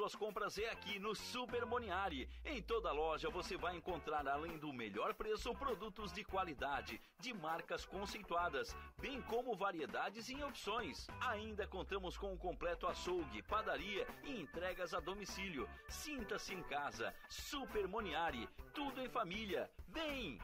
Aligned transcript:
Suas 0.00 0.14
compras 0.14 0.56
é 0.56 0.66
aqui 0.70 0.98
no 0.98 1.14
Super 1.14 1.66
Moniari. 1.66 2.26
Em 2.42 2.62
toda 2.62 2.90
loja 2.90 3.28
você 3.28 3.58
vai 3.58 3.76
encontrar, 3.76 4.26
além 4.26 4.56
do 4.56 4.72
melhor 4.72 5.12
preço, 5.12 5.54
produtos 5.54 6.10
de 6.10 6.24
qualidade, 6.24 6.98
de 7.18 7.34
marcas 7.34 7.84
conceituadas, 7.84 8.74
bem 8.98 9.20
como 9.20 9.54
variedades 9.54 10.30
e 10.30 10.42
opções. 10.42 11.06
Ainda 11.20 11.66
contamos 11.66 12.16
com 12.16 12.32
um 12.32 12.36
completo 12.38 12.86
açougue, 12.86 13.42
padaria 13.42 14.06
e 14.24 14.40
entregas 14.40 14.94
a 14.94 15.00
domicílio. 15.00 15.68
Sinta-se 15.86 16.54
em 16.54 16.62
casa. 16.62 17.14
Super 17.28 17.86
Moniari. 17.86 18.48
Tudo 18.72 19.02
em 19.02 19.08
família. 19.10 19.70
Vem! 19.86 20.38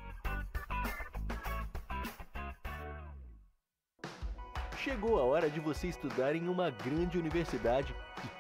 Chegou 4.77 5.19
a 5.19 5.25
hora 5.25 5.49
de 5.49 5.61
você 5.61 5.89
estudar 5.89 6.37
em 6.37 6.47
uma 6.47 6.69
grande 6.71 7.19
universidade 7.19 7.97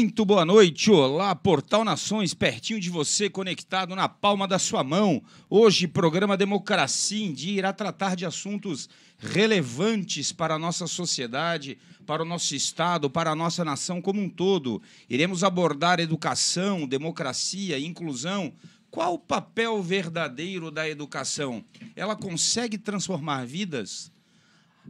Muito 0.00 0.24
boa 0.24 0.46
noite, 0.46 0.90
olá 0.90 1.34
Portal 1.34 1.84
Nações, 1.84 2.32
pertinho 2.32 2.80
de 2.80 2.88
você, 2.88 3.28
conectado 3.28 3.94
na 3.94 4.08
palma 4.08 4.48
da 4.48 4.58
sua 4.58 4.82
mão. 4.82 5.22
Hoje, 5.48 5.86
programa 5.86 6.38
Democracia 6.38 7.22
em 7.22 7.34
Dia 7.34 7.58
irá 7.58 7.70
tratar 7.70 8.16
de 8.16 8.24
assuntos 8.24 8.88
relevantes 9.18 10.32
para 10.32 10.54
a 10.54 10.58
nossa 10.58 10.86
sociedade, 10.86 11.76
para 12.06 12.22
o 12.22 12.24
nosso 12.24 12.54
Estado, 12.54 13.10
para 13.10 13.30
a 13.30 13.34
nossa 13.34 13.62
nação 13.62 14.00
como 14.00 14.22
um 14.22 14.30
todo. 14.30 14.80
Iremos 15.06 15.44
abordar 15.44 16.00
educação, 16.00 16.88
democracia, 16.88 17.78
inclusão. 17.78 18.54
Qual 18.90 19.12
o 19.12 19.18
papel 19.18 19.82
verdadeiro 19.82 20.70
da 20.70 20.88
educação? 20.88 21.62
Ela 21.94 22.16
consegue 22.16 22.78
transformar 22.78 23.44
vidas? 23.44 24.10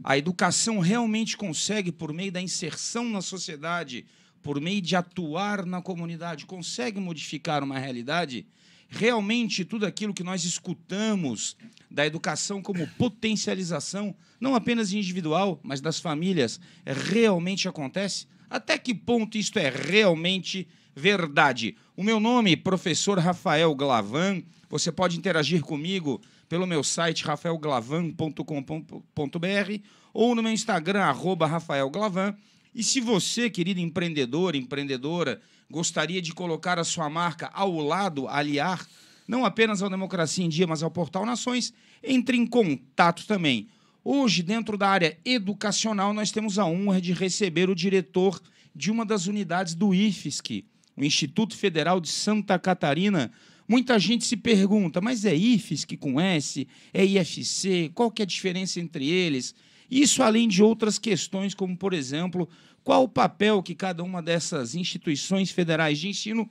A 0.05 0.17
educação 0.17 0.79
realmente 0.79 1.35
consegue, 1.35 1.91
por 1.91 2.13
meio 2.13 2.31
da 2.31 2.41
inserção 2.41 3.09
na 3.09 3.21
sociedade, 3.21 4.05
por 4.41 4.59
meio 4.59 4.81
de 4.81 4.95
atuar 4.95 5.65
na 5.65 5.81
comunidade, 5.81 6.45
consegue 6.45 6.99
modificar 6.99 7.63
uma 7.63 7.77
realidade, 7.77 8.45
realmente 8.89 9.63
tudo 9.63 9.85
aquilo 9.85 10.13
que 10.13 10.23
nós 10.23 10.43
escutamos 10.43 11.55
da 11.89 12.05
educação 12.05 12.61
como 12.61 12.87
potencialização, 12.97 14.15
não 14.39 14.55
apenas 14.55 14.93
individual, 14.93 15.59
mas 15.63 15.81
das 15.81 15.99
famílias, 15.99 16.59
realmente 16.85 17.67
acontece? 17.67 18.27
Até 18.49 18.77
que 18.77 18.93
ponto 18.93 19.37
isto 19.37 19.57
é 19.57 19.69
realmente 19.69 20.67
verdade? 20.93 21.77
O 21.95 22.03
meu 22.03 22.19
nome 22.19 22.57
professor 22.57 23.17
Rafael 23.17 23.73
Glavan. 23.73 24.43
Você 24.69 24.91
pode 24.91 25.17
interagir 25.17 25.61
comigo 25.61 26.21
pelo 26.49 26.67
meu 26.67 26.83
site 26.83 27.23
rafaelglavan.com.br 27.23 29.83
ou 30.13 30.35
no 30.35 30.43
meu 30.43 30.51
Instagram, 30.51 31.01
arroba 31.01 31.45
Rafael 31.45 31.89
Glavan. 31.89 32.35
E 32.73 32.83
se 32.83 33.01
você, 33.01 33.49
querido 33.49 33.81
empreendedor, 33.81 34.55
empreendedora, 34.55 35.41
gostaria 35.69 36.21
de 36.21 36.33
colocar 36.33 36.79
a 36.79 36.83
sua 36.83 37.09
marca 37.09 37.49
ao 37.53 37.77
lado, 37.79 38.27
aliar, 38.29 38.87
não 39.27 39.45
apenas 39.45 39.81
ao 39.81 39.89
Democracia 39.89 40.45
em 40.45 40.49
Dia, 40.49 40.65
mas 40.65 40.81
ao 40.81 40.89
Portal 40.89 41.25
Nações, 41.25 41.73
entre 42.01 42.37
em 42.37 42.45
contato 42.45 43.25
também. 43.27 43.67
Hoje, 44.03 44.41
dentro 44.41 44.77
da 44.77 44.89
área 44.89 45.17
educacional, 45.23 46.13
nós 46.13 46.31
temos 46.31 46.57
a 46.57 46.65
honra 46.65 47.01
de 47.01 47.13
receber 47.13 47.69
o 47.69 47.75
diretor 47.75 48.41
de 48.73 48.89
uma 48.89 49.05
das 49.05 49.27
unidades 49.27 49.75
do 49.75 49.93
IFSC, 49.93 50.63
o 50.95 51.03
Instituto 51.03 51.55
Federal 51.57 51.99
de 51.99 52.09
Santa 52.09 52.57
Catarina. 52.57 53.31
Muita 53.67 53.99
gente 53.99 54.25
se 54.25 54.37
pergunta, 54.37 55.01
mas 55.01 55.25
é 55.25 55.35
IFSC 55.35 55.97
com 55.97 56.19
S? 56.19 56.67
É 56.93 57.05
IFC? 57.05 57.91
Qual 57.93 58.09
que 58.09 58.21
é 58.21 58.23
a 58.23 58.27
diferença 58.27 58.79
entre 58.79 59.09
eles? 59.09 59.53
Isso 59.91 60.23
além 60.23 60.47
de 60.47 60.63
outras 60.63 60.97
questões, 60.97 61.53
como, 61.53 61.75
por 61.75 61.93
exemplo, 61.93 62.47
qual 62.81 63.03
o 63.03 63.09
papel 63.09 63.61
que 63.61 63.75
cada 63.75 64.01
uma 64.01 64.21
dessas 64.21 64.73
instituições 64.73 65.51
federais 65.51 65.99
de 65.99 66.07
ensino 66.07 66.49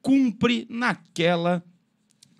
cumpre 0.00 0.66
naquela 0.70 1.62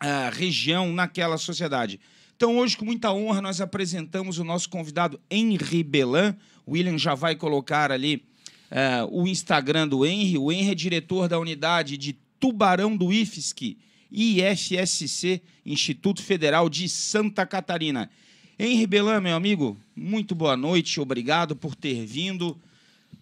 uh, 0.03 0.34
região, 0.34 0.91
naquela 0.92 1.37
sociedade. 1.37 2.00
Então, 2.34 2.56
hoje, 2.56 2.78
com 2.78 2.84
muita 2.84 3.12
honra, 3.12 3.42
nós 3.42 3.60
apresentamos 3.60 4.38
o 4.38 4.44
nosso 4.44 4.70
convidado 4.70 5.20
Henri 5.31 5.82
Belan. 5.82 6.34
O 6.64 6.72
William 6.72 6.97
já 6.97 7.14
vai 7.14 7.34
colocar 7.34 7.92
ali 7.92 8.25
uh, 8.70 9.06
o 9.10 9.28
Instagram 9.28 9.87
do 9.87 10.06
Henri. 10.06 10.38
O 10.38 10.50
Henri 10.50 10.70
é 10.70 10.75
diretor 10.75 11.28
da 11.28 11.38
unidade 11.38 11.98
de 11.98 12.16
Tubarão 12.41 12.97
do 12.97 13.12
IFSC, 13.12 13.76
IFSC, 14.10 15.42
Instituto 15.66 16.22
Federal 16.22 16.70
de 16.70 16.88
Santa 16.88 17.44
Catarina. 17.44 18.08
Henri 18.60 18.88
Belan, 18.88 19.20
meu 19.20 19.36
amigo, 19.36 19.76
muito 19.94 20.34
boa 20.34 20.56
noite, 20.56 20.99
obrigado 21.00 21.55
por 21.55 21.76
ter 21.76 22.05
vindo. 22.05 22.58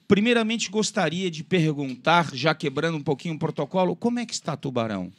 Primeiramente, 0.09 0.71
gostaria 0.71 1.31
de 1.31 1.45
perguntar, 1.45 2.35
já 2.35 2.55
quebrando 2.55 2.97
um 2.97 3.03
pouquinho 3.03 3.35
o 3.35 3.39
protocolo, 3.39 3.95
como 3.95 4.19
é 4.19 4.25
que 4.25 4.33
está 4.33 4.57
Tubarão? 4.57 5.13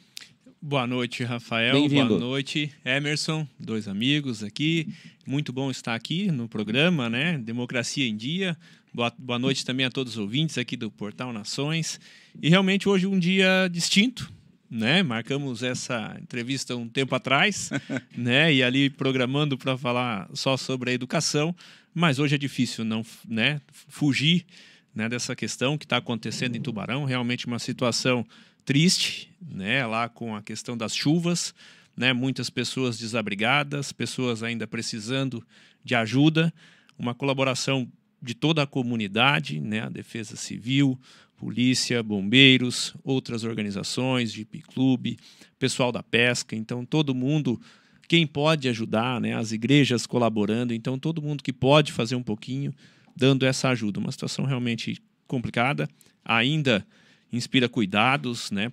Boa 0.60 0.88
noite, 0.88 1.22
Rafael. 1.22 1.88
Boa 1.88 2.18
noite, 2.18 2.72
Emerson, 2.84 3.46
dois 3.60 3.86
amigos 3.86 4.42
aqui. 4.42 4.88
Muito 5.24 5.52
bom 5.52 5.70
estar 5.70 5.94
aqui 5.94 6.32
no 6.32 6.48
programa, 6.48 7.08
né? 7.08 7.38
Democracia 7.38 8.04
em 8.04 8.16
Dia. 8.16 8.58
Boa, 8.92 9.14
boa 9.16 9.38
noite 9.38 9.64
também 9.64 9.86
a 9.86 9.90
todos 9.90 10.14
os 10.14 10.18
ouvintes 10.18 10.58
aqui 10.58 10.76
do 10.76 10.90
Portal 10.90 11.32
Nações. 11.32 12.00
E 12.42 12.48
realmente 12.48 12.88
hoje 12.88 13.06
um 13.06 13.20
dia 13.20 13.68
distinto, 13.70 14.32
né? 14.70 15.02
Marcamos 15.02 15.62
essa 15.62 16.16
entrevista 16.20 16.76
um 16.76 16.88
tempo 16.88 17.14
atrás, 17.14 17.70
né? 18.16 18.52
E 18.52 18.62
ali 18.62 18.90
programando 18.90 19.56
para 19.56 19.76
falar 19.76 20.28
só 20.34 20.56
sobre 20.56 20.90
a 20.90 20.94
educação, 20.94 21.54
mas 21.94 22.18
hoje 22.18 22.34
é 22.34 22.38
difícil 22.38 22.84
não, 22.84 23.04
né? 23.26 23.60
Fugir, 23.88 24.44
né? 24.94 25.08
Dessa 25.08 25.34
questão 25.34 25.78
que 25.78 25.84
está 25.84 25.96
acontecendo 25.96 26.56
em 26.56 26.60
Tubarão, 26.60 27.04
realmente 27.04 27.46
uma 27.46 27.58
situação 27.58 28.26
triste, 28.64 29.30
né? 29.40 29.86
Lá 29.86 30.08
com 30.08 30.36
a 30.36 30.42
questão 30.42 30.76
das 30.76 30.94
chuvas, 30.94 31.54
né? 31.96 32.12
Muitas 32.12 32.50
pessoas 32.50 32.98
desabrigadas, 32.98 33.92
pessoas 33.92 34.42
ainda 34.42 34.66
precisando 34.66 35.44
de 35.84 35.94
ajuda, 35.94 36.52
uma 36.98 37.14
colaboração 37.14 37.90
de 38.20 38.34
toda 38.34 38.62
a 38.62 38.66
comunidade, 38.66 39.60
né, 39.60 39.80
a 39.80 39.88
Defesa 39.88 40.36
Civil, 40.36 40.98
polícia, 41.38 42.02
bombeiros, 42.02 42.94
outras 43.04 43.44
organizações, 43.44 44.32
Jeep 44.32 44.60
Clube, 44.62 45.16
pessoal 45.58 45.92
da 45.92 46.02
pesca, 46.02 46.56
então 46.56 46.84
todo 46.84 47.14
mundo, 47.14 47.60
quem 48.08 48.26
pode 48.26 48.68
ajudar, 48.68 49.20
né, 49.20 49.34
as 49.34 49.52
igrejas 49.52 50.04
colaborando, 50.04 50.74
então 50.74 50.98
todo 50.98 51.22
mundo 51.22 51.42
que 51.42 51.52
pode 51.52 51.92
fazer 51.92 52.16
um 52.16 52.22
pouquinho, 52.22 52.74
dando 53.16 53.46
essa 53.46 53.68
ajuda. 53.68 54.00
Uma 54.00 54.12
situação 54.12 54.44
realmente 54.44 55.00
complicada, 55.26 55.88
ainda 56.24 56.84
inspira 57.32 57.68
cuidados, 57.68 58.50
né, 58.50 58.70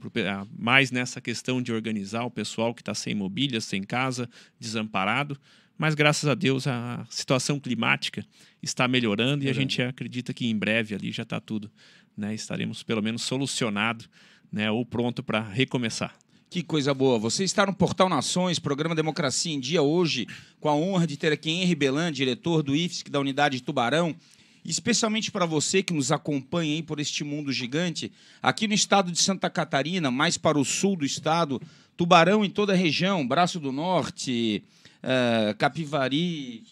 mais 0.57 0.89
nessa 0.89 1.21
questão 1.21 1.61
de 1.61 1.71
organizar 1.71 2.23
o 2.23 2.31
pessoal 2.31 2.73
que 2.73 2.81
está 2.81 2.95
sem 2.95 3.13
mobília, 3.13 3.61
sem 3.61 3.83
casa, 3.83 4.27
desamparado, 4.59 5.38
mas 5.77 5.94
graças 5.94 6.27
a 6.29 6.33
Deus 6.33 6.68
a 6.68 7.06
situação 7.09 7.59
climática 7.59 8.25
está 8.63 8.88
melhorando 8.88 9.44
é 9.44 9.47
e 9.47 9.50
a 9.50 9.53
gente 9.53 9.81
acredita 9.81 10.33
que 10.33 10.47
em 10.47 10.57
breve 10.57 10.95
ali 10.95 11.11
já 11.11 11.23
está 11.23 11.39
tudo 11.39 11.69
né, 12.17 12.33
estaremos 12.33 12.83
pelo 12.83 13.01
menos 13.01 13.23
solucionado 13.23 14.06
né, 14.51 14.71
ou 14.71 14.85
pronto 14.85 15.21
para 15.21 15.41
recomeçar. 15.41 16.15
Que 16.50 16.63
coisa 16.63 16.94
boa. 16.94 17.19
Você 17.19 17.44
está 17.44 17.65
no 17.65 17.73
Portal 17.73 18.07
Nações, 18.07 18.59
programa 18.59 18.95
Democracia 18.95 19.53
em 19.53 19.59
Dia, 19.59 19.81
hoje, 19.81 20.25
com 20.59 20.69
a 20.69 20.75
honra 20.75 21.06
de 21.06 21.17
ter 21.17 21.33
aqui 21.33 21.50
Henri 21.50 21.75
Belan, 21.75 22.12
diretor 22.12 22.63
do 22.63 22.75
IFSC 22.75 23.09
da 23.09 23.19
unidade 23.19 23.57
de 23.57 23.63
Tubarão. 23.63 24.15
Especialmente 24.63 25.31
para 25.31 25.45
você 25.45 25.83
que 25.83 25.94
nos 25.94 26.12
acompanha 26.12 26.73
aí 26.73 26.81
por 26.81 27.00
este 27.00 27.23
mundo 27.23 27.51
gigante, 27.51 28.12
aqui 28.41 28.68
no 28.68 28.73
estado 28.73 29.11
de 29.11 29.19
Santa 29.19 29.50
Catarina, 29.50 30.09
mais 30.09 30.38
para 30.38 30.57
o 30.57 30.65
sul 30.65 30.95
do 30.95 31.06
estado, 31.06 31.61
Tubarão 31.97 32.44
em 32.44 32.50
toda 32.50 32.73
a 32.73 32.75
região, 32.75 33.27
Braço 33.27 33.59
do 33.59 33.71
Norte, 33.71 34.63
uh, 35.03 35.56
Capivari, 35.57 36.63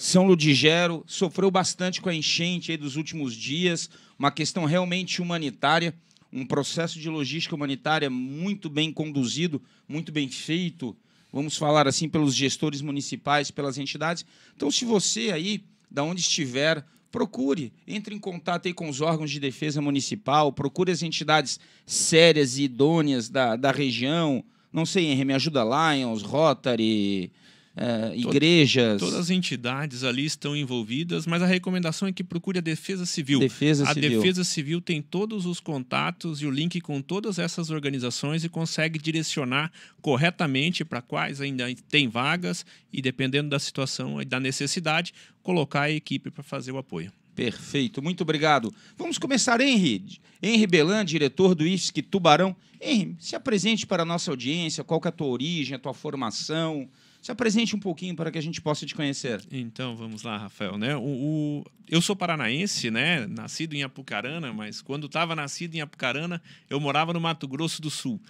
São 0.00 0.26
Ludigero, 0.26 1.04
sofreu 1.06 1.50
bastante 1.50 2.00
com 2.00 2.08
a 2.08 2.14
enchente 2.14 2.74
dos 2.74 2.96
últimos 2.96 3.34
dias 3.34 3.90
uma 4.18 4.30
questão 4.30 4.64
realmente 4.64 5.20
humanitária, 5.20 5.94
um 6.32 6.46
processo 6.46 6.98
de 6.98 7.10
logística 7.10 7.54
humanitária 7.54 8.08
muito 8.08 8.70
bem 8.70 8.90
conduzido, 8.90 9.60
muito 9.86 10.10
bem 10.10 10.26
feito, 10.26 10.96
vamos 11.30 11.58
falar 11.58 11.86
assim, 11.86 12.08
pelos 12.08 12.34
gestores 12.34 12.80
municipais, 12.80 13.50
pelas 13.50 13.76
entidades. 13.76 14.24
Então, 14.56 14.70
se 14.70 14.86
você 14.86 15.32
aí, 15.32 15.62
da 15.90 16.02
onde 16.02 16.22
estiver, 16.22 16.82
procure, 17.12 17.70
entre 17.86 18.14
em 18.14 18.18
contato 18.18 18.68
aí 18.68 18.72
com 18.72 18.88
os 18.88 19.02
órgãos 19.02 19.30
de 19.30 19.38
defesa 19.38 19.82
municipal, 19.82 20.50
procure 20.50 20.90
as 20.90 21.02
entidades 21.02 21.60
sérias 21.84 22.56
e 22.56 22.62
idôneas 22.62 23.28
da, 23.28 23.54
da 23.54 23.70
região. 23.70 24.42
Não 24.72 24.86
sei, 24.86 25.22
me 25.26 25.34
ajuda 25.34 25.62
Lions, 25.62 26.22
Rotary, 26.22 27.30
uh, 27.76 28.14
igrejas. 28.14 29.00
Todas 29.00 29.14
as 29.14 29.30
entidades 29.30 30.04
ali 30.04 30.24
estão 30.24 30.56
envolvidas, 30.56 31.26
mas 31.26 31.42
a 31.42 31.46
recomendação 31.46 32.08
é 32.08 32.12
que 32.12 32.24
procure 32.24 32.58
a 32.58 32.60
Defesa 32.60 33.06
Civil. 33.06 33.40
Defesa 33.40 33.88
a 33.88 33.94
Civil. 33.94 34.20
Defesa 34.20 34.44
Civil 34.44 34.80
tem 34.80 35.00
todos 35.02 35.46
os 35.46 35.60
contatos 35.60 36.42
e 36.42 36.46
o 36.46 36.50
link 36.50 36.80
com 36.80 37.00
todas 37.00 37.38
essas 37.38 37.70
organizações 37.70 38.44
e 38.44 38.48
consegue 38.48 38.98
direcionar 38.98 39.70
corretamente 40.00 40.84
para 40.84 41.02
quais 41.02 41.40
ainda 41.40 41.66
tem 41.88 42.08
vagas 42.08 42.64
e, 42.92 43.00
dependendo 43.00 43.50
da 43.50 43.58
situação 43.58 44.20
e 44.20 44.24
da 44.24 44.40
necessidade, 44.40 45.12
colocar 45.42 45.82
a 45.82 45.90
equipe 45.90 46.30
para 46.30 46.42
fazer 46.42 46.72
o 46.72 46.78
apoio. 46.78 47.12
Perfeito, 47.34 48.02
muito 48.02 48.22
obrigado. 48.22 48.74
Vamos 48.98 49.16
começar, 49.16 49.60
Henry. 49.60 50.20
Henry 50.42 50.66
Belan, 50.66 51.04
diretor 51.04 51.54
do 51.54 51.66
IFSC 51.66 52.02
Tubarão. 52.02 52.54
Henry, 52.80 53.16
se 53.18 53.36
apresente 53.36 53.86
para 53.86 54.02
a 54.02 54.06
nossa 54.06 54.30
audiência, 54.30 54.84
qual 54.84 55.00
é 55.04 55.08
a 55.08 55.12
tua 55.12 55.28
origem, 55.28 55.74
a 55.74 55.78
tua 55.78 55.94
formação, 55.94 56.88
se 57.20 57.30
apresente 57.30 57.76
um 57.76 57.78
pouquinho 57.78 58.16
para 58.16 58.30
que 58.30 58.38
a 58.38 58.42
gente 58.42 58.60
possa 58.60 58.86
te 58.86 58.94
conhecer. 58.94 59.44
Então, 59.50 59.94
vamos 59.94 60.22
lá, 60.22 60.38
Rafael. 60.38 60.78
Né? 60.78 60.96
O, 60.96 61.02
o 61.02 61.64
eu 61.88 62.00
sou 62.00 62.16
paranaense, 62.16 62.90
né? 62.90 63.26
nascido 63.26 63.74
em 63.74 63.82
Apucarana, 63.82 64.52
mas 64.52 64.80
quando 64.80 65.06
estava 65.06 65.36
nascido 65.36 65.74
em 65.74 65.80
Apucarana, 65.80 66.40
eu 66.68 66.80
morava 66.80 67.12
no 67.12 67.20
Mato 67.20 67.46
Grosso 67.46 67.82
do 67.82 67.90
Sul. 67.90 68.20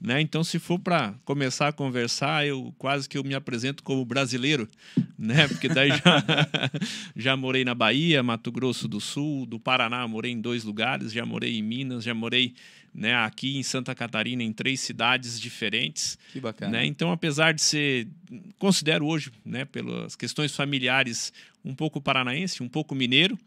Né? 0.00 0.20
Então, 0.22 0.42
se 0.42 0.58
for 0.58 0.78
para 0.78 1.14
começar 1.26 1.68
a 1.68 1.72
conversar, 1.72 2.46
eu 2.46 2.74
quase 2.78 3.06
que 3.06 3.18
eu 3.18 3.22
me 3.22 3.34
apresento 3.34 3.82
como 3.82 4.02
brasileiro, 4.02 4.66
né? 5.18 5.46
Porque 5.46 5.68
daí 5.68 5.90
já, 5.90 6.24
já 7.14 7.36
morei 7.36 7.66
na 7.66 7.74
Bahia, 7.74 8.22
Mato 8.22 8.50
Grosso 8.50 8.88
do 8.88 8.98
Sul, 8.98 9.44
do 9.44 9.60
Paraná, 9.60 10.08
morei 10.08 10.32
em 10.32 10.40
dois 10.40 10.64
lugares, 10.64 11.12
já 11.12 11.26
morei 11.26 11.58
em 11.58 11.62
Minas, 11.62 12.02
já 12.02 12.14
morei 12.14 12.54
né, 12.94 13.14
aqui 13.14 13.58
em 13.58 13.62
Santa 13.62 13.94
Catarina, 13.94 14.42
em 14.42 14.52
três 14.54 14.80
cidades 14.80 15.38
diferentes. 15.38 16.18
Que 16.32 16.40
bacana. 16.40 16.78
Né? 16.78 16.86
Então, 16.86 17.12
apesar 17.12 17.52
de 17.52 17.60
ser, 17.60 18.08
considero 18.58 19.06
hoje, 19.06 19.30
né, 19.44 19.66
pelas 19.66 20.16
questões 20.16 20.56
familiares, 20.56 21.30
um 21.62 21.74
pouco 21.74 22.00
paranaense, 22.00 22.62
um 22.62 22.68
pouco 22.68 22.94
mineiro, 22.94 23.38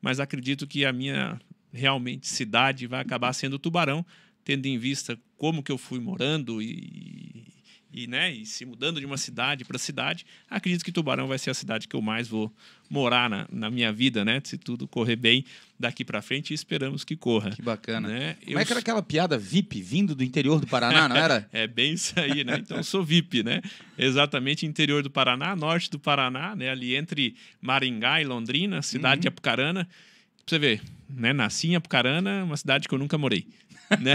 mas 0.00 0.20
acredito 0.20 0.66
que 0.66 0.84
a 0.84 0.92
minha 0.92 1.40
realmente 1.72 2.28
cidade 2.28 2.86
vai 2.86 3.00
acabar 3.00 3.32
sendo 3.32 3.58
Tubarão, 3.58 4.04
tendo 4.44 4.66
em 4.66 4.78
vista 4.78 5.18
como 5.36 5.62
que 5.62 5.72
eu 5.72 5.78
fui 5.78 6.00
morando 6.00 6.62
e, 6.62 7.44
e, 7.92 8.06
né, 8.06 8.32
e 8.32 8.46
se 8.46 8.64
mudando 8.64 8.98
de 8.98 9.04
uma 9.04 9.18
cidade 9.18 9.64
para 9.64 9.78
cidade, 9.78 10.24
acredito 10.48 10.82
que 10.84 10.90
Tubarão 10.90 11.28
vai 11.28 11.38
ser 11.38 11.50
a 11.50 11.54
cidade 11.54 11.86
que 11.86 11.94
eu 11.94 12.00
mais 12.00 12.26
vou 12.26 12.50
morar 12.88 13.28
na, 13.28 13.46
na 13.52 13.70
minha 13.70 13.92
vida, 13.92 14.24
né? 14.24 14.40
Se 14.44 14.56
tudo 14.56 14.88
correr 14.88 15.16
bem 15.16 15.44
daqui 15.78 16.04
para 16.04 16.22
frente, 16.22 16.54
esperamos 16.54 17.04
que 17.04 17.16
corra. 17.16 17.50
Que 17.50 17.60
bacana. 17.60 18.08
Né? 18.08 18.36
Como 18.44 18.56
eu... 18.56 18.58
é 18.60 18.64
que 18.64 18.72
era 18.72 18.80
aquela 18.80 19.02
piada 19.02 19.36
VIP 19.36 19.82
vindo 19.82 20.14
do 20.14 20.24
interior 20.24 20.58
do 20.58 20.66
Paraná, 20.66 21.08
não 21.08 21.16
era? 21.16 21.48
é 21.52 21.66
bem 21.66 21.92
isso 21.92 22.18
aí, 22.18 22.44
né? 22.44 22.58
Então 22.60 22.78
eu 22.78 22.84
sou 22.84 23.04
VIP, 23.04 23.42
né? 23.42 23.60
Exatamente 23.98 24.64
interior 24.64 25.02
do 25.02 25.10
Paraná, 25.10 25.54
norte 25.54 25.90
do 25.90 25.98
Paraná, 25.98 26.56
né? 26.56 26.70
Ali 26.70 26.96
entre 26.96 27.34
Maringá 27.60 28.22
e 28.22 28.24
Londrina, 28.24 28.80
cidade 28.80 29.16
uhum. 29.16 29.20
de 29.20 29.28
Apucarana. 29.28 29.84
Pra 29.84 30.44
você 30.46 30.58
ver, 30.58 30.82
né? 31.10 31.32
Nasci 31.32 31.68
em 31.68 31.76
Apucarana, 31.76 32.42
uma 32.42 32.56
cidade 32.56 32.88
que 32.88 32.94
eu 32.94 32.98
nunca 32.98 33.18
morei 33.18 33.46
né? 34.00 34.14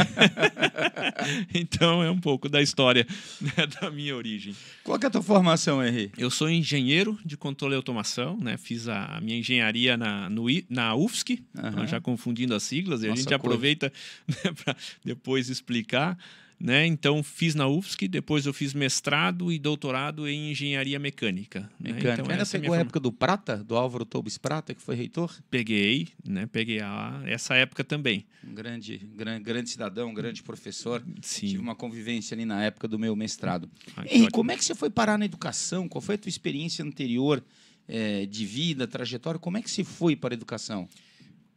então 1.53 2.03
é 2.03 2.09
um 2.09 2.19
pouco 2.19 2.49
da 2.49 2.61
história 2.61 3.05
né, 3.39 3.67
da 3.79 3.91
minha 3.91 4.15
origem. 4.15 4.55
Qual 4.83 4.97
é 5.01 5.05
a 5.05 5.09
tua 5.09 5.21
formação, 5.21 5.83
Henri? 5.85 6.11
Eu 6.17 6.29
sou 6.29 6.49
engenheiro 6.49 7.17
de 7.25 7.37
controle 7.37 7.73
e 7.73 7.77
automação, 7.77 8.37
né? 8.37 8.57
Fiz 8.57 8.87
a 8.87 9.19
minha 9.21 9.37
engenharia 9.37 9.97
na, 9.97 10.29
no, 10.29 10.45
na 10.69 10.95
UFSC, 10.95 11.43
uhum. 11.55 11.87
já 11.87 11.99
confundindo 11.99 12.55
as 12.55 12.63
siglas, 12.63 13.03
e 13.03 13.07
Nossa, 13.07 13.19
a 13.19 13.23
gente 13.23 13.33
aproveita 13.33 13.91
né, 14.27 14.51
para 14.63 14.75
depois 15.03 15.49
explicar. 15.49 16.17
Né? 16.59 16.87
Então, 16.87 17.21
fiz 17.21 17.53
na 17.53 17.67
UFSC, 17.67 18.07
depois 18.07 18.47
eu 18.47 18.53
fiz 18.53 18.73
mestrado 18.73 19.51
e 19.51 19.59
doutorado 19.59 20.27
em 20.27 20.51
engenharia 20.51 20.97
mecânica. 20.97 21.69
Né? 21.79 21.93
Mecânica. 21.93 22.13
Então, 22.13 22.31
Ainda 22.31 22.45
pegou 22.47 22.73
a 22.73 22.79
época 22.79 22.99
do 22.99 23.11
Prata, 23.11 23.63
do 23.63 23.75
Álvaro 23.75 24.03
Tobes 24.03 24.39
Prata, 24.39 24.73
que 24.73 24.81
foi 24.81 24.95
reitor? 24.95 25.31
Peguei, 25.51 26.07
né? 26.27 26.47
Peguei 26.51 26.79
a, 26.79 27.21
essa 27.25 27.53
época 27.53 27.83
também. 27.83 28.25
Um 28.43 28.55
grande, 28.55 28.97
grande, 28.97 29.43
grande 29.43 29.69
cidadão, 29.69 30.09
um 30.09 30.13
grande 30.15 30.41
professor. 30.41 31.03
Sim. 31.21 31.47
Tive 31.47 31.59
uma 31.59 31.75
convivência 31.75 32.33
ali 32.33 32.43
na 32.43 32.63
época 32.63 32.87
do 32.87 32.97
meu 32.97 33.15
mestrado. 33.15 33.69
Ah, 33.95 34.03
Henrique, 34.09 34.31
como 34.31 34.51
é 34.51 34.57
que 34.57 34.65
você 34.65 34.73
foi 34.73 34.89
parar 34.89 35.19
na 35.19 35.25
educação? 35.25 35.87
Qual 35.87 36.01
foi 36.01 36.15
a 36.15 36.17
tua 36.17 36.29
experiência 36.29 36.83
anterior 36.83 37.43
é, 37.87 38.25
de 38.25 38.45
vida, 38.47 38.87
trajetória? 38.87 39.39
Como 39.39 39.57
é 39.57 39.61
que 39.61 39.69
você 39.69 39.83
foi 39.83 40.15
para 40.15 40.33
a 40.33 40.35
educação? 40.35 40.89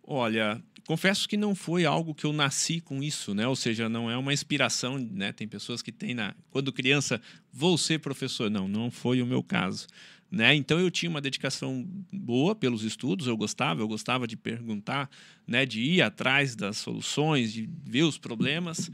Olha, 0.02 0.60
confesso 0.90 1.28
que 1.28 1.36
não 1.36 1.54
foi 1.54 1.84
algo 1.84 2.12
que 2.12 2.24
eu 2.24 2.32
nasci 2.32 2.80
com 2.80 3.00
isso, 3.00 3.32
né? 3.32 3.46
Ou 3.46 3.54
seja, 3.54 3.88
não 3.88 4.10
é 4.10 4.16
uma 4.16 4.32
inspiração, 4.32 4.98
né? 4.98 5.30
Tem 5.30 5.46
pessoas 5.46 5.80
que 5.82 5.92
têm 5.92 6.14
na 6.14 6.34
quando 6.50 6.72
criança 6.72 7.22
vou 7.52 7.78
ser 7.78 8.00
professor, 8.00 8.50
não, 8.50 8.66
não 8.66 8.90
foi 8.90 9.22
o 9.22 9.26
meu 9.26 9.40
caso, 9.40 9.86
né? 10.28 10.52
Então 10.52 10.80
eu 10.80 10.90
tinha 10.90 11.08
uma 11.08 11.20
dedicação 11.20 11.86
boa 12.12 12.56
pelos 12.56 12.82
estudos, 12.82 13.28
eu 13.28 13.36
gostava, 13.36 13.80
eu 13.80 13.86
gostava 13.86 14.26
de 14.26 14.36
perguntar, 14.36 15.08
né, 15.46 15.64
de 15.64 15.80
ir 15.80 16.02
atrás 16.02 16.56
das 16.56 16.78
soluções, 16.78 17.52
de 17.52 17.70
ver 17.84 18.02
os 18.02 18.18
problemas. 18.18 18.90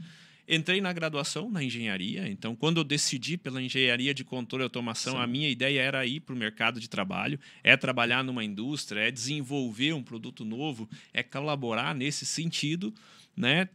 Entrei 0.47 0.79
na 0.79 0.93
graduação 0.93 1.51
na 1.51 1.61
engenharia, 1.61 2.25
então 2.27 2.55
quando 2.55 2.77
eu 2.77 2.83
decidi 2.85 3.37
pela 3.37 3.61
engenharia 3.61 4.13
de 4.13 4.23
controle 4.23 4.63
e 4.63 4.65
automação, 4.65 5.15
Sim. 5.15 5.19
a 5.19 5.27
minha 5.27 5.49
ideia 5.49 5.81
era 5.81 6.05
ir 6.05 6.21
para 6.21 6.33
o 6.33 6.37
mercado 6.37 6.79
de 6.79 6.89
trabalho, 6.89 7.37
é 7.61 7.75
trabalhar 7.75 8.23
numa 8.23 8.45
indústria, 8.45 9.01
é 9.01 9.11
desenvolver 9.11 9.91
um 9.91 10.01
produto 10.01 10.45
novo, 10.45 10.89
é 11.13 11.21
colaborar 11.21 11.93
nesse 11.93 12.25
sentido, 12.25 12.93
né? 13.35 13.67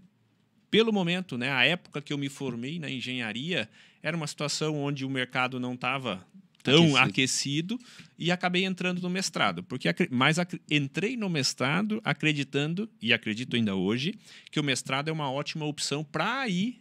Pelo 0.70 0.90
momento, 0.90 1.36
né, 1.36 1.50
a 1.52 1.64
época 1.64 2.00
que 2.00 2.14
eu 2.14 2.16
me 2.16 2.30
formei 2.30 2.78
na 2.78 2.90
engenharia 2.90 3.68
era 4.02 4.16
uma 4.16 4.26
situação 4.26 4.78
onde 4.78 5.04
o 5.04 5.10
mercado 5.10 5.60
não 5.60 5.74
estava 5.74 6.26
tão 6.62 6.96
aquecido. 6.96 7.74
aquecido. 7.74 7.80
e 8.18 8.30
acabei 8.30 8.64
entrando 8.64 9.00
no 9.00 9.10
mestrado, 9.10 9.62
porque 9.62 9.88
mas 10.10 10.36
entrei 10.70 11.16
no 11.16 11.28
mestrado 11.28 12.00
acreditando 12.04 12.88
e 13.00 13.12
acredito 13.12 13.56
ainda 13.56 13.74
hoje 13.74 14.14
que 14.50 14.60
o 14.60 14.64
mestrado 14.64 15.08
é 15.08 15.12
uma 15.12 15.30
ótima 15.30 15.66
opção 15.66 16.04
para 16.04 16.48
ir 16.48 16.80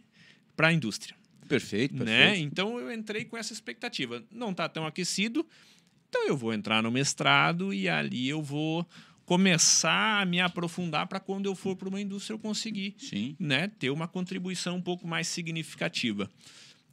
para 0.56 0.68
a 0.68 0.72
indústria. 0.72 1.16
Perfeito, 1.48 1.94
né? 1.94 2.04
perfeito. 2.04 2.30
Né? 2.30 2.38
Então 2.38 2.78
eu 2.78 2.92
entrei 2.92 3.24
com 3.24 3.36
essa 3.36 3.52
expectativa. 3.52 4.22
Não 4.30 4.50
está 4.50 4.68
tão 4.68 4.86
aquecido, 4.86 5.46
então 6.08 6.26
eu 6.26 6.36
vou 6.36 6.52
entrar 6.52 6.82
no 6.82 6.90
mestrado 6.90 7.72
e 7.74 7.88
ali 7.88 8.28
eu 8.28 8.42
vou 8.42 8.86
começar 9.24 10.20
a 10.20 10.24
me 10.26 10.40
aprofundar 10.40 11.06
para 11.06 11.20
quando 11.20 11.46
eu 11.46 11.54
for 11.54 11.76
para 11.76 11.88
uma 11.88 12.00
indústria 12.00 12.34
eu 12.34 12.38
conseguir 12.38 12.94
Sim. 12.98 13.36
né, 13.38 13.68
ter 13.78 13.90
uma 13.90 14.08
contribuição 14.08 14.76
um 14.76 14.82
pouco 14.82 15.06
mais 15.06 15.28
significativa. 15.28 16.30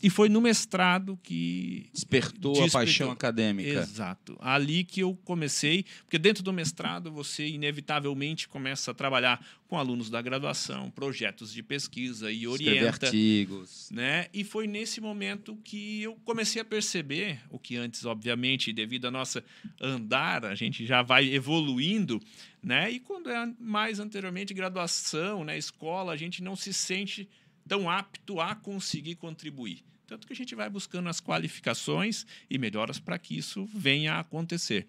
E 0.02 0.10
foi 0.10 0.30
no 0.30 0.40
mestrado 0.40 1.20
que 1.22 1.90
despertou, 1.94 2.54
despertou, 2.54 2.68
a 2.68 2.70
paixão 2.70 3.12
acadêmica. 3.12 3.70
Exato. 3.70 4.38
Ali 4.40 4.84
que 4.84 5.02
eu 5.02 5.18
comecei, 5.26 5.86
porque 6.04 6.18
dentro 6.18 6.42
do 6.42 6.54
mestrado 6.54 7.12
você 7.12 7.48
inevitavelmente 7.48 8.48
começa 8.48 8.92
a 8.92 8.94
trabalhar 8.94 9.46
com 9.68 9.78
alunos 9.78 10.10
da 10.10 10.22
graduação, 10.22 10.90
projetos 10.90 11.54
de 11.54 11.62
pesquisa 11.62 12.32
e 12.32 12.48
orienta, 12.48 12.72
Escrever 12.72 12.88
artigos, 12.88 13.90
né? 13.92 14.28
E 14.34 14.44
foi 14.44 14.68
nesse 14.68 15.02
momento 15.02 15.56
que 15.64 16.02
eu 16.02 16.16
comecei 16.24 16.62
a 16.62 16.66
perceber 16.66 17.40
o 17.50 17.60
que 17.60 17.76
antes, 17.76 18.06
obviamente, 18.06 18.74
devido 18.74 19.06
a 19.06 19.12
nossa 19.12 19.44
andar, 19.80 20.46
a 20.46 20.56
gente 20.56 20.86
já 20.86 21.02
vai 21.02 21.30
evoluindo, 21.30 22.22
né? 22.64 22.90
E 22.90 23.00
quando 23.00 23.30
é 23.30 23.54
mais 23.60 24.00
anteriormente 24.00 24.54
graduação, 24.54 25.44
né, 25.44 25.58
escola, 25.58 26.14
a 26.14 26.18
gente 26.18 26.42
não 26.42 26.56
se 26.56 26.74
sente 26.74 27.30
tão 27.68 27.88
apto 27.88 28.42
a 28.42 28.56
conseguir 28.56 29.16
contribuir. 29.16 29.84
Tanto 30.10 30.26
que 30.26 30.34
a 30.34 30.36
gente 30.36 30.56
vai 30.56 30.68
buscando 30.68 31.08
as 31.08 31.22
qualificações 31.22 32.26
e 32.50 32.58
melhoras 32.58 33.00
para 33.00 33.20
que 33.20 33.38
isso 33.38 33.66
venha 33.66 34.16
a 34.16 34.20
acontecer. 34.22 34.88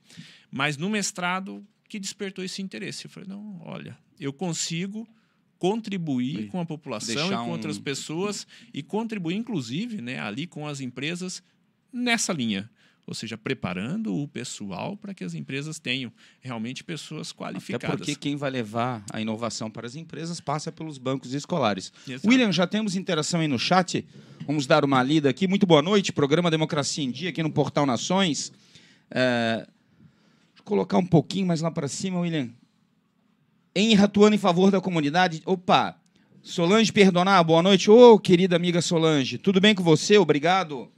Mas 0.50 0.78
no 0.78 0.88
mestrado, 0.88 1.62
que 1.86 1.98
despertou 1.98 2.42
esse 2.42 2.62
interesse. 2.62 3.04
Eu 3.04 3.10
falei, 3.10 3.28
não, 3.28 3.60
olha, 3.60 3.98
eu 4.18 4.32
consigo 4.32 5.06
contribuir 5.58 6.48
com 6.48 6.58
a 6.58 6.64
população 6.64 7.14
Deixar 7.14 7.34
e 7.34 7.36
com 7.36 7.50
um... 7.50 7.52
outras 7.52 7.78
pessoas 7.78 8.46
e 8.72 8.82
contribuir, 8.82 9.36
inclusive, 9.36 10.00
né, 10.00 10.18
ali 10.18 10.46
com 10.46 10.66
as 10.66 10.80
empresas 10.80 11.42
nessa 11.92 12.32
linha 12.32 12.70
ou 13.10 13.14
seja, 13.14 13.36
preparando 13.36 14.14
o 14.14 14.28
pessoal 14.28 14.96
para 14.96 15.12
que 15.12 15.24
as 15.24 15.34
empresas 15.34 15.80
tenham 15.80 16.12
realmente 16.40 16.84
pessoas 16.84 17.32
qualificadas. 17.32 17.90
Até 17.90 17.96
porque 17.96 18.14
quem 18.14 18.36
vai 18.36 18.48
levar 18.50 19.04
a 19.12 19.20
inovação 19.20 19.68
para 19.68 19.84
as 19.84 19.96
empresas 19.96 20.40
passa 20.40 20.70
pelos 20.70 20.96
bancos 20.96 21.34
escolares. 21.34 21.92
Exato. 22.06 22.28
William, 22.28 22.52
já 22.52 22.68
temos 22.68 22.94
interação 22.94 23.40
aí 23.40 23.48
no 23.48 23.58
chat. 23.58 24.06
Vamos 24.46 24.64
dar 24.64 24.84
uma 24.84 25.02
lida 25.02 25.28
aqui. 25.28 25.48
Muito 25.48 25.66
boa 25.66 25.82
noite. 25.82 26.12
Programa 26.12 26.52
Democracia 26.52 27.02
em 27.02 27.10
Dia 27.10 27.30
aqui 27.30 27.42
no 27.42 27.50
Portal 27.50 27.84
Nações. 27.84 28.52
É... 29.10 29.66
Vou 30.54 30.64
colocar 30.64 30.98
um 30.98 31.06
pouquinho 31.06 31.48
mais 31.48 31.60
lá 31.60 31.70
para 31.72 31.88
cima, 31.88 32.20
William. 32.20 32.48
Henry 33.74 34.00
atuando 34.00 34.36
em 34.36 34.38
favor 34.38 34.70
da 34.70 34.80
comunidade. 34.80 35.42
Opa! 35.44 36.00
Solange 36.42 36.92
Perdonar, 36.92 37.42
boa 37.42 37.60
noite. 37.60 37.90
Ô, 37.90 38.12
oh, 38.12 38.20
querida 38.20 38.54
amiga 38.54 38.80
Solange, 38.80 39.36
tudo 39.36 39.60
bem 39.60 39.74
com 39.74 39.82
você? 39.82 40.16
Obrigado. 40.16 40.88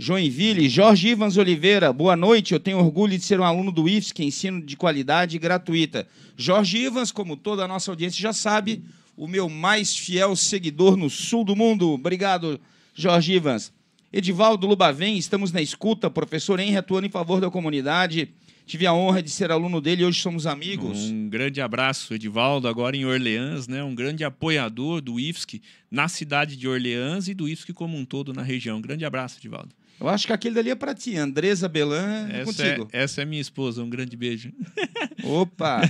Joinville, 0.00 0.68
Jorge 0.68 1.08
Ivans 1.08 1.36
Oliveira, 1.36 1.92
boa 1.92 2.14
noite. 2.14 2.54
Eu 2.54 2.60
tenho 2.60 2.78
orgulho 2.78 3.18
de 3.18 3.24
ser 3.24 3.40
um 3.40 3.42
aluno 3.42 3.72
do 3.72 3.88
IFSC, 3.88 4.22
ensino 4.22 4.62
de 4.62 4.76
qualidade 4.76 5.34
e 5.34 5.40
gratuita. 5.40 6.06
Jorge 6.36 6.78
Ivans, 6.78 7.10
como 7.10 7.36
toda 7.36 7.64
a 7.64 7.68
nossa 7.68 7.90
audiência 7.90 8.22
já 8.22 8.32
sabe, 8.32 8.80
o 9.16 9.26
meu 9.26 9.48
mais 9.48 9.96
fiel 9.96 10.36
seguidor 10.36 10.96
no 10.96 11.10
sul 11.10 11.42
do 11.42 11.56
mundo. 11.56 11.90
Obrigado, 11.90 12.60
Jorge 12.94 13.32
Ivans. 13.32 13.72
Edivaldo 14.12 14.68
Lubavém, 14.68 15.18
estamos 15.18 15.50
na 15.50 15.60
escuta. 15.60 16.08
Professor 16.08 16.60
Henry 16.60 16.76
atuando 16.76 17.08
em 17.08 17.10
favor 17.10 17.40
da 17.40 17.50
comunidade. 17.50 18.28
Tive 18.66 18.86
a 18.86 18.94
honra 18.94 19.20
de 19.20 19.30
ser 19.30 19.50
aluno 19.50 19.80
dele 19.80 20.04
hoje 20.04 20.20
somos 20.20 20.46
amigos. 20.46 21.10
Um 21.10 21.28
grande 21.28 21.60
abraço, 21.60 22.14
Edivaldo, 22.14 22.68
agora 22.68 22.96
em 22.96 23.04
Orleans, 23.04 23.66
né? 23.66 23.82
um 23.82 23.96
grande 23.96 24.22
apoiador 24.22 25.00
do 25.00 25.18
IFSC 25.18 25.60
na 25.90 26.06
cidade 26.06 26.56
de 26.56 26.68
Orleans 26.68 27.26
e 27.26 27.34
do 27.34 27.48
IFSC 27.48 27.72
como 27.72 27.96
um 27.96 28.04
todo 28.04 28.32
na 28.32 28.42
região. 28.42 28.78
Um 28.78 28.80
grande 28.80 29.04
abraço, 29.04 29.40
Edivaldo. 29.40 29.77
Eu 30.00 30.08
acho 30.08 30.26
que 30.26 30.32
aquele 30.32 30.54
dali 30.54 30.70
é 30.70 30.74
para 30.74 30.94
ti, 30.94 31.16
Andresa 31.16 31.68
Belan, 31.68 32.28
é 32.30 32.40
essa 32.40 32.44
contigo. 32.44 32.88
É, 32.92 33.02
essa 33.02 33.22
é 33.22 33.24
minha 33.24 33.40
esposa, 33.40 33.82
um 33.82 33.90
grande 33.90 34.16
beijo. 34.16 34.52
Opa! 35.24 35.80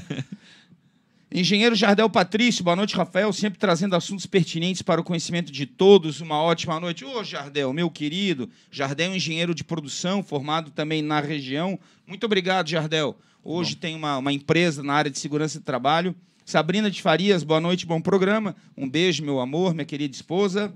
Engenheiro 1.31 1.75
Jardel 1.75 2.09
Patrício, 2.09 2.65
boa 2.65 2.75
noite, 2.75 2.97
Rafael. 2.97 3.31
Sempre 3.35 3.59
trazendo 3.59 3.95
assuntos 3.95 4.25
pertinentes 4.25 4.81
para 4.81 4.99
o 4.99 5.05
conhecimento 5.05 5.53
de 5.53 5.67
todos. 5.67 6.23
Uma 6.23 6.41
ótima 6.41 6.81
noite. 6.81 7.05
Ô, 7.05 7.23
Jardel, 7.23 7.71
meu 7.75 7.91
querido. 7.91 8.49
Jardel 8.71 9.09
é 9.09 9.13
um 9.13 9.17
engenheiro 9.17 9.55
de 9.55 9.63
produção, 9.63 10.23
formado 10.23 10.71
também 10.71 11.03
na 11.03 11.21
região. 11.21 11.79
Muito 12.07 12.25
obrigado, 12.25 12.71
Jardel. 12.71 13.15
Hoje 13.45 13.75
bom. 13.75 13.81
tem 13.81 13.95
uma, 13.95 14.17
uma 14.17 14.33
empresa 14.33 14.83
na 14.83 14.95
área 14.95 15.11
de 15.11 15.19
segurança 15.19 15.59
de 15.59 15.65
trabalho. 15.67 16.17
Sabrina 16.47 16.91
de 16.91 17.03
Farias, 17.03 17.45
boa 17.45 17.61
noite, 17.61 17.85
bom 17.85 18.01
programa. 18.01 18.57
Um 18.75 18.89
beijo, 18.89 19.23
meu 19.23 19.39
amor, 19.39 19.75
minha 19.75 19.85
querida 19.85 20.15
esposa. 20.15 20.75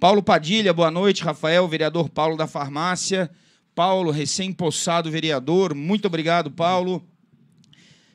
Paulo 0.00 0.22
Padilha, 0.22 0.72
boa 0.72 0.90
noite. 0.90 1.22
Rafael, 1.22 1.68
vereador 1.68 2.08
Paulo 2.08 2.34
da 2.34 2.46
Farmácia. 2.46 3.30
Paulo, 3.74 4.10
recém-possado 4.10 5.10
vereador. 5.10 5.74
Muito 5.74 6.06
obrigado, 6.06 6.50
Paulo. 6.50 7.06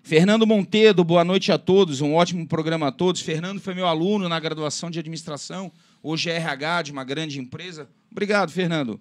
Fernando 0.02 0.48
Montedo, 0.48 1.04
boa 1.04 1.24
noite 1.24 1.52
a 1.52 1.60
todos. 1.60 2.02
Um 2.02 2.16
ótimo 2.16 2.48
programa 2.48 2.88
a 2.88 2.92
todos. 2.92 3.22
Fernando 3.22 3.62
foi 3.62 3.76
meu 3.76 3.86
aluno 3.86 4.28
na 4.28 4.40
graduação 4.40 4.90
de 4.90 4.98
administração. 4.98 5.72
Hoje 6.02 6.32
é 6.32 6.38
RH 6.38 6.82
de 6.82 6.92
uma 6.92 7.04
grande 7.04 7.40
empresa. 7.40 7.88
Obrigado, 8.12 8.52
Fernando. 8.52 9.00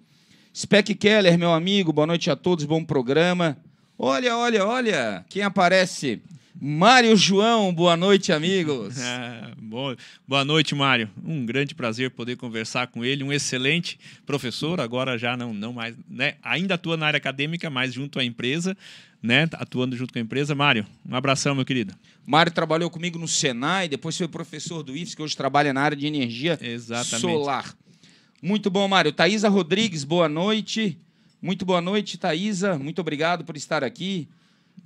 Speck 0.55 0.93
Keller, 0.93 1.39
meu 1.39 1.53
amigo, 1.53 1.91
boa 1.91 2.05
noite 2.05 2.29
a 2.29 2.35
todos. 2.35 2.65
Bom 2.65 2.85
programa. 2.85 3.57
Olha, 3.97 4.37
olha, 4.37 4.63
olha, 4.63 5.25
quem 5.27 5.41
aparece? 5.41 6.21
Mário 6.67 7.15
João, 7.15 7.71
boa 7.71 7.95
noite, 7.95 8.33
amigos. 8.33 8.95
É, 9.05 9.51
boa 10.27 10.43
noite, 10.43 10.73
Mário. 10.73 11.09
Um 11.23 11.45
grande 11.45 11.75
prazer 11.75 12.09
poder 12.09 12.37
conversar 12.37 12.87
com 12.87 13.05
ele. 13.05 13.23
Um 13.23 13.31
excelente 13.31 13.99
professor, 14.25 14.79
agora 14.79 15.15
já 15.17 15.37
não, 15.37 15.53
não 15.53 15.73
mais, 15.73 15.95
né? 16.09 16.35
Ainda 16.41 16.73
atua 16.73 16.97
na 16.97 17.05
área 17.05 17.17
acadêmica, 17.17 17.69
mas 17.69 17.93
junto 17.93 18.19
à 18.19 18.23
empresa, 18.23 18.75
né? 19.21 19.47
Atuando 19.53 19.95
junto 19.95 20.11
com 20.11 20.17
a 20.17 20.21
empresa. 20.21 20.55
Mário, 20.55 20.87
um 21.07 21.15
abração, 21.15 21.53
meu 21.53 21.65
querido. 21.65 21.93
Mário 22.25 22.51
trabalhou 22.51 22.89
comigo 22.89 23.19
no 23.19 23.27
Senai, 23.27 23.87
depois 23.87 24.17
foi 24.17 24.27
professor 24.27 24.81
do 24.81 24.95
IFES, 24.95 25.13
que 25.13 25.21
hoje 25.21 25.37
trabalha 25.37 25.71
na 25.71 25.81
área 25.81 25.97
de 25.97 26.07
energia 26.07 26.57
Exatamente. 26.59 27.21
solar. 27.21 27.75
Muito 28.41 28.71
bom, 28.71 28.87
Mário. 28.87 29.11
Thaisa 29.11 29.49
Rodrigues, 29.49 30.03
boa 30.03 30.27
noite. 30.27 30.97
Muito 31.39 31.63
boa 31.63 31.81
noite, 31.81 32.17
Thaisa. 32.17 32.75
Muito 32.79 32.99
obrigado 33.01 33.43
por 33.43 33.55
estar 33.55 33.83
aqui. 33.83 34.27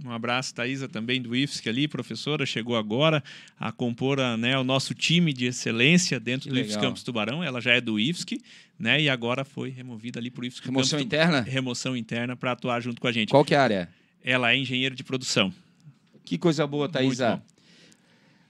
Um 0.04 0.12
abraço, 0.12 0.54
Thaisa, 0.56 0.88
também 0.88 1.22
do 1.22 1.36
IFSC 1.36 1.68
ali, 1.68 1.88
professora, 1.88 2.46
chegou 2.46 2.78
agora 2.78 3.22
a 3.60 3.72
compor 3.72 4.18
né, 4.38 4.58
o 4.58 4.64
nosso 4.64 4.94
time 4.94 5.34
de 5.34 5.46
excelência 5.46 6.20
dentro 6.20 6.44
que 6.44 6.50
do 6.50 6.56
legal. 6.56 6.70
IFSC 6.70 6.82
Campus 6.82 7.04
Tubarão. 7.04 7.44
Ela 7.44 7.60
já 7.60 7.74
é 7.74 7.82
do 7.82 8.00
IFSC, 8.00 8.42
né? 8.78 9.02
E 9.02 9.10
agora 9.10 9.44
foi 9.44 9.70
removida 9.70 10.20
ali 10.20 10.32
para 10.32 10.44
o 10.44 10.46
IFSC 10.46 10.66
Remoção 10.66 11.00
Campus 11.00 11.06
interna? 11.06 11.42
Remoção 11.42 11.98
interna 11.98 12.36
para 12.36 12.54
atuar 12.54 12.80
junto 12.82 13.02
com 13.02 13.08
a 13.08 13.12
gente. 13.12 13.30
Qual 13.30 13.44
que 13.44 13.54
é 13.54 13.58
a 13.58 13.64
área? 13.64 13.90
Ela 14.24 14.54
é 14.54 14.58
engenheiro 14.58 14.96
de 14.96 15.04
produção. 15.04 15.54
Que 16.24 16.38
coisa 16.38 16.66
boa, 16.66 16.88
Thaisa. 16.88 17.42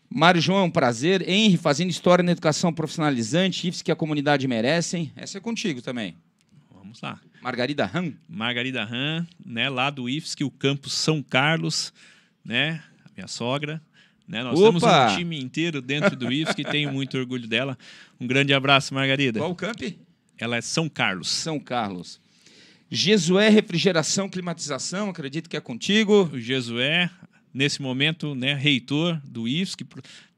Mário 0.09 0.41
João, 0.41 0.65
um 0.65 0.71
prazer. 0.71 1.27
Henry, 1.27 1.57
fazendo 1.57 1.89
história 1.89 2.23
na 2.23 2.31
educação 2.31 2.73
profissionalizante, 2.73 3.67
IFSC 3.67 3.83
que 3.83 3.91
a 3.91 3.95
comunidade 3.95 4.47
merecem. 4.47 5.11
Essa 5.15 5.37
é 5.37 5.41
contigo 5.41 5.81
também. 5.81 6.15
Vamos 6.71 7.01
lá. 7.01 7.19
Margarida 7.41 7.85
Ram. 7.85 8.13
Margarida 8.27 8.83
Ram, 8.83 9.25
né, 9.45 9.69
lá 9.69 9.89
do 9.89 10.09
IFSC, 10.09 10.43
o 10.43 10.51
campus 10.51 10.93
São 10.93 11.21
Carlos, 11.23 11.93
né, 12.43 12.83
a 13.05 13.09
minha 13.15 13.27
sogra. 13.27 13.81
Né, 14.27 14.43
nós 14.43 14.59
Opa! 14.59 14.67
temos 14.67 14.83
um 14.83 15.17
time 15.17 15.39
inteiro 15.39 15.81
dentro 15.81 16.15
do 16.15 16.31
IFSC 16.31 16.61
e 16.61 16.65
tenho 16.69 16.91
muito 16.91 17.17
orgulho 17.17 17.47
dela. 17.47 17.77
Um 18.19 18.27
grande 18.27 18.53
abraço, 18.53 18.93
Margarida. 18.93 19.39
Qual 19.39 19.51
o 19.51 19.55
camp? 19.55 19.81
Ela 20.37 20.57
é 20.57 20.61
São 20.61 20.87
Carlos. 20.87 21.29
São 21.29 21.59
Carlos. 21.59 22.19
Jesué 22.91 23.49
Refrigeração 23.49 24.27
Climatização, 24.27 25.09
acredito 25.09 25.49
que 25.49 25.57
é 25.57 25.61
contigo. 25.61 26.29
O 26.33 26.39
Jesué, 26.39 27.09
nesse 27.53 27.81
momento, 27.81 28.33
né, 28.33 28.53
reitor 28.53 29.21
do 29.23 29.47
IFSC, 29.47 29.85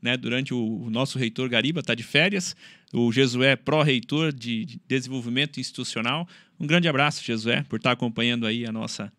né, 0.02 0.18
durante 0.18 0.54
o, 0.54 0.84
o 0.84 0.90
nosso 0.90 1.18
reitor 1.18 1.48
Gariba 1.48 1.80
está 1.80 1.96
de 1.96 2.04
férias, 2.04 2.56
o 2.94 3.12
Jesué 3.12 3.56
pró-reitor 3.56 4.34
de, 4.34 4.66
de 4.66 4.82
desenvolvimento 4.88 5.60
institucional. 5.60 6.28
Um 6.62 6.68
grande 6.68 6.88
abraço, 6.88 7.24
Jesué, 7.24 7.66
por 7.68 7.78
estar 7.78 7.92
acompanhando 7.92 8.46
aí 8.46 8.68
a 8.68 8.72
nossa, 8.72 9.12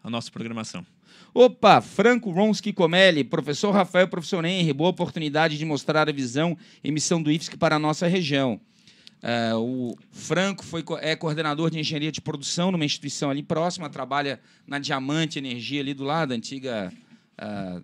a 0.00 0.08
nossa 0.08 0.30
programação. 0.30 0.86
Opa, 1.34 1.80
Franco 1.80 2.30
Ronski 2.30 2.72
Comelli, 2.72 3.24
professor 3.24 3.72
Rafael, 3.72 4.06
professor 4.06 4.44
Henry, 4.44 4.72
boa 4.72 4.90
oportunidade 4.90 5.58
de 5.58 5.64
mostrar 5.64 6.08
a 6.08 6.12
visão 6.12 6.56
e 6.84 6.92
missão 6.92 7.20
do 7.20 7.32
IFSC 7.32 7.56
para 7.56 7.74
a 7.74 7.78
nossa 7.80 8.06
região. 8.06 8.60
Uh, 9.24 9.58
o 9.58 9.98
Franco 10.12 10.64
foi, 10.64 10.84
é 11.00 11.16
coordenador 11.16 11.68
de 11.68 11.80
engenharia 11.80 12.12
de 12.12 12.20
produção 12.20 12.70
numa 12.70 12.84
instituição 12.84 13.28
ali 13.28 13.42
próxima, 13.42 13.90
trabalha 13.90 14.38
na 14.64 14.78
Diamante 14.78 15.36
Energia 15.36 15.80
ali 15.80 15.94
do 15.94 16.04
lado, 16.04 16.30
antiga 16.30 16.92
uh, 17.42 17.82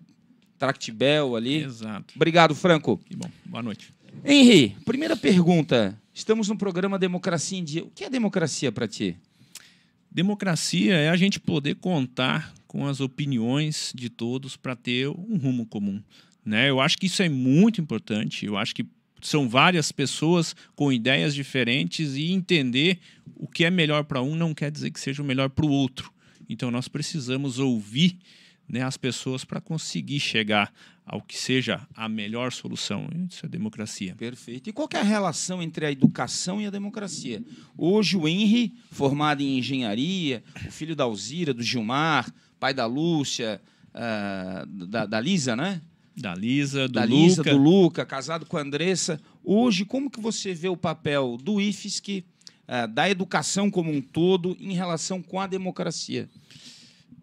Tractibel 0.56 1.34
ali. 1.34 1.64
Exato. 1.64 2.14
Obrigado, 2.14 2.54
Franco. 2.54 2.96
Que 2.98 3.16
bom. 3.16 3.28
Boa 3.44 3.62
noite. 3.62 3.92
Henri, 4.24 4.76
primeira 4.84 5.16
pergunta. 5.16 5.98
Estamos 6.12 6.48
no 6.48 6.56
programa 6.56 6.98
Democracia 6.98 7.58
em 7.58 7.64
Dia. 7.64 7.84
O 7.84 7.90
que 7.90 8.04
é 8.04 8.10
democracia 8.10 8.70
para 8.70 8.86
ti? 8.86 9.16
Democracia 10.10 10.94
é 10.94 11.08
a 11.08 11.16
gente 11.16 11.38
poder 11.38 11.76
contar 11.76 12.52
com 12.66 12.86
as 12.86 13.00
opiniões 13.00 13.92
de 13.94 14.08
todos 14.08 14.56
para 14.56 14.76
ter 14.76 15.08
um 15.08 15.36
rumo 15.36 15.64
comum. 15.66 16.02
Né? 16.44 16.68
Eu 16.68 16.80
acho 16.80 16.98
que 16.98 17.06
isso 17.06 17.22
é 17.22 17.28
muito 17.28 17.80
importante. 17.80 18.44
Eu 18.44 18.56
acho 18.56 18.74
que 18.74 18.86
são 19.22 19.48
várias 19.48 19.92
pessoas 19.92 20.54
com 20.74 20.92
ideias 20.92 21.34
diferentes 21.34 22.16
e 22.16 22.30
entender 22.32 22.98
o 23.36 23.46
que 23.46 23.64
é 23.64 23.70
melhor 23.70 24.04
para 24.04 24.22
um 24.22 24.34
não 24.34 24.54
quer 24.54 24.70
dizer 24.70 24.90
que 24.90 25.00
seja 25.00 25.22
o 25.22 25.24
melhor 25.24 25.50
para 25.50 25.66
o 25.66 25.70
outro. 25.70 26.12
Então 26.48 26.70
nós 26.70 26.88
precisamos 26.88 27.58
ouvir 27.58 28.18
né, 28.68 28.82
as 28.82 28.96
pessoas 28.96 29.44
para 29.44 29.60
conseguir 29.60 30.20
chegar 30.20 30.72
ao 31.10 31.20
que 31.20 31.36
seja 31.36 31.80
a 31.92 32.08
melhor 32.08 32.52
solução. 32.52 33.08
Isso 33.28 33.44
é 33.44 33.48
democracia. 33.48 34.14
Perfeito. 34.14 34.70
E 34.70 34.72
qual 34.72 34.88
é 34.94 34.98
a 34.98 35.02
relação 35.02 35.60
entre 35.60 35.84
a 35.84 35.90
educação 35.90 36.60
e 36.60 36.66
a 36.66 36.70
democracia? 36.70 37.42
Hoje 37.76 38.16
o 38.16 38.28
Henry, 38.28 38.72
formado 38.92 39.42
em 39.42 39.58
engenharia, 39.58 40.44
o 40.68 40.70
filho 40.70 40.94
da 40.94 41.02
Alzira, 41.02 41.52
do 41.52 41.64
Gilmar, 41.64 42.32
pai 42.60 42.72
da 42.72 42.86
Lúcia, 42.86 43.60
uh, 43.92 44.86
da, 44.86 45.04
da 45.04 45.20
Lisa, 45.20 45.56
né? 45.56 45.82
Da 46.16 46.32
Lisa, 46.32 46.86
do 46.86 46.94
da 46.94 47.02
Luca. 47.02 47.14
Lisa, 47.16 47.42
do 47.42 47.56
Luca, 47.56 48.06
casado 48.06 48.46
com 48.46 48.56
a 48.56 48.60
Andressa. 48.60 49.20
Hoje, 49.42 49.84
como 49.84 50.08
que 50.08 50.20
você 50.20 50.54
vê 50.54 50.68
o 50.68 50.76
papel 50.76 51.36
do 51.42 51.60
IFSC, 51.60 52.24
uh, 52.68 52.86
da 52.86 53.10
educação 53.10 53.68
como 53.68 53.90
um 53.90 54.00
todo, 54.00 54.56
em 54.60 54.74
relação 54.74 55.20
com 55.20 55.40
a 55.40 55.48
democracia? 55.48 56.28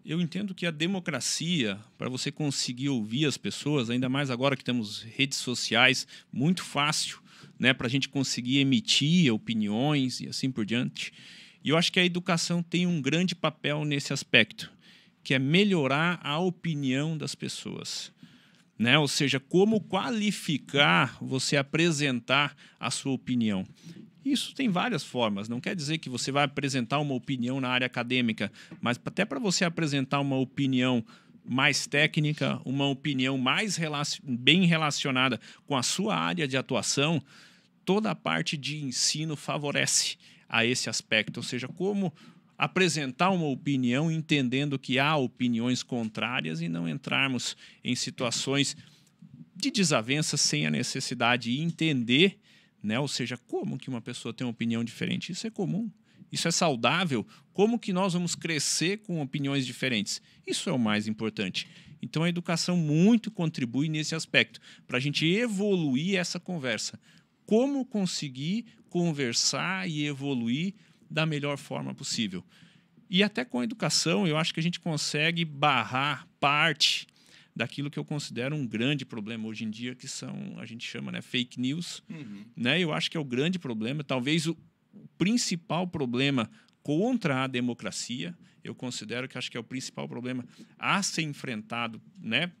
Eu 0.08 0.22
entendo 0.22 0.54
que 0.54 0.64
a 0.64 0.70
democracia, 0.70 1.78
para 1.98 2.08
você 2.08 2.32
conseguir 2.32 2.88
ouvir 2.88 3.26
as 3.26 3.36
pessoas, 3.36 3.90
ainda 3.90 4.08
mais 4.08 4.30
agora 4.30 4.56
que 4.56 4.64
temos 4.64 5.02
redes 5.02 5.36
sociais, 5.36 6.06
muito 6.32 6.64
fácil 6.64 7.18
né, 7.58 7.74
para 7.74 7.86
a 7.86 7.90
gente 7.90 8.08
conseguir 8.08 8.56
emitir 8.56 9.30
opiniões 9.30 10.20
e 10.20 10.26
assim 10.26 10.50
por 10.50 10.64
diante. 10.64 11.12
E 11.62 11.68
eu 11.68 11.76
acho 11.76 11.92
que 11.92 12.00
a 12.00 12.04
educação 12.06 12.62
tem 12.62 12.86
um 12.86 13.02
grande 13.02 13.34
papel 13.34 13.84
nesse 13.84 14.10
aspecto, 14.10 14.72
que 15.22 15.34
é 15.34 15.38
melhorar 15.38 16.18
a 16.22 16.38
opinião 16.38 17.14
das 17.14 17.34
pessoas. 17.34 18.10
Né? 18.78 18.98
Ou 18.98 19.08
seja, 19.08 19.38
como 19.38 19.78
qualificar 19.78 21.18
você 21.20 21.54
apresentar 21.54 22.56
a 22.80 22.90
sua 22.90 23.12
opinião. 23.12 23.68
Isso 24.30 24.54
tem 24.54 24.68
várias 24.68 25.02
formas. 25.02 25.48
Não 25.48 25.60
quer 25.60 25.74
dizer 25.74 25.98
que 25.98 26.10
você 26.10 26.30
vai 26.30 26.44
apresentar 26.44 26.98
uma 26.98 27.14
opinião 27.14 27.60
na 27.60 27.68
área 27.68 27.86
acadêmica, 27.86 28.52
mas 28.80 29.00
até 29.04 29.24
para 29.24 29.38
você 29.38 29.64
apresentar 29.64 30.20
uma 30.20 30.36
opinião 30.36 31.04
mais 31.44 31.86
técnica, 31.86 32.60
uma 32.64 32.86
opinião 32.86 33.38
mais 33.38 33.76
relacion... 33.76 34.20
bem 34.22 34.66
relacionada 34.66 35.40
com 35.66 35.76
a 35.76 35.82
sua 35.82 36.14
área 36.14 36.46
de 36.46 36.56
atuação, 36.56 37.22
toda 37.84 38.10
a 38.10 38.14
parte 38.14 38.56
de 38.56 38.76
ensino 38.76 39.34
favorece 39.34 40.18
a 40.46 40.64
esse 40.64 40.90
aspecto. 40.90 41.38
Ou 41.38 41.42
seja, 41.42 41.66
como 41.66 42.12
apresentar 42.58 43.30
uma 43.30 43.46
opinião 43.46 44.10
entendendo 44.10 44.78
que 44.78 44.98
há 44.98 45.16
opiniões 45.16 45.82
contrárias 45.82 46.60
e 46.60 46.68
não 46.68 46.88
entrarmos 46.88 47.56
em 47.82 47.94
situações 47.94 48.76
de 49.56 49.70
desavença 49.70 50.36
sem 50.36 50.66
a 50.66 50.70
necessidade 50.70 51.50
de 51.50 51.60
entender 51.62 52.38
né? 52.82 52.98
Ou 52.98 53.08
seja, 53.08 53.36
como 53.36 53.78
que 53.78 53.88
uma 53.88 54.00
pessoa 54.00 54.32
tem 54.32 54.46
uma 54.46 54.52
opinião 54.52 54.84
diferente? 54.84 55.32
Isso 55.32 55.46
é 55.46 55.50
comum. 55.50 55.90
Isso 56.30 56.46
é 56.46 56.50
saudável. 56.50 57.26
Como 57.52 57.78
que 57.78 57.92
nós 57.92 58.12
vamos 58.12 58.34
crescer 58.34 58.98
com 58.98 59.20
opiniões 59.20 59.66
diferentes? 59.66 60.20
Isso 60.46 60.68
é 60.68 60.72
o 60.72 60.78
mais 60.78 61.06
importante. 61.06 61.68
Então 62.00 62.22
a 62.22 62.28
educação 62.28 62.76
muito 62.76 63.30
contribui 63.30 63.88
nesse 63.88 64.14
aspecto 64.14 64.60
para 64.86 64.98
a 64.98 65.00
gente 65.00 65.26
evoluir 65.26 66.16
essa 66.18 66.38
conversa. 66.38 67.00
Como 67.46 67.84
conseguir 67.84 68.66
conversar 68.88 69.88
e 69.88 70.06
evoluir 70.06 70.74
da 71.10 71.26
melhor 71.26 71.56
forma 71.56 71.94
possível. 71.94 72.44
E 73.10 73.22
até 73.22 73.44
com 73.44 73.60
a 73.60 73.64
educação, 73.64 74.26
eu 74.26 74.36
acho 74.36 74.52
que 74.52 74.60
a 74.60 74.62
gente 74.62 74.78
consegue 74.78 75.44
barrar 75.44 76.28
parte 76.38 77.06
daquilo 77.58 77.90
que 77.90 77.98
eu 77.98 78.04
considero 78.04 78.54
um 78.54 78.64
grande 78.64 79.04
problema 79.04 79.48
hoje 79.48 79.64
em 79.64 79.70
dia, 79.70 79.92
que 79.92 80.06
são, 80.06 80.54
a 80.58 80.64
gente 80.64 80.86
chama, 80.86 81.10
né, 81.10 81.20
fake 81.20 81.60
news. 81.60 82.04
Uhum. 82.08 82.44
Né? 82.56 82.78
Eu 82.78 82.92
acho 82.92 83.10
que 83.10 83.16
é 83.16 83.20
o 83.20 83.24
grande 83.24 83.58
problema, 83.58 84.04
talvez 84.04 84.46
o 84.46 84.56
principal 85.18 85.84
problema 85.84 86.48
contra 86.84 87.42
a 87.42 87.46
democracia. 87.48 88.32
Eu 88.62 88.76
considero 88.76 89.28
que 89.28 89.36
acho 89.36 89.50
que 89.50 89.56
é 89.56 89.60
o 89.60 89.64
principal 89.64 90.08
problema 90.08 90.44
a 90.78 91.02
ser 91.02 91.22
enfrentado, 91.22 92.00
né, 92.16 92.52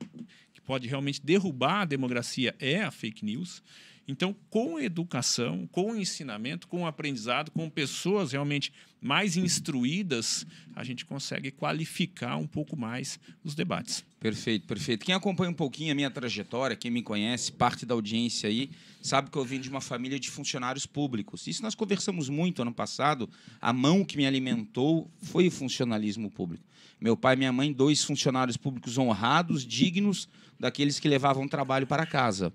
que 0.52 0.60
pode 0.60 0.88
realmente 0.88 1.24
derrubar 1.24 1.82
a 1.82 1.84
democracia 1.84 2.52
é 2.58 2.82
a 2.82 2.90
fake 2.90 3.24
news. 3.24 3.62
Então, 4.10 4.34
com 4.48 4.80
educação, 4.80 5.68
com 5.70 5.94
ensinamento, 5.94 6.66
com 6.66 6.86
aprendizado, 6.86 7.50
com 7.50 7.68
pessoas 7.68 8.32
realmente 8.32 8.72
mais 9.02 9.36
instruídas, 9.36 10.46
a 10.74 10.82
gente 10.82 11.04
consegue 11.04 11.50
qualificar 11.50 12.36
um 12.36 12.46
pouco 12.46 12.74
mais 12.74 13.20
os 13.44 13.54
debates. 13.54 14.02
Perfeito, 14.18 14.66
perfeito. 14.66 15.04
Quem 15.04 15.14
acompanha 15.14 15.50
um 15.50 15.54
pouquinho 15.54 15.92
a 15.92 15.94
minha 15.94 16.10
trajetória, 16.10 16.74
quem 16.74 16.90
me 16.90 17.02
conhece, 17.02 17.52
parte 17.52 17.84
da 17.84 17.94
audiência 17.94 18.48
aí, 18.48 18.70
sabe 19.02 19.30
que 19.30 19.36
eu 19.36 19.44
vim 19.44 19.60
de 19.60 19.68
uma 19.68 19.80
família 19.80 20.18
de 20.18 20.30
funcionários 20.30 20.86
públicos. 20.86 21.46
Isso 21.46 21.62
nós 21.62 21.74
conversamos 21.74 22.30
muito 22.30 22.62
ano 22.62 22.72
passado. 22.72 23.28
A 23.60 23.74
mão 23.74 24.06
que 24.06 24.16
me 24.16 24.26
alimentou 24.26 25.10
foi 25.20 25.48
o 25.48 25.50
funcionalismo 25.50 26.30
público. 26.30 26.64
Meu 26.98 27.14
pai 27.14 27.34
e 27.34 27.36
minha 27.36 27.52
mãe, 27.52 27.72
dois 27.74 28.02
funcionários 28.02 28.56
públicos 28.56 28.96
honrados, 28.96 29.66
dignos 29.66 30.28
daqueles 30.58 30.98
que 30.98 31.08
levavam 31.08 31.46
trabalho 31.46 31.86
para 31.86 32.06
casa. 32.06 32.50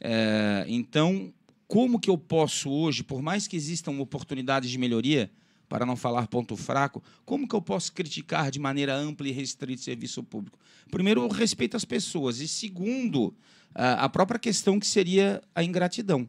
É, 0.00 0.64
então, 0.68 1.32
como 1.68 2.00
que 2.00 2.10
eu 2.10 2.16
posso 2.16 2.70
hoje, 2.70 3.02
por 3.02 3.22
mais 3.22 3.46
que 3.46 3.56
existam 3.56 3.92
oportunidades 3.92 4.70
de 4.70 4.78
melhoria, 4.78 5.30
para 5.68 5.86
não 5.86 5.94
falar 5.94 6.26
ponto 6.26 6.56
fraco, 6.56 7.00
como 7.24 7.46
que 7.46 7.54
eu 7.54 7.62
posso 7.62 7.92
criticar 7.92 8.50
de 8.50 8.58
maneira 8.58 8.92
ampla 8.92 9.28
e 9.28 9.30
restrita 9.30 9.80
o 9.80 9.84
serviço 9.84 10.22
público? 10.22 10.58
Primeiro, 10.90 11.24
o 11.24 11.28
respeito 11.28 11.76
às 11.76 11.84
pessoas. 11.84 12.40
E 12.40 12.48
segundo, 12.48 13.32
a 13.72 14.08
própria 14.08 14.40
questão 14.40 14.80
que 14.80 14.86
seria 14.86 15.40
a 15.54 15.62
ingratidão. 15.62 16.28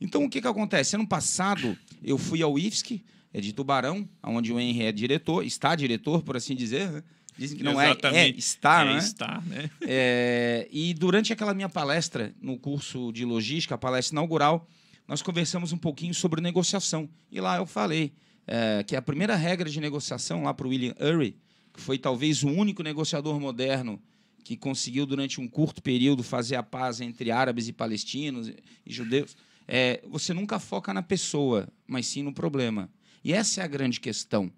Então, 0.00 0.24
o 0.24 0.30
que, 0.30 0.40
que 0.40 0.46
acontece? 0.46 0.94
Ano 0.94 1.06
passado, 1.06 1.76
eu 2.02 2.16
fui 2.16 2.42
ao 2.42 2.56
IFSC, 2.56 3.02
é 3.32 3.40
de 3.40 3.52
Tubarão, 3.52 4.08
onde 4.22 4.52
o 4.52 4.58
Henry 4.58 4.84
é 4.84 4.92
diretor, 4.92 5.44
está 5.44 5.74
diretor, 5.74 6.22
por 6.22 6.36
assim 6.36 6.54
dizer, 6.54 6.90
né? 6.90 7.02
Dizem 7.36 7.58
que 7.58 7.64
não 7.64 7.80
Exatamente. 7.80 8.18
é, 8.18 8.26
é 8.26 8.28
está, 8.28 8.82
é, 8.82 8.84
né? 8.84 8.98
Está, 8.98 9.42
né? 9.46 9.70
É, 9.82 10.68
e 10.70 10.92
durante 10.94 11.32
aquela 11.32 11.54
minha 11.54 11.68
palestra 11.68 12.34
no 12.40 12.58
curso 12.58 13.12
de 13.12 13.24
logística, 13.24 13.74
a 13.74 13.78
palestra 13.78 14.14
inaugural, 14.14 14.68
nós 15.08 15.22
conversamos 15.22 15.72
um 15.72 15.78
pouquinho 15.78 16.14
sobre 16.14 16.40
negociação. 16.40 17.08
E 17.30 17.40
lá 17.40 17.56
eu 17.56 17.66
falei 17.66 18.12
é, 18.46 18.82
que 18.84 18.94
a 18.94 19.02
primeira 19.02 19.34
regra 19.36 19.68
de 19.68 19.80
negociação 19.80 20.42
lá 20.42 20.52
para 20.52 20.66
o 20.66 20.70
William 20.70 20.94
Ury, 21.00 21.36
que 21.72 21.80
foi 21.80 21.98
talvez 21.98 22.42
o 22.42 22.48
único 22.48 22.82
negociador 22.82 23.40
moderno 23.40 24.00
que 24.44 24.56
conseguiu 24.56 25.06
durante 25.06 25.40
um 25.40 25.48
curto 25.48 25.82
período 25.82 26.22
fazer 26.22 26.56
a 26.56 26.62
paz 26.62 27.00
entre 27.00 27.30
árabes 27.30 27.68
e 27.68 27.72
palestinos 27.72 28.48
e 28.48 28.92
judeus, 28.92 29.36
é, 29.66 30.02
você 30.08 30.34
nunca 30.34 30.58
foca 30.58 30.92
na 30.92 31.02
pessoa, 31.02 31.68
mas 31.86 32.06
sim 32.06 32.22
no 32.22 32.32
problema. 32.32 32.90
E 33.22 33.32
essa 33.32 33.60
é 33.60 33.64
a 33.64 33.68
grande 33.68 34.00
questão. 34.00 34.50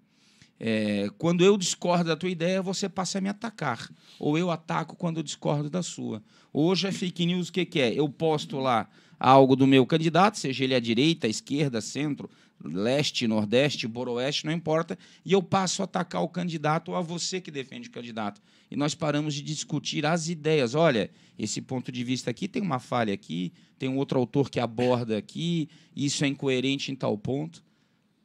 É, 0.65 1.09
quando 1.17 1.43
eu 1.43 1.57
discordo 1.57 2.05
da 2.05 2.15
tua 2.15 2.29
ideia, 2.29 2.61
você 2.61 2.87
passa 2.87 3.17
a 3.17 3.21
me 3.21 3.27
atacar. 3.27 3.91
Ou 4.17 4.37
eu 4.37 4.49
ataco 4.49 4.95
quando 4.95 5.17
eu 5.17 5.23
discordo 5.23 5.69
da 5.69 5.83
sua. 5.83 6.23
Hoje 6.53 6.87
é 6.87 6.91
fake 6.93 7.25
news, 7.25 7.49
o 7.49 7.51
que, 7.51 7.65
que 7.65 7.81
é? 7.81 7.93
Eu 7.93 8.07
posto 8.07 8.57
lá 8.59 8.87
algo 9.19 9.57
do 9.57 9.67
meu 9.67 9.85
candidato, 9.85 10.39
seja 10.39 10.63
ele 10.63 10.73
à 10.73 10.79
direita, 10.79 11.27
à 11.27 11.29
esquerda, 11.29 11.81
centro, 11.81 12.29
leste, 12.63 13.27
nordeste, 13.27 13.89
boroeste, 13.89 14.45
não 14.45 14.53
importa, 14.53 14.97
e 15.25 15.33
eu 15.33 15.43
passo 15.43 15.81
a 15.81 15.85
atacar 15.85 16.23
o 16.23 16.29
candidato 16.29 16.91
ou 16.91 16.95
a 16.95 17.01
você 17.01 17.41
que 17.41 17.51
defende 17.51 17.89
o 17.89 17.91
candidato. 17.91 18.41
E 18.71 18.77
nós 18.77 18.95
paramos 18.95 19.33
de 19.33 19.41
discutir 19.41 20.05
as 20.05 20.29
ideias. 20.29 20.75
Olha, 20.75 21.11
esse 21.37 21.61
ponto 21.61 21.91
de 21.91 22.05
vista 22.05 22.31
aqui 22.31 22.47
tem 22.47 22.61
uma 22.61 22.79
falha 22.79 23.13
aqui, 23.13 23.51
tem 23.77 23.89
um 23.89 23.97
outro 23.97 24.17
autor 24.17 24.49
que 24.49 24.61
aborda 24.61 25.17
aqui, 25.17 25.67
isso 25.93 26.23
é 26.23 26.27
incoerente 26.29 26.89
em 26.89 26.95
tal 26.95 27.17
ponto. 27.17 27.61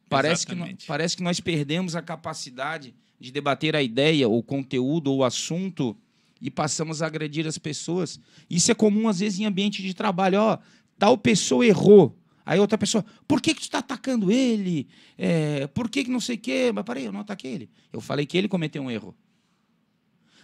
Parece 0.08 0.46
que, 0.46 0.54
nós, 0.54 0.74
parece 0.86 1.16
que 1.16 1.22
nós 1.22 1.40
perdemos 1.40 1.94
a 1.94 2.02
capacidade 2.02 2.94
de 3.20 3.30
debater 3.30 3.76
a 3.76 3.82
ideia, 3.82 4.28
o 4.28 4.42
conteúdo 4.42 5.10
ou 5.12 5.18
o 5.18 5.24
assunto 5.24 5.96
e 6.40 6.50
passamos 6.50 7.02
a 7.02 7.06
agredir 7.06 7.46
as 7.46 7.58
pessoas. 7.58 8.20
Isso 8.48 8.70
é 8.70 8.74
comum, 8.74 9.08
às 9.08 9.20
vezes, 9.20 9.40
em 9.40 9.44
ambiente 9.44 9.82
de 9.82 9.92
trabalho. 9.92 10.40
Ó, 10.40 10.58
tal 10.98 11.18
pessoa 11.18 11.66
errou. 11.66 12.16
Aí 12.46 12.58
outra 12.58 12.78
pessoa, 12.78 13.04
por 13.26 13.42
que, 13.42 13.52
que 13.52 13.60
tu 13.60 13.64
está 13.64 13.80
atacando 13.80 14.30
ele? 14.30 14.88
É, 15.18 15.66
por 15.66 15.90
que, 15.90 16.04
que 16.04 16.10
não 16.10 16.20
sei 16.20 16.36
o 16.36 16.38
quê? 16.38 16.72
Mas 16.74 16.84
parei, 16.84 17.06
eu 17.06 17.12
não 17.12 17.20
ataquei 17.20 17.52
ele. 17.52 17.70
Eu 17.92 18.00
falei 18.00 18.24
que 18.24 18.38
ele 18.38 18.48
cometeu 18.48 18.82
um 18.82 18.90
erro. 18.90 19.14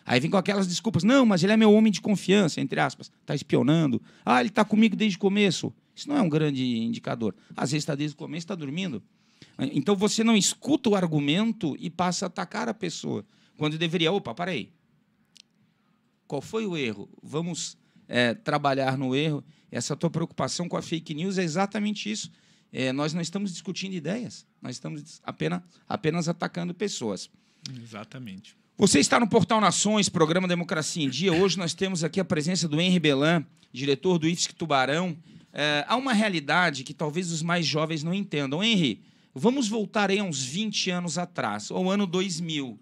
Aí 0.05 0.21
vem 0.21 0.31
com 0.31 0.37
aquelas 0.37 0.67
desculpas. 0.67 1.03
Não, 1.03 1.25
mas 1.25 1.43
ele 1.43 1.55
é 1.55 1.57
meu 1.57 1.73
homem 1.73 1.91
de 1.91 2.03
confiança, 2.03 2.61
entre 2.61 2.79
aspas. 2.79 3.11
Está 3.23 3.35
espionando. 3.35 4.03
Ah, 4.23 4.41
ele 4.41 4.51
está 4.51 4.65
comigo 4.65 4.95
desde 4.95 5.17
o 5.17 5.21
começo. 5.21 5.73
Isso 5.95 6.09
não 6.09 6.17
é 6.17 6.21
um 6.21 6.29
grande 6.29 6.63
indicador. 6.63 7.35
Às 7.57 7.71
vezes 7.71 7.85
está 7.85 7.95
desde 7.95 8.15
o 8.15 8.19
começo, 8.19 8.45
está 8.45 8.55
dormindo. 8.55 9.03
Então 9.59 9.95
você 9.95 10.25
não 10.25 10.37
escuta 10.37 10.89
o 10.91 10.95
argumento 10.95 11.77
e 11.79 11.91
passa 11.91 12.27
a 12.27 12.29
atacar 12.29 12.69
a 12.69 12.75
pessoa. 12.75 13.25
Quando 13.57 13.79
deveria, 13.79 14.13
opa, 14.13 14.35
para 14.35 14.51
aí. 14.51 14.73
Qual 16.27 16.43
foi 16.43 16.67
o 16.67 16.77
erro? 16.77 17.09
Vamos 17.23 17.77
é, 18.09 18.35
trabalhar 18.35 18.99
no 18.99 19.15
erro. 19.15 19.45
Essa 19.71 19.97
tua 19.97 20.11
preocupação 20.11 20.69
com 20.69 20.77
a 20.77 20.83
fake 20.83 21.15
news 21.15 21.39
é 21.39 21.43
exatamente 21.43 22.11
isso. 22.11 22.31
É, 22.73 22.93
nós 22.93 23.15
não 23.15 23.21
estamos 23.21 23.53
discutindo 23.53 23.95
ideias, 23.95 24.45
nós 24.61 24.75
estamos 24.75 25.21
apenas, 25.23 25.63
apenas 25.89 26.29
atacando 26.29 26.75
pessoas. 26.75 27.31
Exatamente. 27.83 28.57
Você 28.77 28.99
está 28.99 29.21
no 29.21 29.29
Portal 29.29 29.61
Nações, 29.61 30.09
programa 30.09 30.49
Democracia 30.49 31.05
em 31.05 31.09
Dia. 31.09 31.33
Hoje 31.33 31.57
nós 31.57 31.73
temos 31.73 32.03
aqui 32.03 32.19
a 32.19 32.25
presença 32.25 32.67
do 32.67 32.81
Henri 32.81 32.99
Belan, 32.99 33.47
diretor 33.73 34.19
do 34.19 34.27
IFSC 34.27 34.53
Tubarão. 34.55 35.17
É, 35.53 35.85
há 35.87 35.95
uma 35.95 36.13
realidade 36.13 36.83
que 36.83 36.93
talvez 36.93 37.31
os 37.31 37.41
mais 37.41 37.65
jovens 37.65 38.03
não 38.03 38.13
entendam. 38.13 38.65
Henri, 38.65 39.01
Vamos 39.37 39.67
voltar 39.67 40.11
aí 40.11 40.21
a 40.21 40.25
uns 40.25 40.45
20 40.45 40.91
anos 40.91 41.19
atrás, 41.19 41.69
ao 41.69 41.91
ano 41.91 42.07
2000. 42.07 42.79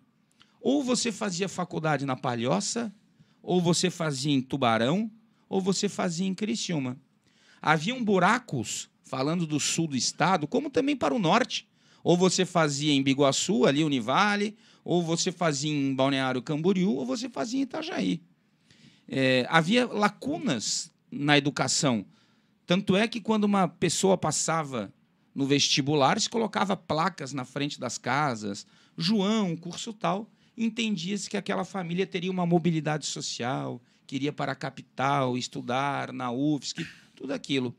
Ou 0.61 0.85
você 0.85 1.11
fazia 1.11 1.49
faculdade 1.49 2.05
na 2.05 2.15
Palhoça, 2.15 2.95
ou 3.43 3.59
você 3.59 3.89
fazia 3.89 4.33
em 4.33 4.43
Tubarão, 4.43 5.11
ou 5.49 5.63
você 5.63 5.89
fazia 5.89 6.27
em 6.27 6.35
Criciúma. 6.35 7.01
Haviam 7.61 8.05
buracos, 8.05 8.91
falando 9.03 9.47
do 9.47 9.59
sul 9.59 9.87
do 9.87 9.97
estado, 9.97 10.47
como 10.47 10.69
também 10.69 10.95
para 10.95 11.15
o 11.15 11.19
norte. 11.19 11.67
Ou 12.05 12.19
você 12.19 12.45
fazia 12.45 12.93
em 12.93 13.03
Biguaçu, 13.03 13.65
ali 13.65 13.83
Univale, 13.83 14.55
ou 14.85 15.03
você 15.03 15.33
fazia 15.33 15.73
em 15.73 15.95
Balneário 15.95 16.43
Camboriú, 16.43 16.97
ou 16.97 17.07
você 17.07 17.31
fazia 17.31 17.61
em 17.61 17.63
Itajaí. 17.63 18.21
É, 19.09 19.47
havia 19.49 19.87
lacunas 19.87 20.93
na 21.11 21.39
educação. 21.39 22.05
Tanto 22.67 22.95
é 22.95 23.09
que 23.09 23.23
quando 23.23 23.45
uma 23.45 23.69
pessoa 23.69 24.19
passava 24.19 24.93
no 25.35 25.47
vestibular, 25.47 26.21
se 26.21 26.29
colocava 26.29 26.77
placas 26.77 27.33
na 27.33 27.45
frente 27.45 27.81
das 27.81 27.99
casas, 27.99 28.67
João, 28.97 29.57
curso 29.57 29.93
tal, 29.93 30.31
entendia-se 30.57 31.29
que 31.29 31.37
aquela 31.37 31.65
família 31.65 32.07
teria 32.07 32.31
uma 32.31 32.47
mobilidade 32.47 33.07
social, 33.07 33.81
queria 34.07 34.33
para 34.33 34.53
a 34.53 34.57
capital, 34.57 35.39
estudar 35.39 36.13
na 36.13 36.31
UFSC, 36.31 36.87
tudo 37.15 37.33
aquilo. 37.33 37.75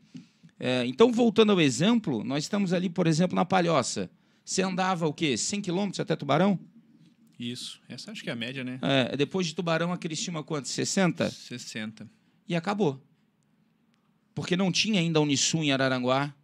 É, 0.58 0.84
então, 0.86 1.12
voltando 1.12 1.52
ao 1.52 1.60
exemplo, 1.60 2.24
nós 2.24 2.44
estamos 2.44 2.72
ali, 2.72 2.88
por 2.88 3.06
exemplo, 3.06 3.36
na 3.36 3.44
Palhoça. 3.44 4.10
Você 4.44 4.62
andava 4.62 5.06
o 5.06 5.12
quê? 5.12 5.36
100 5.36 5.62
quilômetros 5.62 6.00
até 6.00 6.14
Tubarão? 6.16 6.58
Isso. 7.38 7.80
Essa 7.88 8.12
acho 8.12 8.22
que 8.22 8.30
é 8.30 8.32
a 8.32 8.36
média, 8.36 8.62
né? 8.62 8.78
É, 8.82 9.16
depois 9.16 9.46
de 9.46 9.54
Tubarão, 9.54 9.92
a 9.92 9.98
Cristina 9.98 10.42
quanto? 10.42 10.68
60? 10.68 11.30
60. 11.30 12.08
E 12.48 12.54
acabou. 12.54 13.02
Porque 14.34 14.56
não 14.56 14.70
tinha 14.70 15.00
ainda 15.00 15.20
Unisul 15.20 15.64
em 15.64 15.72
Araranguá. 15.72 16.34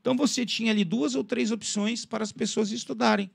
Então 0.00 0.16
você 0.16 0.46
tinha 0.46 0.70
ali 0.70 0.84
duas 0.84 1.14
ou 1.14 1.24
três 1.24 1.50
opções 1.50 2.04
para 2.04 2.24
as 2.24 2.32
pessoas 2.32 2.70
estudarem. 2.70 3.30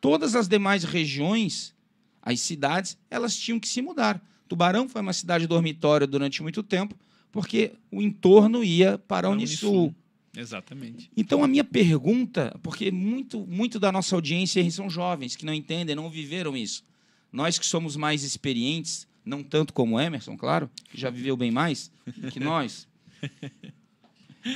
Todas 0.00 0.34
as 0.34 0.48
demais 0.48 0.84
regiões, 0.84 1.74
as 2.22 2.40
cidades, 2.40 2.98
elas 3.10 3.36
tinham 3.36 3.60
que 3.60 3.68
se 3.68 3.80
mudar. 3.80 4.22
Tubarão 4.48 4.88
foi 4.88 5.00
uma 5.00 5.12
cidade 5.12 5.46
dormitória 5.46 6.06
durante 6.06 6.42
muito 6.42 6.62
tempo, 6.62 6.94
porque 7.32 7.72
o 7.90 8.00
entorno 8.00 8.62
ia 8.62 8.98
para 8.98 9.28
a 9.28 9.30
Unisul. 9.30 9.94
Exatamente. 10.36 11.10
Então 11.16 11.42
a 11.42 11.48
minha 11.48 11.64
pergunta, 11.64 12.54
porque 12.62 12.90
muito, 12.90 13.46
muito 13.46 13.80
da 13.80 13.90
nossa 13.90 14.14
audiência 14.14 14.68
são 14.70 14.90
jovens 14.90 15.34
que 15.34 15.46
não 15.46 15.54
entendem, 15.54 15.96
não 15.96 16.10
viveram 16.10 16.56
isso. 16.56 16.84
Nós 17.32 17.58
que 17.58 17.66
somos 17.66 17.96
mais 17.96 18.22
experientes, 18.22 19.06
não 19.24 19.42
tanto 19.42 19.72
como 19.72 19.98
Emerson, 19.98 20.36
claro, 20.36 20.70
que 20.90 21.00
já 21.00 21.10
viveu 21.10 21.36
bem 21.36 21.50
mais 21.50 21.90
que 22.32 22.38
nós. 22.38 22.86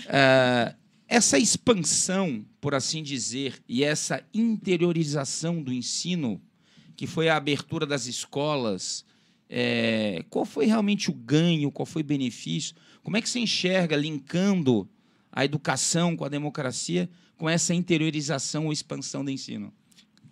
É, 0.06 0.74
essa 1.10 1.36
expansão, 1.36 2.46
por 2.60 2.72
assim 2.72 3.02
dizer, 3.02 3.60
e 3.68 3.82
essa 3.82 4.24
interiorização 4.32 5.60
do 5.60 5.72
ensino, 5.72 6.40
que 6.94 7.04
foi 7.04 7.28
a 7.28 7.36
abertura 7.36 7.84
das 7.84 8.06
escolas, 8.06 9.04
é, 9.48 10.24
qual 10.30 10.44
foi 10.44 10.66
realmente 10.66 11.10
o 11.10 11.12
ganho, 11.12 11.72
qual 11.72 11.84
foi 11.84 12.02
o 12.02 12.04
benefício? 12.04 12.76
Como 13.02 13.16
é 13.16 13.20
que 13.20 13.28
você 13.28 13.40
enxerga, 13.40 13.96
linkando 13.96 14.88
a 15.32 15.44
educação 15.44 16.16
com 16.16 16.24
a 16.24 16.28
democracia, 16.28 17.10
com 17.36 17.50
essa 17.50 17.74
interiorização 17.74 18.66
ou 18.66 18.72
expansão 18.72 19.24
do 19.24 19.32
ensino? 19.32 19.72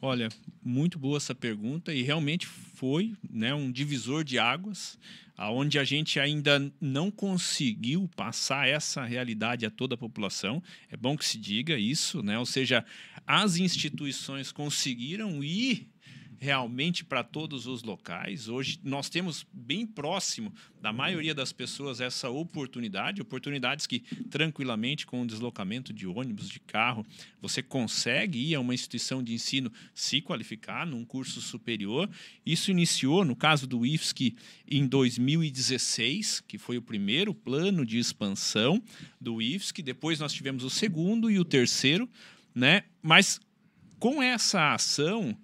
Olha, 0.01 0.29
muito 0.63 0.97
boa 0.97 1.17
essa 1.17 1.35
pergunta 1.35 1.93
e 1.93 2.03
realmente 2.03 2.47
foi 2.47 3.17
né, 3.29 3.53
um 3.53 3.73
divisor 3.73 4.23
de 4.23 4.39
águas 4.39 4.97
onde 5.39 5.79
a 5.79 5.85
gente 5.85 6.19
ainda 6.19 6.73
não 6.81 7.11
conseguiu 7.11 8.11
passar 8.17 8.69
essa 8.69 9.05
realidade 9.05 9.65
a 9.65 9.71
toda 9.71 9.95
a 9.95 9.99
população. 9.99 10.63
É 10.91 10.97
bom 10.97 11.17
que 11.17 11.25
se 11.25 11.39
diga 11.39 11.79
isso, 11.79 12.23
né? 12.23 12.39
ou 12.39 12.47
seja, 12.47 12.85
as 13.27 13.57
instituições 13.57 14.51
conseguiram 14.51 15.43
ir 15.45 15.89
realmente 16.39 17.05
para 17.05 17.25
todos 17.25 17.67
os 17.67 17.83
locais. 17.83 18.49
Hoje 18.49 18.79
nós 18.85 19.09
temos 19.09 19.45
bem 19.53 19.87
próximo 19.87 20.55
da 20.81 20.93
maioria 20.93 21.35
das 21.35 21.53
pessoas 21.53 22.01
essa 22.01 22.31
oportunidade, 22.31 23.21
oportunidades 23.21 23.87
que 23.87 24.01
tranquilamente 24.31 25.05
com 25.05 25.23
o 25.23 25.27
deslocamento 25.27 25.93
de 25.93 26.07
ônibus, 26.07 26.49
de 26.49 26.61
carro, 26.61 27.05
você 27.41 27.63
consegue 27.63 28.39
ir 28.39 28.55
a 28.55 28.61
uma 28.61 28.75
instituição 28.75 29.23
de 29.23 29.35
ensino 29.35 29.73
se 29.93 30.21
qualificar 30.21 30.87
num 30.87 31.05
curso 31.05 31.41
superior. 31.41 32.09
Isso 32.47 32.71
iniciou 32.71 33.25
no 33.25 33.35
caso 33.35 33.67
do 33.67 33.85
IFSC 33.85 34.37
em 34.71 34.87
2016, 34.87 36.45
que 36.47 36.57
foi 36.57 36.79
o 36.79 36.83
primeiro 36.83 37.35
plano 37.35 37.85
de 37.85 37.99
expansão 37.99 38.81
do 39.21 39.43
IFSC, 39.43 39.83
depois 39.83 40.21
nós 40.21 40.33
tivemos 40.33 40.63
o 40.63 40.71
segundo 40.71 41.29
e 41.31 41.39
o 41.39 41.45
terceiro, 41.45 42.09
né? 42.55 42.85
Mas 43.03 43.41
com 43.99 44.23
essa 44.23 44.75
ação, 44.75 45.37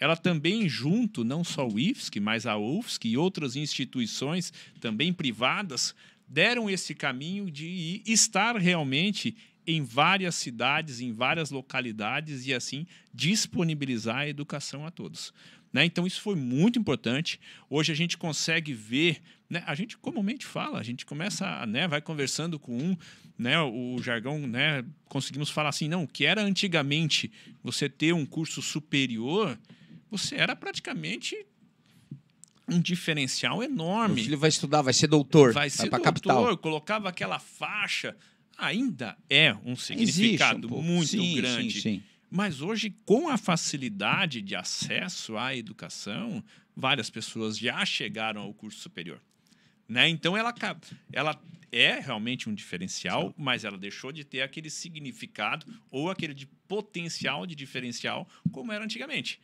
ela 0.00 0.16
também 0.16 0.66
junto, 0.66 1.22
não 1.22 1.44
só 1.44 1.68
o 1.68 1.78
IFSC, 1.78 2.18
mas 2.18 2.46
a 2.46 2.56
UFSC 2.56 3.08
e 3.08 3.16
outras 3.18 3.54
instituições 3.54 4.50
também 4.80 5.12
privadas, 5.12 5.94
deram 6.26 6.70
esse 6.70 6.94
caminho 6.94 7.50
de 7.50 8.02
estar 8.06 8.56
realmente 8.56 9.36
em 9.66 9.82
várias 9.82 10.34
cidades, 10.36 11.00
em 11.00 11.12
várias 11.12 11.50
localidades 11.50 12.46
e 12.46 12.54
assim 12.54 12.86
disponibilizar 13.12 14.16
a 14.18 14.28
educação 14.28 14.86
a 14.86 14.90
todos. 14.90 15.34
Né? 15.72 15.84
Então 15.84 16.06
isso 16.06 16.20
foi 16.20 16.34
muito 16.34 16.78
importante. 16.78 17.38
Hoje 17.68 17.92
a 17.92 17.94
gente 17.94 18.16
consegue 18.16 18.72
ver, 18.72 19.20
né? 19.48 19.62
a 19.66 19.74
gente 19.74 19.96
comumente 19.98 20.46
fala, 20.46 20.78
a 20.78 20.82
gente 20.82 21.06
começa, 21.06 21.66
né? 21.66 21.86
vai 21.86 22.00
conversando 22.00 22.58
com 22.58 22.76
um, 22.76 22.96
né? 23.38 23.60
o 23.60 23.98
jargão, 24.02 24.46
né? 24.46 24.84
conseguimos 25.04 25.50
falar 25.50 25.68
assim, 25.68 25.88
não, 25.88 26.06
que 26.06 26.24
era 26.24 26.42
antigamente 26.42 27.30
você 27.62 27.88
ter 27.88 28.12
um 28.12 28.26
curso 28.26 28.62
superior, 28.62 29.58
você 30.10 30.36
era 30.36 30.56
praticamente 30.56 31.36
um 32.68 32.80
diferencial 32.80 33.62
enorme. 33.62 34.16
Meu 34.16 34.24
filho 34.24 34.38
vai 34.38 34.48
estudar, 34.48 34.82
vai 34.82 34.92
ser 34.92 35.06
doutor, 35.06 35.52
vai, 35.52 35.68
ser 35.68 35.88
doutor, 35.88 36.04
capital. 36.04 36.58
colocava 36.58 37.08
aquela 37.08 37.38
faixa. 37.38 38.16
Ainda 38.56 39.16
é 39.28 39.54
um 39.64 39.74
significado 39.74 40.72
um 40.74 40.82
muito 40.82 41.08
sim, 41.08 41.36
grande. 41.36 41.72
Sim, 41.72 41.80
sim. 41.80 42.02
Mas 42.30 42.60
hoje, 42.60 42.94
com 43.04 43.28
a 43.28 43.36
facilidade 43.36 44.40
de 44.40 44.54
acesso 44.54 45.36
à 45.36 45.56
educação, 45.56 46.44
várias 46.76 47.10
pessoas 47.10 47.58
já 47.58 47.84
chegaram 47.84 48.42
ao 48.42 48.54
curso 48.54 48.78
superior. 48.78 49.20
Né? 49.88 50.08
Então, 50.08 50.36
ela, 50.36 50.54
ela 51.12 51.42
é 51.72 51.98
realmente 51.98 52.48
um 52.48 52.54
diferencial, 52.54 53.34
mas 53.36 53.64
ela 53.64 53.76
deixou 53.76 54.12
de 54.12 54.22
ter 54.22 54.42
aquele 54.42 54.70
significado 54.70 55.66
ou 55.90 56.08
aquele 56.08 56.34
de 56.34 56.46
potencial 56.46 57.46
de 57.46 57.56
diferencial 57.56 58.28
como 58.52 58.70
era 58.70 58.84
antigamente. 58.84 59.40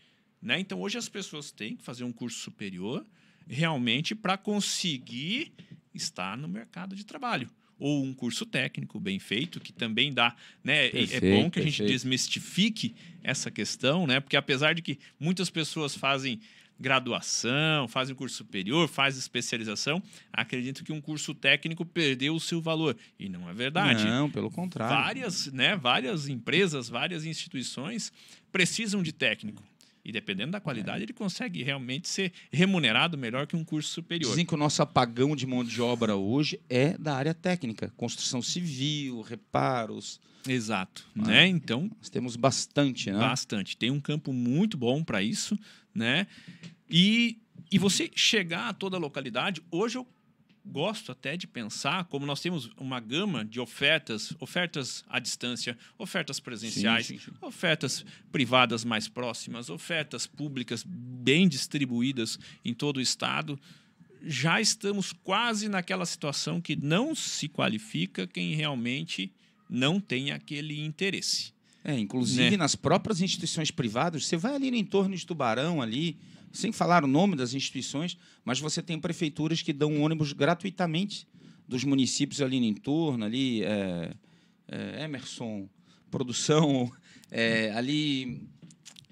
Né? 0.46 0.60
Então, 0.60 0.80
hoje 0.80 0.96
as 0.96 1.08
pessoas 1.08 1.50
têm 1.50 1.74
que 1.74 1.82
fazer 1.82 2.04
um 2.04 2.12
curso 2.12 2.38
superior 2.38 3.04
realmente 3.48 4.14
para 4.14 4.36
conseguir 4.38 5.52
estar 5.92 6.36
no 6.36 6.46
mercado 6.46 6.94
de 6.94 7.04
trabalho. 7.04 7.50
Ou 7.80 8.04
um 8.04 8.14
curso 8.14 8.46
técnico 8.46 9.00
bem 9.00 9.18
feito, 9.18 9.58
que 9.58 9.72
também 9.72 10.12
dá. 10.12 10.36
Né? 10.62 10.88
Perfeito, 10.88 11.26
é 11.26 11.36
bom 11.36 11.50
que 11.50 11.58
a 11.58 11.62
gente 11.62 11.78
perfeito. 11.78 11.90
desmistifique 11.90 12.94
essa 13.24 13.50
questão, 13.50 14.06
né? 14.06 14.20
porque 14.20 14.36
apesar 14.36 14.72
de 14.72 14.82
que 14.82 15.00
muitas 15.18 15.50
pessoas 15.50 15.96
fazem 15.96 16.40
graduação, 16.78 17.88
fazem 17.88 18.14
curso 18.14 18.36
superior, 18.36 18.86
fazem 18.86 19.18
especialização, 19.18 20.00
acredito 20.32 20.84
que 20.84 20.92
um 20.92 21.00
curso 21.00 21.34
técnico 21.34 21.84
perdeu 21.84 22.36
o 22.36 22.40
seu 22.40 22.60
valor. 22.60 22.96
E 23.18 23.28
não 23.28 23.50
é 23.50 23.52
verdade. 23.52 24.04
Não, 24.04 24.30
pelo 24.30 24.50
contrário. 24.50 24.94
Várias, 24.94 25.52
né, 25.52 25.74
várias 25.74 26.28
empresas, 26.28 26.88
várias 26.88 27.24
instituições 27.24 28.12
precisam 28.52 29.02
de 29.02 29.10
técnico. 29.10 29.60
E 30.06 30.12
dependendo 30.12 30.52
da 30.52 30.60
qualidade, 30.60 31.00
é. 31.00 31.02
ele 31.02 31.12
consegue 31.12 31.64
realmente 31.64 32.08
ser 32.08 32.32
remunerado 32.52 33.18
melhor 33.18 33.44
que 33.44 33.56
um 33.56 33.64
curso 33.64 33.90
superior. 33.90 34.30
Dizem 34.30 34.46
que 34.46 34.54
o 34.54 34.56
nosso 34.56 34.80
apagão 34.80 35.34
de 35.34 35.44
mão 35.48 35.64
de 35.64 35.82
obra 35.82 36.14
hoje 36.14 36.60
é 36.70 36.96
da 36.96 37.16
área 37.16 37.34
técnica, 37.34 37.92
construção 37.96 38.40
civil, 38.40 39.20
reparos. 39.20 40.20
Exato, 40.46 41.04
ah, 41.18 41.26
né? 41.26 41.48
Então, 41.48 41.90
nós 41.98 42.08
temos 42.08 42.36
bastante, 42.36 43.10
né? 43.10 43.18
Bastante. 43.18 43.76
Tem 43.76 43.90
um 43.90 44.00
campo 44.00 44.32
muito 44.32 44.76
bom 44.76 45.02
para 45.02 45.20
isso, 45.24 45.58
né? 45.92 46.28
E 46.88 47.38
e 47.68 47.78
você 47.78 48.08
chegar 48.14 48.68
a 48.68 48.72
toda 48.72 48.96
a 48.96 49.00
localidade, 49.00 49.60
hoje 49.72 49.98
eu 49.98 50.06
gosto 50.66 51.12
até 51.12 51.36
de 51.36 51.46
pensar 51.46 52.04
como 52.04 52.26
nós 52.26 52.40
temos 52.40 52.70
uma 52.76 53.00
gama 53.00 53.44
de 53.44 53.60
ofertas, 53.60 54.34
ofertas 54.40 55.04
à 55.08 55.18
distância, 55.18 55.78
ofertas 55.96 56.40
presenciais, 56.40 57.06
sim, 57.06 57.18
sim, 57.18 57.30
sim. 57.30 57.36
ofertas 57.40 58.04
privadas 58.32 58.84
mais 58.84 59.08
próximas, 59.08 59.70
ofertas 59.70 60.26
públicas 60.26 60.84
bem 60.86 61.48
distribuídas 61.48 62.38
em 62.64 62.74
todo 62.74 62.98
o 62.98 63.00
estado. 63.00 63.58
Já 64.22 64.60
estamos 64.60 65.12
quase 65.12 65.68
naquela 65.68 66.04
situação 66.04 66.60
que 66.60 66.74
não 66.74 67.14
se 67.14 67.48
qualifica 67.48 68.26
quem 68.26 68.54
realmente 68.54 69.32
não 69.68 70.00
tem 70.00 70.32
aquele 70.32 70.84
interesse. 70.84 71.54
É, 71.84 71.96
inclusive 71.96 72.50
né? 72.50 72.56
nas 72.56 72.74
próprias 72.74 73.20
instituições 73.20 73.70
privadas, 73.70 74.26
você 74.26 74.36
vai 74.36 74.56
ali 74.56 74.72
no 74.72 74.76
entorno 74.76 75.14
de 75.14 75.24
Tubarão 75.24 75.80
ali, 75.80 76.16
sem 76.52 76.72
falar 76.72 77.04
o 77.04 77.06
nome 77.06 77.36
das 77.36 77.54
instituições, 77.54 78.16
mas 78.44 78.58
você 78.58 78.82
tem 78.82 78.98
prefeituras 78.98 79.62
que 79.62 79.72
dão 79.72 80.02
ônibus 80.02 80.32
gratuitamente 80.32 81.26
dos 81.68 81.84
municípios 81.84 82.40
ali 82.40 82.60
no 82.60 82.66
entorno, 82.66 83.24
ali 83.24 83.62
é, 83.64 84.12
é, 84.68 85.04
Emerson, 85.04 85.68
produção, 86.10 86.90
é, 87.30 87.72
ali 87.72 88.48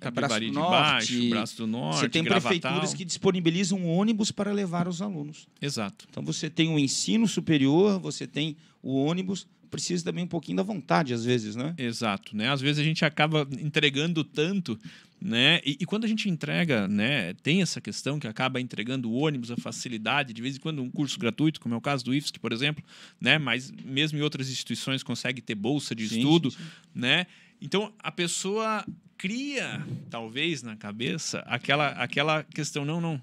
Capivari 0.05 0.51
de 0.51 0.53
Baixo, 0.53 1.29
Braço 1.31 1.57
do 1.57 1.67
Norte, 1.67 2.01
Você 2.01 2.09
tem 2.09 2.23
Gravatal. 2.23 2.51
prefeituras 2.51 2.95
que 2.95 3.05
disponibilizam 3.05 3.87
ônibus 3.87 4.31
para 4.31 4.53
levar 4.53 4.87
os 4.87 5.01
alunos. 5.01 5.49
Exato. 5.61 6.07
Então 6.11 6.23
você 6.23 6.51
tem 6.51 6.69
o 6.69 6.79
ensino 6.79 7.27
superior, 7.27 7.99
você 7.99 8.27
tem 8.27 8.57
o 8.83 8.97
ônibus, 9.03 9.47
precisa 9.71 10.05
também 10.05 10.25
um 10.25 10.29
pouquinho 10.29 10.57
da 10.57 10.63
vontade 10.63 11.15
às 11.15 11.25
vezes, 11.25 11.57
né? 11.57 11.75
Exato, 11.79 12.37
né? 12.37 12.51
Às 12.51 12.61
vezes 12.61 12.79
a 12.79 12.85
gente 12.85 13.05
acaba 13.05 13.49
entregando 13.59 14.23
tanto, 14.23 14.79
né? 15.25 15.63
E, 15.65 15.79
e, 15.81 15.87
quando 15.87 16.05
a 16.05 16.07
gente 16.07 16.29
entrega, 16.29 16.87
né, 16.87 17.33
tem 17.43 17.63
essa 17.63 17.81
questão 17.81 18.21
que 18.21 18.29
acaba 18.29 18.61
entregando 18.61 19.11
o 19.11 19.15
ônibus, 19.15 19.51
a 19.51 19.57
facilidade, 19.57 20.35
de 20.35 20.43
vez 20.43 20.57
em 20.57 20.61
quando 20.61 20.83
um 20.83 20.91
curso 20.91 21.19
gratuito, 21.19 21.63
como 21.63 21.75
é 21.75 21.79
o 21.79 21.81
caso 21.81 22.05
do 22.05 22.15
IFSC, 22.15 22.39
por 22.39 22.53
exemplo, 22.53 22.85
né? 23.19 23.39
Mas 23.39 23.71
mesmo 23.71 24.19
em 24.19 24.21
outras 24.21 24.51
instituições 24.51 25.03
consegue 25.03 25.41
ter 25.41 25.55
bolsa 25.55 25.95
de 25.95 26.07
sim, 26.07 26.19
estudo, 26.19 26.51
sim, 26.51 26.59
sim. 26.59 26.65
né? 26.95 27.27
Então 27.59 27.91
a 28.01 28.13
pessoa 28.13 28.85
cria, 29.17 29.83
talvez 30.11 30.63
na 30.63 30.77
cabeça, 30.77 31.39
aquela 31.47 31.89
aquela 31.93 32.45
questão 32.45 32.85
não, 32.85 33.01
não, 33.01 33.23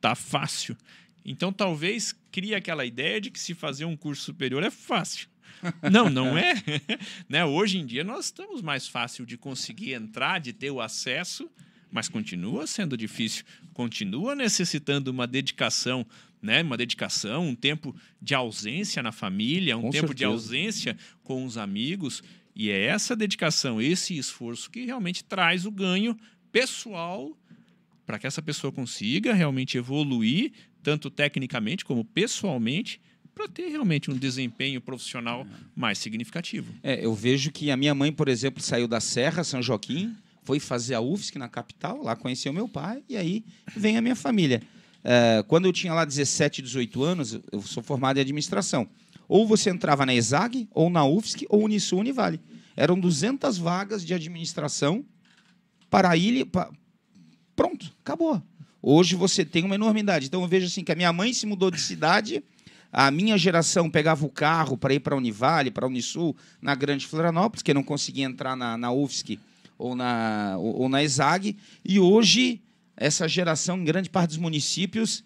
tá 0.00 0.14
fácil. 0.14 0.76
Então 1.24 1.52
talvez 1.52 2.14
cria 2.30 2.58
aquela 2.58 2.84
ideia 2.84 3.20
de 3.20 3.28
que 3.28 3.40
se 3.40 3.54
fazer 3.54 3.86
um 3.86 3.96
curso 3.96 4.22
superior 4.22 4.62
é 4.62 4.70
fácil. 4.70 5.26
Não, 5.90 6.08
não 6.08 6.36
é. 6.36 6.54
né? 7.28 7.44
Hoje 7.44 7.78
em 7.78 7.86
dia 7.86 8.04
nós 8.04 8.26
estamos 8.26 8.62
mais 8.62 8.88
fácil 8.88 9.26
de 9.26 9.36
conseguir 9.36 9.92
entrar, 9.92 10.40
de 10.40 10.52
ter 10.52 10.70
o 10.70 10.80
acesso, 10.80 11.50
mas 11.90 12.08
continua 12.08 12.66
sendo 12.66 12.96
difícil, 12.96 13.44
continua 13.72 14.34
necessitando 14.34 15.08
uma 15.08 15.26
dedicação, 15.26 16.06
né? 16.40 16.62
Uma 16.62 16.76
dedicação, 16.76 17.48
um 17.48 17.54
tempo 17.54 17.94
de 18.20 18.34
ausência 18.34 19.02
na 19.02 19.12
família, 19.12 19.76
um 19.76 19.82
com 19.82 19.90
tempo 19.90 20.08
certeza. 20.08 20.18
de 20.18 20.24
ausência 20.24 20.96
com 21.22 21.44
os 21.44 21.58
amigos. 21.58 22.22
E 22.54 22.70
é 22.70 22.86
essa 22.86 23.16
dedicação, 23.16 23.80
esse 23.80 24.16
esforço 24.16 24.70
que 24.70 24.84
realmente 24.84 25.24
traz 25.24 25.64
o 25.66 25.70
ganho 25.70 26.16
pessoal 26.50 27.36
para 28.10 28.18
que 28.18 28.26
essa 28.26 28.42
pessoa 28.42 28.72
consiga 28.72 29.32
realmente 29.32 29.78
evoluir, 29.78 30.52
tanto 30.82 31.08
tecnicamente 31.10 31.84
como 31.84 32.04
pessoalmente, 32.04 33.00
para 33.40 33.48
ter 33.48 33.68
realmente 33.68 34.10
um 34.10 34.16
desempenho 34.16 34.82
profissional 34.82 35.46
mais 35.74 35.96
significativo. 35.96 36.74
É, 36.82 37.02
eu 37.02 37.14
vejo 37.14 37.50
que 37.50 37.70
a 37.70 37.76
minha 37.76 37.94
mãe, 37.94 38.12
por 38.12 38.28
exemplo, 38.28 38.62
saiu 38.62 38.86
da 38.86 39.00
Serra, 39.00 39.42
São 39.42 39.62
Joaquim, 39.62 40.14
foi 40.42 40.60
fazer 40.60 40.94
a 40.94 41.00
UFSC 41.00 41.38
na 41.38 41.48
capital, 41.48 42.02
lá 42.02 42.14
conheceu 42.14 42.52
meu 42.52 42.68
pai, 42.68 43.02
e 43.08 43.16
aí 43.16 43.42
vem 43.74 43.96
a 43.96 44.02
minha 44.02 44.14
família. 44.14 44.62
É, 45.02 45.42
quando 45.48 45.64
eu 45.64 45.72
tinha 45.72 45.94
lá 45.94 46.04
17, 46.04 46.60
18 46.60 47.02
anos, 47.02 47.40
eu 47.50 47.62
sou 47.62 47.82
formado 47.82 48.18
em 48.18 48.20
administração. 48.20 48.86
Ou 49.26 49.46
você 49.46 49.70
entrava 49.70 50.04
na 50.04 50.14
ESAG, 50.14 50.68
ou 50.72 50.90
na 50.90 51.06
UFSC, 51.06 51.46
ou 51.48 51.64
Unisul 51.64 52.00
Univale. 52.00 52.40
Eram 52.76 53.00
200 53.00 53.56
vagas 53.56 54.04
de 54.04 54.12
administração 54.12 55.02
para 55.88 56.10
a 56.10 56.16
ilha. 56.16 56.44
Para... 56.44 56.70
Pronto, 57.56 57.90
acabou. 58.04 58.42
Hoje 58.82 59.14
você 59.14 59.46
tem 59.46 59.64
uma 59.64 59.76
enormidade. 59.76 60.26
Então 60.26 60.42
eu 60.42 60.48
vejo 60.48 60.66
assim 60.66 60.84
que 60.84 60.92
a 60.92 60.96
minha 60.96 61.12
mãe 61.12 61.32
se 61.32 61.46
mudou 61.46 61.70
de 61.70 61.80
cidade 61.80 62.42
a 62.92 63.10
minha 63.10 63.38
geração 63.38 63.88
pegava 63.88 64.26
o 64.26 64.30
carro 64.30 64.76
para 64.76 64.92
ir 64.92 65.00
para 65.00 65.14
a 65.14 65.18
Univale, 65.18 65.70
para 65.70 65.86
a 65.86 65.88
Unisul, 65.88 66.36
na 66.60 66.74
Grande 66.74 67.06
Florianópolis, 67.06 67.62
que 67.62 67.72
não 67.72 67.82
conseguia 67.82 68.24
entrar 68.24 68.56
na, 68.56 68.76
na 68.76 68.90
UFSC 68.90 69.38
ou 69.78 69.94
na, 69.94 70.56
ou, 70.58 70.82
ou 70.82 70.88
na 70.88 71.02
ESAG. 71.02 71.56
E 71.84 72.00
hoje, 72.00 72.60
essa 72.96 73.28
geração, 73.28 73.78
em 73.78 73.84
grande 73.84 74.10
parte 74.10 74.30
dos 74.30 74.38
municípios, 74.38 75.24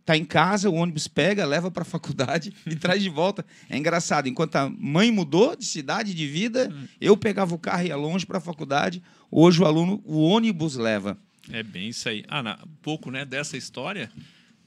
está 0.00 0.16
em 0.16 0.24
casa, 0.24 0.68
o 0.68 0.74
ônibus 0.74 1.08
pega, 1.08 1.46
leva 1.46 1.70
para 1.70 1.82
a 1.82 1.86
faculdade 1.86 2.52
e 2.66 2.76
traz 2.76 3.02
de 3.02 3.08
volta. 3.08 3.44
É 3.68 3.76
engraçado, 3.78 4.28
enquanto 4.28 4.56
a 4.56 4.68
mãe 4.68 5.10
mudou 5.10 5.56
de 5.56 5.64
cidade, 5.64 6.12
de 6.12 6.26
vida, 6.26 6.72
eu 7.00 7.16
pegava 7.16 7.54
o 7.54 7.58
carro 7.58 7.84
e 7.84 7.88
ia 7.88 7.96
longe 7.96 8.26
para 8.26 8.38
a 8.38 8.42
faculdade. 8.42 9.02
Hoje 9.30 9.62
o 9.62 9.64
aluno, 9.64 10.02
o 10.04 10.20
ônibus 10.22 10.76
leva. 10.76 11.16
É 11.50 11.62
bem 11.62 11.88
isso 11.88 12.08
aí. 12.08 12.24
Ah, 12.28 12.42
na, 12.42 12.58
pouco 12.82 13.10
né, 13.10 13.24
dessa 13.24 13.56
história 13.56 14.10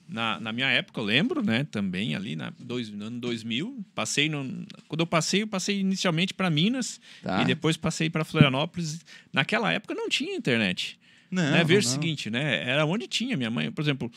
na, 0.08 0.40
na 0.40 0.52
minha 0.52 0.68
época, 0.68 1.00
eu 1.00 1.06
lembro, 1.06 1.42
né? 1.44 1.66
Também 1.66 2.16
ali 2.16 2.36
na 2.36 2.52
dois, 2.60 2.90
no 2.90 3.06
ano 3.06 3.20
2000. 3.20 3.86
Passei 3.96 4.30
no, 4.30 4.66
quando 4.88 5.00
eu 5.00 5.08
passei, 5.08 5.44
eu 5.44 5.48
passei 5.48 5.80
inicialmente 5.80 6.34
para 6.34 6.50
Minas 6.50 7.00
tá. 7.22 7.42
e 7.42 7.46
depois 7.46 7.78
passei 7.78 8.10
para 8.10 8.24
Florianópolis. 8.24 9.04
Naquela 9.32 9.72
época 9.72 9.96
não 9.96 10.10
tinha 10.10 10.36
internet. 10.36 11.00
Não, 11.32 11.42
né? 11.42 11.64
Veja 11.64 11.88
o 11.88 11.92
seguinte, 11.92 12.30
né? 12.30 12.68
Era 12.70 12.86
onde 12.86 13.08
tinha 13.08 13.36
minha 13.36 13.50
mãe, 13.50 13.72
por 13.72 13.82
exemplo, 13.82 14.12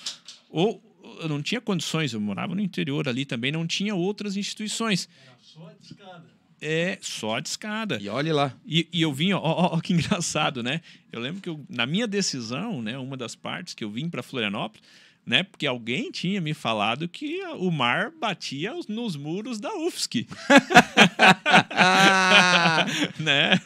ou 0.51 0.83
eu 1.21 1.29
não 1.29 1.41
tinha 1.41 1.61
condições, 1.61 2.13
eu 2.13 2.21
morava 2.21 2.55
no 2.55 2.61
interior 2.61 3.09
ali 3.09 3.25
também, 3.25 3.51
não 3.51 3.67
tinha 3.67 3.95
outras 3.95 4.37
instituições. 4.37 5.09
Era 5.25 5.39
só 5.41 5.69
a 5.69 5.73
escada. 5.81 6.37
É, 6.61 6.99
só 7.01 7.37
a 7.37 7.41
escada. 7.41 7.99
E 8.01 8.09
olhe 8.09 8.33
lá. 8.33 8.55
E, 8.67 8.89
e 8.93 9.03
eu 9.03 9.13
vim, 9.13 9.33
ó, 9.33 9.39
ó, 9.39 9.77
ó, 9.77 9.81
que 9.81 9.93
engraçado, 9.95 10.63
né? 10.63 10.81
Eu 11.13 11.21
lembro 11.21 11.41
que 11.41 11.49
eu, 11.49 11.65
na 11.69 11.87
minha 11.87 12.07
decisão, 12.07 12.83
né, 12.83 12.99
uma 12.99 13.17
das 13.17 13.35
partes 13.35 13.73
que 13.73 13.85
eu 13.85 13.91
vim 13.91 14.09
para 14.09 14.23
Florianópolis, 14.23 14.83
né? 15.27 15.43
Porque 15.43 15.67
alguém 15.67 16.11
tinha 16.13 16.41
me 16.41 16.55
falado 16.55 17.09
que 17.09 17.43
o 17.59 17.71
mar 17.71 18.13
batia 18.19 18.73
nos 18.89 19.17
muros 19.17 19.59
da 19.59 19.75
UFSC. 19.75 20.27
né? 23.19 23.61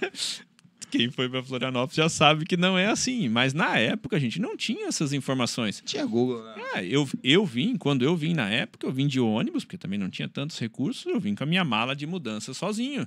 Quem 0.90 1.11
foi 1.11 1.29
para 1.29 1.42
Florianópolis 1.42 1.94
já 1.94 2.09
sabe 2.09 2.44
que 2.44 2.57
não 2.57 2.77
é 2.77 2.87
assim. 2.87 3.29
Mas 3.29 3.53
na 3.53 3.77
época 3.77 4.16
a 4.16 4.18
gente 4.18 4.40
não 4.40 4.57
tinha 4.57 4.88
essas 4.88 5.12
informações. 5.12 5.83
Tinha 5.85 6.05
Google. 6.07 6.42
Né? 6.42 6.62
É, 6.77 6.87
eu, 6.87 7.09
eu 7.23 7.44
vim, 7.44 7.77
quando 7.77 8.03
eu 8.03 8.16
vim 8.16 8.33
na 8.33 8.49
época, 8.49 8.87
eu 8.87 8.92
vim 8.92 9.07
de 9.07 9.20
ônibus, 9.20 9.64
porque 9.64 9.79
também 9.79 9.99
não 9.99 10.11
tinha 10.11 10.29
tantos 10.29 10.59
recursos, 10.59 11.07
eu 11.07 11.20
vim 11.20 11.35
com 11.35 11.44
a 11.44 11.46
minha 11.46 11.64
mala 11.64 11.94
de 11.94 12.07
mudança 12.07 12.55
sozinho. 12.55 13.07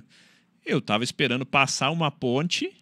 Eu 0.64 0.78
estava 0.78 1.04
esperando 1.04 1.44
passar 1.44 1.90
uma 1.90 2.10
ponte 2.10 2.72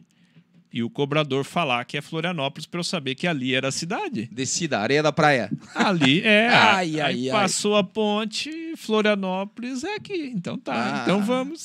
e 0.73 0.83
o 0.83 0.89
cobrador 0.89 1.45
falar 1.45 1.85
que 1.85 1.99
é 1.99 2.01
Florianópolis 2.01 2.67
para 2.67 2.81
eu 2.81 2.85
saber 2.85 3.15
que 3.15 3.27
ali 3.27 3.55
era 3.55 3.69
a 3.69 3.73
cidade. 3.73 4.29
Descida, 4.33 4.79
areia 4.79 5.03
da 5.03 5.13
praia. 5.13 5.51
Ali 5.75 6.23
é. 6.23 6.49
ai, 6.51 6.99
ai, 7.01 7.29
ai, 7.29 7.31
passou 7.31 7.77
a 7.77 7.85
ponte, 7.85 8.51
Florianópolis 8.77 9.85
é 9.85 9.97
aqui. 9.97 10.33
Então 10.35 10.59
tá, 10.59 10.73
ah. 10.75 11.03
então 11.03 11.23
vamos. 11.23 11.65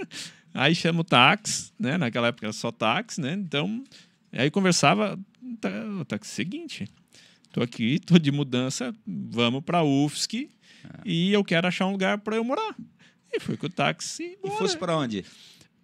aí 0.54 0.74
chama 0.74 1.02
o 1.02 1.04
táxi, 1.04 1.72
né? 1.78 1.98
Naquela 1.98 2.28
época 2.28 2.46
era 2.46 2.52
só 2.52 2.70
táxi, 2.70 3.20
né? 3.20 3.34
Então, 3.34 3.84
aí 4.32 4.50
conversava, 4.50 5.18
tá, 5.60 5.70
o 6.00 6.04
táxi 6.04 6.32
seguinte. 6.32 6.88
Tô 7.52 7.62
aqui, 7.62 7.98
tô 7.98 8.18
de 8.18 8.30
mudança, 8.30 8.94
vamos 9.06 9.62
para 9.62 9.82
UFSC 9.82 10.48
ah. 10.84 11.00
e 11.04 11.32
eu 11.32 11.44
quero 11.44 11.66
achar 11.68 11.86
um 11.86 11.92
lugar 11.92 12.18
para 12.18 12.36
eu 12.36 12.44
morar. 12.44 12.74
E 13.30 13.38
fui 13.40 13.58
com 13.58 13.66
o 13.66 13.70
táxi. 13.70 14.38
E, 14.42 14.48
e 14.48 14.50
fosse 14.52 14.76
para 14.76 14.96
onde? 14.96 15.24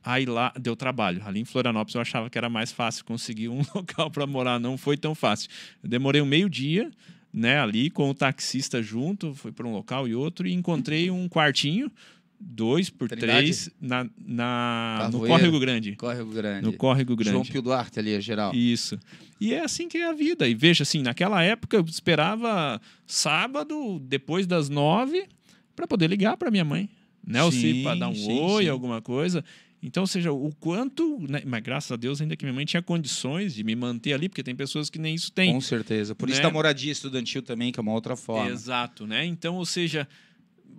Aí 0.04 0.26
lá 0.26 0.52
deu 0.60 0.76
trabalho. 0.76 1.22
Ali 1.24 1.40
em 1.40 1.44
Florianópolis 1.44 1.94
eu 1.94 2.00
achava 2.00 2.28
que 2.28 2.36
era 2.36 2.50
mais 2.50 2.70
fácil 2.70 3.04
conseguir 3.04 3.48
um 3.48 3.62
local 3.74 4.10
para 4.10 4.26
morar, 4.26 4.60
não 4.60 4.76
foi 4.76 4.96
tão 4.96 5.14
fácil. 5.14 5.48
Eu 5.82 5.88
demorei 5.88 6.20
um 6.20 6.26
meio 6.26 6.48
dia, 6.50 6.90
né, 7.32 7.58
ali 7.58 7.88
com 7.88 8.10
o 8.10 8.14
taxista 8.14 8.82
junto, 8.82 9.34
fui 9.34 9.50
para 9.50 9.66
um 9.66 9.72
local 9.72 10.06
e 10.06 10.14
outro 10.14 10.46
e 10.46 10.52
encontrei 10.52 11.10
um 11.10 11.28
quartinho, 11.28 11.90
dois 12.38 12.90
por 12.90 13.08
Trindade? 13.08 13.38
três, 13.38 13.70
na, 13.80 14.06
na 14.18 15.08
no 15.10 15.26
Córrego 15.26 15.58
Grande. 15.58 15.96
Córrego 15.96 16.30
Grande. 16.30 16.66
No 16.66 16.72
Córrego 16.74 17.16
Grande. 17.16 17.32
João 17.32 17.44
Pio 17.44 17.62
Duarte 17.62 17.98
ali, 17.98 18.20
geral. 18.20 18.54
Isso. 18.54 18.98
E 19.40 19.54
é 19.54 19.64
assim 19.64 19.88
que 19.88 19.98
é 19.98 20.08
a 20.08 20.12
vida. 20.12 20.46
E 20.46 20.54
veja 20.54 20.82
assim, 20.82 21.02
naquela 21.02 21.42
época 21.42 21.76
eu 21.76 21.84
esperava 21.84 22.80
sábado, 23.06 23.98
depois 24.00 24.46
das 24.46 24.68
nove, 24.68 25.26
para 25.74 25.86
poder 25.86 26.08
ligar 26.08 26.36
para 26.36 26.50
minha 26.50 26.64
mãe. 26.64 26.88
Né, 27.26 27.42
ou 27.42 27.50
se 27.50 27.82
para 27.82 27.94
dar 27.94 28.08
um 28.08 28.14
sim, 28.14 28.38
oi, 28.38 28.64
sim. 28.64 28.68
alguma 28.68 29.00
coisa. 29.00 29.42
Então, 29.84 30.04
ou 30.04 30.06
seja, 30.06 30.32
o 30.32 30.50
quanto. 30.54 31.20
Né? 31.28 31.42
Mas 31.44 31.62
graças 31.62 31.92
a 31.92 31.96
Deus, 31.96 32.18
ainda 32.18 32.34
que 32.34 32.44
minha 32.44 32.54
mãe 32.54 32.64
tinha 32.64 32.80
condições 32.80 33.54
de 33.54 33.62
me 33.62 33.76
manter 33.76 34.14
ali, 34.14 34.30
porque 34.30 34.42
tem 34.42 34.56
pessoas 34.56 34.88
que 34.88 34.98
nem 34.98 35.14
isso 35.14 35.30
têm. 35.30 35.52
Com 35.52 35.60
certeza. 35.60 36.14
Por 36.14 36.26
né? 36.26 36.32
isso 36.32 36.42
da 36.42 36.50
moradia 36.50 36.90
estudantil 36.90 37.42
também, 37.42 37.70
que 37.70 37.78
é 37.78 37.82
uma 37.82 37.92
outra 37.92 38.16
forma. 38.16 38.50
Exato, 38.50 39.06
né? 39.06 39.26
Então, 39.26 39.56
ou 39.56 39.66
seja, 39.66 40.08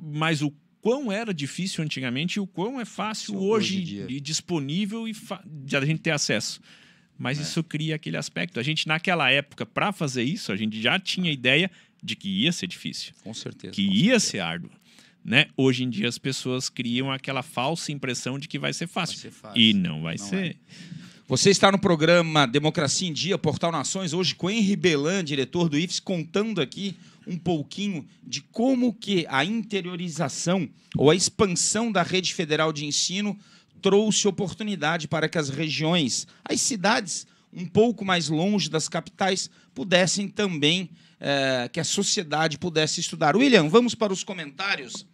mas 0.01 0.41
o 0.41 0.51
quão 0.81 1.11
era 1.11 1.31
difícil 1.31 1.83
antigamente 1.83 2.37
e 2.37 2.39
o 2.39 2.47
quão 2.47 2.81
é 2.81 2.85
fácil 2.85 3.37
hoje, 3.37 3.77
hoje 3.77 4.05
e 4.09 4.19
disponível 4.19 5.07
e 5.07 5.13
de 5.45 5.77
a 5.77 5.85
gente 5.85 6.01
ter 6.01 6.11
acesso. 6.11 6.59
Mas 7.15 7.37
é. 7.37 7.43
isso 7.43 7.63
cria 7.63 7.95
aquele 7.95 8.17
aspecto. 8.17 8.59
A 8.59 8.63
gente, 8.63 8.87
naquela 8.87 9.29
época, 9.29 9.67
para 9.67 9.91
fazer 9.91 10.23
isso, 10.23 10.51
a 10.51 10.55
gente 10.55 10.81
já 10.81 10.99
tinha 10.99 11.31
ideia 11.31 11.69
de 12.03 12.15
que 12.15 12.27
ia 12.27 12.51
ser 12.51 12.65
difícil. 12.65 13.13
Com 13.23 13.35
certeza. 13.35 13.71
Que 13.71 13.85
com 13.85 13.93
ia 13.93 14.19
certeza. 14.19 14.19
ser 14.31 14.39
árduo. 14.39 14.71
Né? 15.25 15.47
Hoje 15.57 15.83
em 15.83 15.89
dia 15.89 16.07
as 16.07 16.19
pessoas 16.19 16.69
criam 16.69 17.11
aquela 17.11 17.41
falsa 17.41 17.91
impressão 17.91 18.37
de 18.37 18.47
que 18.47 18.59
vai 18.59 18.71
ser 18.71 18.87
fácil. 18.87 19.15
Vai 19.15 19.21
ser 19.23 19.31
fácil. 19.31 19.59
E 19.59 19.73
não 19.73 20.03
vai 20.03 20.17
não 20.17 20.25
ser. 20.25 20.45
É. 20.45 20.55
Você 21.27 21.49
está 21.49 21.71
no 21.71 21.79
programa 21.79 22.45
Democracia 22.45 23.09
em 23.09 23.11
Dia, 23.11 23.35
Portal 23.35 23.71
Nações, 23.71 24.13
hoje 24.13 24.35
com 24.35 24.47
Henri 24.47 24.75
Belan, 24.75 25.23
diretor 25.23 25.67
do 25.67 25.75
IFES, 25.75 25.99
contando 25.99 26.61
aqui 26.61 26.95
um 27.25 27.35
pouquinho 27.35 28.05
de 28.23 28.41
como 28.41 28.93
que 28.93 29.25
a 29.27 29.43
interiorização 29.43 30.69
ou 30.95 31.09
a 31.09 31.15
expansão 31.15 31.91
da 31.91 32.03
rede 32.03 32.31
federal 32.31 32.71
de 32.71 32.85
ensino 32.85 33.35
trouxe 33.81 34.27
oportunidade 34.27 35.07
para 35.07 35.27
que 35.27 35.39
as 35.39 35.49
regiões, 35.49 36.27
as 36.43 36.61
cidades 36.61 37.25
um 37.55 37.65
pouco 37.65 38.03
mais 38.03 38.29
longe 38.29 38.69
das 38.69 38.89
capitais, 38.89 39.49
pudessem 39.73 40.27
também 40.27 40.89
é, 41.19 41.69
que 41.71 41.79
a 41.79 41.83
sociedade 41.83 42.57
pudesse 42.57 42.99
estudar. 42.99 43.35
William, 43.35 43.69
vamos 43.69 43.95
para 43.95 44.11
os 44.11 44.23
comentários. 44.23 45.07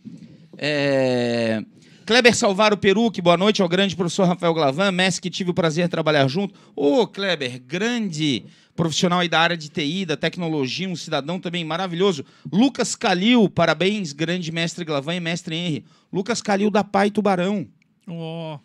É, 0.58 1.64
Kleber 2.06 2.36
Salvaro 2.36 2.76
Peruque, 2.76 3.22
boa 3.22 3.38
noite 3.38 3.62
ao 3.62 3.70
grande 3.70 3.96
professor 3.96 4.28
Rafael 4.28 4.54
Glavan, 4.54 4.92
mestre 4.92 5.22
que 5.22 5.30
tive 5.30 5.52
o 5.52 5.54
prazer 5.54 5.86
de 5.86 5.92
trabalhar 5.92 6.28
junto. 6.28 6.54
Ô, 6.76 7.06
Kleber, 7.06 7.62
grande 7.62 8.44
profissional 8.76 9.20
aí 9.20 9.30
da 9.30 9.40
área 9.40 9.56
de 9.56 9.70
TI, 9.70 10.06
da 10.06 10.18
tecnologia, 10.18 10.90
um 10.90 10.96
cidadão 10.96 11.40
também 11.40 11.64
maravilhoso. 11.64 12.26
Lucas 12.52 12.96
Calil, 12.96 13.48
parabéns, 13.48 14.12
grande 14.12 14.52
mestre 14.52 14.84
Glavan 14.84 15.16
e 15.16 15.20
mestre 15.20 15.56
Henry. 15.56 15.86
Lucas 16.12 16.42
Calil 16.42 16.72
da 16.72 16.84
Pai 16.84 17.12
Tubarão. 17.12 17.68
Oh, 18.08 18.58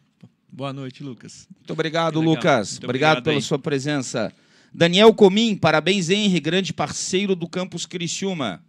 boa 0.57 0.73
noite, 0.73 1.03
Lucas. 1.03 1.47
Muito 1.55 1.73
obrigado, 1.75 2.19
Lucas. 2.19 2.73
Muito 2.73 2.85
obrigado, 2.85 3.19
obrigado 3.19 3.25
pela 3.25 3.40
sua 3.42 3.59
presença. 3.59 4.33
Daniel 4.73 5.12
Comim, 5.12 5.55
parabéns, 5.55 6.09
Henry, 6.09 6.40
grande 6.40 6.73
parceiro 6.73 7.37
do 7.37 7.47
Campus 7.47 7.85
Criciúma. 7.85 8.62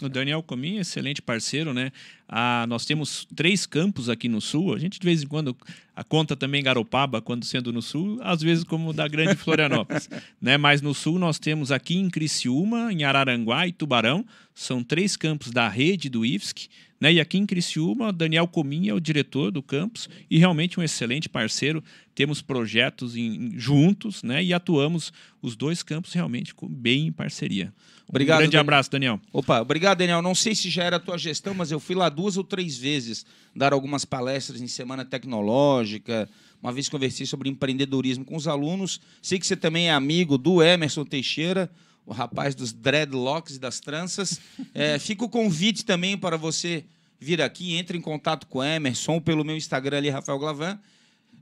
O 0.00 0.08
Daniel 0.08 0.42
Comim, 0.42 0.78
excelente 0.78 1.20
parceiro, 1.20 1.74
né? 1.74 1.90
Ah, 2.28 2.66
nós 2.68 2.84
temos 2.84 3.26
três 3.34 3.66
campos 3.66 4.08
aqui 4.08 4.28
no 4.28 4.40
sul. 4.40 4.74
A 4.74 4.78
gente 4.78 4.98
de 4.98 5.04
vez 5.04 5.22
em 5.22 5.26
quando 5.26 5.56
a 5.94 6.04
conta 6.04 6.36
também 6.36 6.62
Garopaba, 6.62 7.20
quando 7.20 7.44
sendo 7.44 7.72
no 7.72 7.82
sul, 7.82 8.18
às 8.22 8.40
vezes 8.40 8.62
como 8.62 8.92
da 8.92 9.08
Grande 9.08 9.34
Florianópolis, 9.34 10.08
né? 10.40 10.56
Mas 10.56 10.80
no 10.80 10.94
sul 10.94 11.18
nós 11.18 11.38
temos 11.38 11.72
aqui 11.72 11.96
em 11.96 12.10
Criciúma, 12.10 12.92
em 12.92 13.02
Araranguá 13.02 13.66
e 13.66 13.72
Tubarão, 13.72 14.24
são 14.54 14.84
três 14.84 15.16
campos 15.16 15.50
da 15.50 15.68
rede 15.68 16.08
do 16.08 16.24
IFSC, 16.24 16.68
né? 17.00 17.12
E 17.12 17.20
aqui 17.20 17.38
em 17.38 17.46
Criciúma, 17.46 18.12
Daniel 18.12 18.46
Comim 18.46 18.88
é 18.88 18.94
o 18.94 19.00
diretor 19.00 19.50
do 19.50 19.62
campus 19.62 20.08
e 20.30 20.38
realmente 20.38 20.78
um 20.78 20.82
excelente 20.82 21.28
parceiro. 21.28 21.82
Temos 22.14 22.40
projetos 22.40 23.16
em, 23.16 23.52
juntos, 23.58 24.22
né? 24.22 24.42
E 24.42 24.54
atuamos 24.54 25.12
os 25.42 25.56
dois 25.56 25.82
campos 25.82 26.12
realmente 26.12 26.54
bem 26.70 27.08
em 27.08 27.12
parceria. 27.12 27.72
Obrigado. 28.08 28.38
Um 28.38 28.40
grande 28.42 28.56
abraço, 28.56 28.90
Daniel. 28.90 29.20
Opa, 29.32 29.60
obrigado, 29.60 29.98
Daniel. 29.98 30.22
Não 30.22 30.34
sei 30.34 30.54
se 30.54 30.70
já 30.70 30.84
era 30.84 30.96
a 30.96 31.00
tua 31.00 31.18
gestão, 31.18 31.54
mas 31.54 31.70
eu 31.70 31.80
fui 31.80 31.94
lá 31.94 32.08
duas 32.08 32.36
ou 32.36 32.44
três 32.44 32.76
vezes 32.76 33.24
dar 33.54 33.72
algumas 33.72 34.04
palestras 34.04 34.60
em 34.60 34.68
Semana 34.68 35.04
Tecnológica. 35.04 36.28
Uma 36.62 36.72
vez 36.72 36.88
conversei 36.88 37.26
sobre 37.26 37.48
empreendedorismo 37.48 38.24
com 38.24 38.36
os 38.36 38.48
alunos. 38.48 39.00
Sei 39.20 39.38
que 39.38 39.46
você 39.46 39.56
também 39.56 39.88
é 39.88 39.92
amigo 39.92 40.38
do 40.38 40.62
Emerson 40.62 41.04
Teixeira, 41.04 41.70
o 42.06 42.12
rapaz 42.12 42.54
dos 42.54 42.72
dreadlocks 42.72 43.56
e 43.56 43.58
das 43.58 43.80
tranças. 43.80 44.40
É, 44.76 44.98
fica 44.98 45.24
o 45.24 45.28
convite 45.28 45.84
também 45.84 46.18
para 46.18 46.36
você 46.36 46.84
vir 47.20 47.40
aqui, 47.40 47.74
entre 47.76 47.96
em 47.96 48.00
contato 48.00 48.46
com 48.48 48.58
o 48.58 48.64
Emerson 48.64 49.20
pelo 49.20 49.44
meu 49.44 49.56
Instagram 49.56 49.98
ali, 49.98 50.10
Rafael 50.10 50.38
Glavan. 50.38 50.78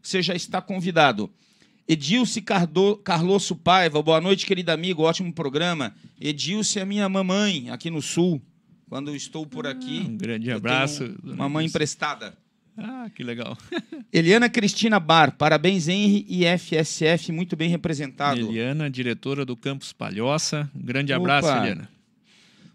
Você 0.03 0.20
já 0.20 0.35
está 0.35 0.61
convidado. 0.61 1.31
Edilce 1.88 2.42
Cardo, 2.42 2.96
Carlosso 2.98 3.57
Paiva, 3.57 4.03
boa 4.03 4.20
noite, 4.20 4.44
querido 4.44 4.70
amigo, 4.70 5.03
ótimo 5.03 5.33
programa. 5.33 5.94
Edilce 6.20 6.79
é 6.79 6.85
minha 6.85 7.09
mamãe 7.09 7.70
aqui 7.70 7.90
no 7.90 8.03
Sul. 8.03 8.40
Quando 8.88 9.09
eu 9.09 9.16
estou 9.16 9.46
por 9.46 9.66
aqui. 9.66 10.03
Ah, 10.05 10.09
um 10.11 10.16
grande 10.16 10.51
abraço. 10.51 11.14
Uma 11.25 11.48
mãe 11.48 11.66
emprestada. 11.66 12.37
Ah, 12.77 13.11
que 13.15 13.23
legal. 13.23 13.57
Eliana 14.13 14.49
Cristina 14.49 14.99
Bar, 14.99 15.37
parabéns, 15.37 15.89
Henry 15.89 16.25
e 16.29 16.45
FSF, 16.59 17.31
muito 17.31 17.55
bem 17.55 17.69
representado. 17.69 18.41
Eliana, 18.41 18.91
diretora 18.91 19.45
do 19.45 19.57
Campus 19.57 19.93
Palhoça. 19.93 20.71
Um 20.75 20.85
grande 20.85 21.13
abraço, 21.13 21.49
Opa. 21.49 21.59
Eliana. 21.59 21.89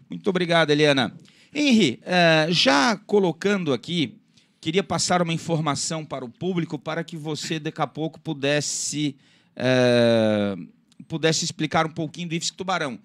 Muito 0.08 0.28
obrigado, 0.30 0.70
Eliana. 0.70 1.12
Henry, 1.52 2.00
uh, 2.02 2.52
já 2.52 2.96
colocando 2.96 3.72
aqui, 3.72 4.16
queria 4.60 4.82
passar 4.82 5.20
uma 5.20 5.32
informação 5.32 6.04
para 6.04 6.24
o 6.24 6.28
público 6.28 6.78
para 6.78 7.02
que 7.02 7.16
você 7.16 7.58
daqui 7.58 7.82
a 7.82 7.86
pouco 7.86 8.20
pudesse, 8.20 9.16
uh, 9.56 10.66
pudesse 11.08 11.44
explicar 11.44 11.86
um 11.86 11.90
pouquinho 11.90 12.28
do 12.28 12.34
IFSC 12.34 12.56
Tubarão. 12.56 12.98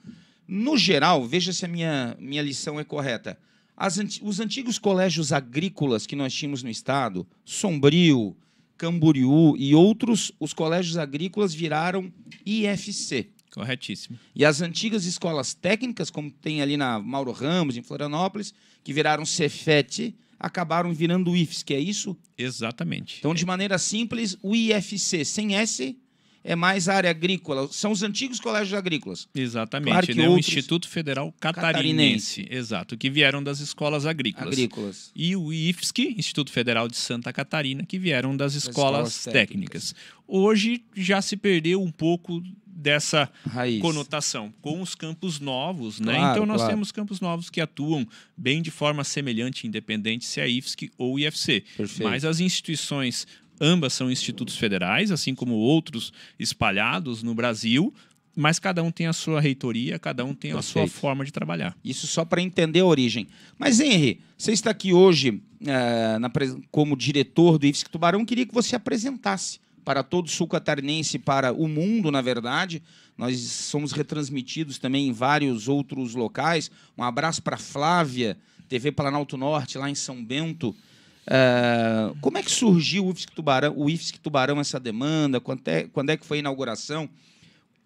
No 0.48 0.78
geral, 0.78 1.26
veja 1.26 1.52
se 1.52 1.66
a 1.66 1.68
minha, 1.68 2.16
minha 2.20 2.42
lição 2.42 2.80
é 2.80 2.84
correta. 2.84 3.38
As, 3.76 3.98
os 4.22 4.40
antigos 4.40 4.78
colégios 4.78 5.32
agrícolas 5.32 6.06
que 6.06 6.16
nós 6.16 6.34
tínhamos 6.34 6.64
no 6.64 6.70
estado, 6.70 7.28
Sombrio, 7.44 8.36
Camboriú 8.78 9.56
e 9.58 9.74
outros, 9.74 10.32
os 10.40 10.54
colégios 10.54 10.98
agrícolas 10.98 11.54
viraram 11.54 12.12
IFC. 12.46 13.30
Corretíssimo. 13.52 14.18
E 14.36 14.44
as 14.44 14.62
antigas 14.62 15.06
escolas 15.06 15.54
técnicas, 15.54 16.10
como 16.10 16.32
tem 16.32 16.62
ali 16.62 16.76
na 16.76 17.00
Mauro 17.00 17.32
Ramos, 17.32 17.78
em 17.78 17.84
Florianópolis, 17.84 18.54
que 18.84 18.92
viraram 18.92 19.26
Cefet, 19.26 20.16
acabaram 20.40 20.92
virando 20.92 21.36
IFSC, 21.36 21.74
é 21.74 21.80
isso? 21.80 22.18
Exatamente. 22.38 23.20
Então, 23.20 23.34
de 23.34 23.46
maneira 23.46 23.78
simples, 23.78 24.36
o 24.42 24.56
IFC 24.56 25.24
sem 25.24 25.56
S 25.56 25.96
é 26.44 26.56
mais 26.56 26.90
área 26.90 27.10
agrícola. 27.10 27.68
São 27.72 27.92
os 27.92 28.04
antigos 28.04 28.40
colégios 28.40 28.74
agrícolas. 28.74 29.28
Exatamente, 29.34 29.92
claro 29.92 30.16
né? 30.16 30.28
Outros... 30.28 30.48
o 30.48 30.50
Instituto 30.50 30.90
Federal 30.90 31.34
Catarinense, 31.40 32.42
Catarinense, 32.42 32.48
Exato, 32.50 32.98
que 32.98 33.10
vieram 33.10 33.42
das 33.42 33.60
escolas 33.60 34.06
agrícolas. 34.06 34.54
Agrícolas. 34.54 35.12
E 35.16 35.36
o 35.36 35.54
IFSC, 35.54 36.16
Instituto 36.18 36.52
Federal 36.52 36.88
de 36.88 36.98
Santa 36.98 37.32
Catarina, 37.32 37.86
que 37.86 37.98
vieram 37.98 38.36
das 38.36 38.56
escolas, 38.56 39.10
escolas 39.10 39.24
técnicas. 39.24 39.94
técnicas. 39.94 39.96
Hoje 40.28 40.84
já 40.96 41.22
se 41.22 41.38
perdeu 41.38 41.82
um 41.82 41.92
pouco 41.92 42.42
dessa 42.84 43.30
Raiz. 43.46 43.80
conotação 43.82 44.54
com 44.62 44.82
os 44.82 44.96
campos 44.96 45.40
novos, 45.40 46.00
né? 46.00 46.16
Claro, 46.16 46.32
então 46.32 46.46
nós 46.46 46.58
claro. 46.58 46.74
temos 46.74 46.92
campos 46.92 47.22
novos 47.22 47.50
que 47.50 47.62
atuam 47.62 48.06
bem 48.36 48.62
de 48.62 48.72
forma 48.72 49.04
semelhante, 49.04 49.68
independente 49.68 50.26
se 50.26 50.42
é 50.42 50.50
IFSC 50.50 50.92
ou 50.98 51.18
IFC. 51.20 51.64
Perfeito. 51.78 52.04
Mas 52.04 52.26
as 52.26 52.40
instituições 52.40 53.28
Ambas 53.66 53.94
são 53.94 54.12
institutos 54.12 54.58
federais, 54.58 55.10
assim 55.10 55.34
como 55.34 55.54
outros 55.54 56.12
espalhados 56.38 57.24
no 57.24 57.34
Brasil, 57.34 57.94
mas 58.36 58.60
cada 58.60 58.84
um 58.84 58.92
tem 58.92 59.08
a 59.08 59.14
sua 59.14 59.40
reitoria, 59.40 59.98
cada 59.98 60.26
um 60.26 60.34
tem 60.34 60.52
Perfeito. 60.52 60.58
a 60.58 60.62
sua 60.62 60.88
forma 60.88 61.24
de 61.24 61.32
trabalhar. 61.32 61.74
Isso 61.82 62.06
só 62.06 62.26
para 62.26 62.42
entender 62.42 62.82
a 62.82 62.86
origem. 62.86 63.26
Mas, 63.58 63.80
Henry, 63.80 64.20
você 64.38 64.52
está 64.52 64.72
aqui 64.72 64.92
hoje 64.92 65.42
é, 65.66 66.20
na, 66.20 66.30
como 66.70 66.98
diretor 66.98 67.58
do 67.58 67.66
IFSC 67.66 67.90
Tubarão, 67.90 68.26
queria 68.26 68.46
que 68.46 68.54
você 68.54 68.76
apresentasse 68.76 69.62
para 69.86 70.04
todo 70.04 70.30
sul 70.30 70.48
catarinense, 70.48 71.18
para 71.18 71.54
o 71.54 71.68
mundo, 71.68 72.12
na 72.12 72.22
verdade. 72.22 72.84
Nós 73.18 73.40
somos 73.40 73.94
retransmitidos 73.94 74.78
também 74.78 75.08
em 75.08 75.14
vários 75.14 75.70
outros 75.70 76.16
locais. 76.16 76.70
Um 76.98 77.04
abraço 77.04 77.42
para 77.42 77.58
Flávia, 77.58 78.38
TV 78.68 78.92
Planalto 78.92 79.38
Norte, 79.38 79.78
lá 79.78 79.90
em 79.90 79.96
São 79.96 80.24
Bento. 80.24 80.76
Uh, 81.26 82.18
como 82.20 82.38
é 82.38 82.44
que 82.44 82.52
surgiu 82.52 83.06
o 83.06 83.12
IFSC 83.12 83.32
Tubarão, 83.32 83.74
o 83.78 83.90
IFSC 83.90 84.20
Tubarão 84.20 84.60
essa 84.60 84.80
demanda? 84.80 85.40
Quando 85.40 85.68
é, 85.68 85.84
quando 85.84 86.10
é 86.10 86.18
que 86.18 86.26
foi 86.26 86.38
a 86.38 86.40
inauguração? 86.40 87.06
O 87.06 87.10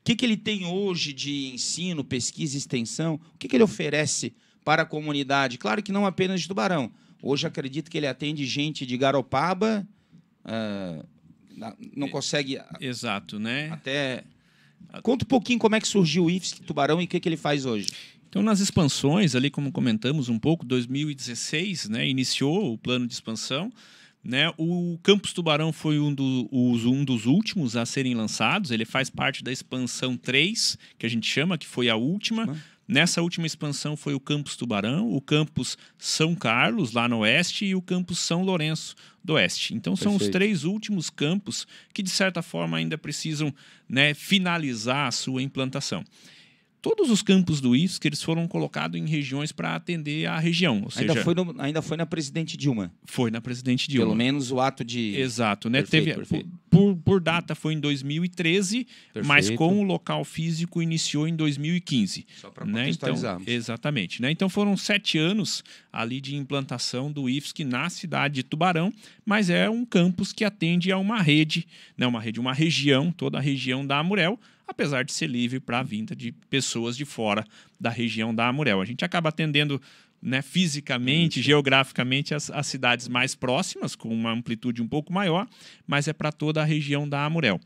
que, 0.03 0.15
que 0.15 0.25
ele 0.25 0.37
tem 0.37 0.65
hoje 0.65 1.13
de 1.13 1.53
ensino, 1.53 2.03
pesquisa 2.03 2.55
e 2.55 2.57
extensão? 2.57 3.19
O 3.35 3.37
que, 3.37 3.47
que 3.47 3.55
ele 3.55 3.63
oferece 3.63 4.33
para 4.63 4.83
a 4.83 4.85
comunidade? 4.85 5.57
Claro 5.57 5.83
que 5.83 5.91
não 5.91 6.05
apenas 6.05 6.41
de 6.41 6.47
Tubarão. 6.47 6.91
Hoje 7.21 7.45
acredito 7.45 7.91
que 7.91 7.97
ele 7.97 8.07
atende 8.07 8.45
gente 8.45 8.85
de 8.85 8.97
Garopaba, 8.97 9.85
uh, 10.45 11.05
não 11.95 12.07
consegue. 12.09 12.59
Exato, 12.79 13.39
né? 13.39 13.69
Até. 13.71 14.23
Conta 15.03 15.25
um 15.25 15.27
pouquinho 15.27 15.59
como 15.59 15.75
é 15.75 15.81
que 15.81 15.87
surgiu 15.87 16.25
o 16.25 16.29
IFSC 16.29 16.61
Tubarão 16.61 17.01
e 17.01 17.05
o 17.05 17.07
que, 17.07 17.19
que 17.19 17.27
ele 17.27 17.37
faz 17.37 17.65
hoje. 17.65 17.87
Então, 18.29 18.41
nas 18.41 18.59
expansões, 18.59 19.35
ali 19.35 19.49
como 19.49 19.71
comentamos 19.71 20.29
um 20.29 20.37
pouco, 20.37 20.65
2016, 20.65 21.89
né, 21.89 22.07
iniciou 22.07 22.73
o 22.73 22.77
plano 22.77 23.07
de 23.07 23.13
expansão. 23.13 23.71
Né? 24.23 24.51
O 24.57 24.99
Campus 25.01 25.31
Tubarão 25.31 25.71
foi 25.71 25.99
um, 25.99 26.13
do, 26.13 26.49
os, 26.51 26.83
um, 26.83 27.05
dos 27.05 27.25
últimos 27.25 27.77
a 27.77 27.85
serem 27.85 28.13
lançados. 28.13 28.71
Ele 28.71 28.83
faz 28.83 29.09
parte 29.09 29.43
da 29.43 29.51
expansão 29.51 30.17
3, 30.17 30.77
que 30.97 31.05
a 31.05 31.09
gente 31.09 31.25
chama, 31.25 31.57
que 31.57 31.65
foi 31.65 31.87
a 31.87 31.95
última. 31.95 32.57
Nessa 32.85 33.21
última 33.21 33.47
expansão 33.47 33.95
foi 33.95 34.13
o 34.13 34.19
Campus 34.19 34.57
Tubarão, 34.57 35.11
o 35.11 35.21
Campus 35.21 35.77
São 35.97 36.35
Carlos, 36.35 36.91
lá 36.91 37.07
no 37.07 37.19
oeste, 37.19 37.65
e 37.65 37.75
o 37.75 37.81
Campus 37.81 38.19
São 38.19 38.43
Lourenço, 38.43 38.95
do 39.23 39.33
oeste. 39.33 39.73
Então, 39.73 39.95
são 39.95 40.13
Perfeito. 40.13 40.29
os 40.29 40.33
três 40.33 40.63
últimos 40.63 41.09
campos 41.09 41.65
que, 41.93 42.03
de 42.03 42.09
certa 42.09 42.41
forma, 42.41 42.77
ainda 42.77 42.97
precisam 42.97 43.53
né, 43.87 44.13
finalizar 44.13 45.07
a 45.07 45.11
sua 45.11 45.41
implantação 45.41 46.03
todos 46.81 47.09
os 47.09 47.21
campos 47.21 47.59
do 47.59 47.75
IFSC 47.75 48.07
eles 48.07 48.23
foram 48.23 48.47
colocados 48.47 48.99
em 48.99 49.05
regiões 49.05 49.51
para 49.51 49.75
atender 49.75 50.25
a 50.25 50.39
região. 50.39 50.83
Ou 50.83 50.89
ainda, 50.95 51.15
foi 51.23 51.33
no, 51.33 51.55
ainda 51.59 51.81
foi 51.81 51.97
na 51.97 52.05
presidente 52.05 52.55
Dilma. 52.55 52.91
Foi 53.05 53.31
na 53.31 53.41
presidente 53.41 53.89
Dilma. 53.89 54.05
Pelo 54.05 54.15
menos 54.15 54.51
o 54.51 54.59
ato 54.59 54.83
de. 54.83 55.15
Exato, 55.15 55.69
né? 55.69 55.79
Perfeito, 55.79 56.05
Teve, 56.05 56.15
perfeito. 56.15 56.49
Por, 56.69 56.95
por, 56.97 57.21
data 57.21 57.55
foi 57.55 57.73
em 57.73 57.79
2013, 57.79 58.85
perfeito. 58.85 59.27
mas 59.27 59.49
com 59.49 59.79
o 59.79 59.83
local 59.83 60.23
físico 60.23 60.81
iniciou 60.81 61.27
em 61.27 61.35
2015. 61.35 62.25
Só 62.35 62.51
para 62.51 62.65
né? 62.65 62.89
então, 62.89 63.15
Exatamente. 63.45 64.21
Né? 64.21 64.31
Então 64.31 64.49
foram 64.49 64.77
sete 64.77 65.17
anos 65.17 65.63
ali 65.91 66.21
de 66.21 66.35
implantação 66.35 67.11
do 67.11 67.29
IFSC 67.29 67.63
na 67.63 67.89
cidade 67.89 68.35
de 68.35 68.43
Tubarão, 68.43 68.93
mas 69.25 69.49
é 69.49 69.69
um 69.69 69.83
campus 69.83 70.31
que 70.31 70.43
atende 70.43 70.91
a 70.91 70.97
uma 70.97 71.21
rede, 71.21 71.67
né? 71.97 72.05
uma 72.05 72.21
rede, 72.21 72.39
uma 72.39 72.53
região, 72.53 73.11
toda 73.11 73.37
a 73.37 73.41
região 73.41 73.85
da 73.85 73.97
Amurel 73.97 74.39
apesar 74.67 75.03
de 75.03 75.13
ser 75.13 75.27
livre 75.27 75.59
para 75.59 75.79
a 75.79 75.83
vinda 75.83 76.15
de 76.15 76.31
pessoas 76.49 76.97
de 76.97 77.05
fora 77.05 77.45
da 77.79 77.89
região 77.89 78.33
da 78.35 78.47
Amurel. 78.47 78.81
A 78.81 78.85
gente 78.85 79.05
acaba 79.05 79.29
atendendo 79.29 79.81
né, 80.21 80.41
fisicamente, 80.41 81.41
geograficamente, 81.41 82.33
as, 82.33 82.49
as, 82.49 82.67
cidades 82.67 83.07
mais 83.07 83.35
próximas, 83.35 83.95
com 83.95 84.09
uma 84.09 84.31
amplitude 84.31 84.81
um 84.81 84.87
pouco 84.87 85.13
maior, 85.13 85.47
mas 85.85 86.07
é 86.07 86.13
para 86.13 86.31
toda 86.31 86.61
a 86.61 86.65
região 86.65 87.07
da 87.07 87.23
Amurel. 87.23 87.59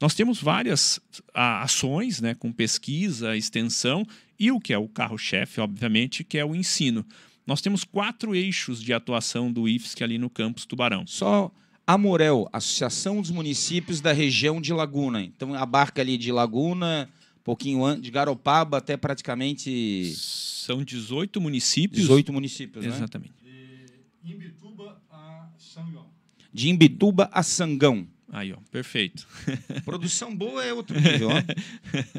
Nós 0.00 0.14
temos 0.14 0.40
várias 0.40 1.00
a, 1.32 1.62
ações 1.62 2.20
né, 2.20 2.34
com 2.34 2.52
pesquisa, 2.52 3.36
extensão 3.36 4.06
e 4.38 4.50
o 4.50 4.60
que 4.60 4.72
é 4.72 4.78
o 4.78 4.88
carro-chefe, 4.88 5.60
obviamente, 5.60 6.24
que 6.24 6.38
é 6.38 6.44
o 6.44 6.54
ensino. 6.54 7.04
Nós 7.46 7.60
temos 7.60 7.84
quatro 7.84 8.34
eixos 8.34 8.82
de 8.82 8.92
atuação 8.92 9.52
do 9.52 9.68
IFSC 9.68 10.02
ali 10.02 10.18
no 10.18 10.30
campus 10.30 10.64
Tubarão. 10.64 11.06
Só 11.06 11.50
Amorel, 11.86 12.48
Associação 12.52 13.20
dos 13.20 13.30
Municípios 13.30 14.00
da 14.00 14.12
Região 14.12 14.60
de 14.60 14.72
Laguna. 14.72 15.22
Então 15.22 15.54
abarca 15.54 16.00
ali 16.00 16.16
de 16.16 16.32
Laguna, 16.32 17.08
pouquinho 17.42 18.00
de 18.00 18.10
Garopaba 18.10 18.78
até 18.78 18.96
praticamente. 18.96 20.12
São 20.16 20.82
18 20.82 21.40
municípios. 21.40 22.02
18 22.02 22.32
municípios, 22.32 22.84
né? 22.84 22.90
Exatamente. 22.90 23.34
De 24.22 24.32
Imbituba 24.32 25.00
a 25.10 25.48
Sangão. 25.58 26.06
De 26.52 26.68
Imbituba 26.70 27.28
a 27.30 27.42
Sangão. 27.42 28.08
Aí, 28.32 28.52
ó, 28.52 28.56
perfeito. 28.70 29.28
Produção 29.84 30.34
boa 30.34 30.64
é 30.64 30.72
outro 30.72 30.98
nível, 30.98 31.28
ó. 31.28 31.42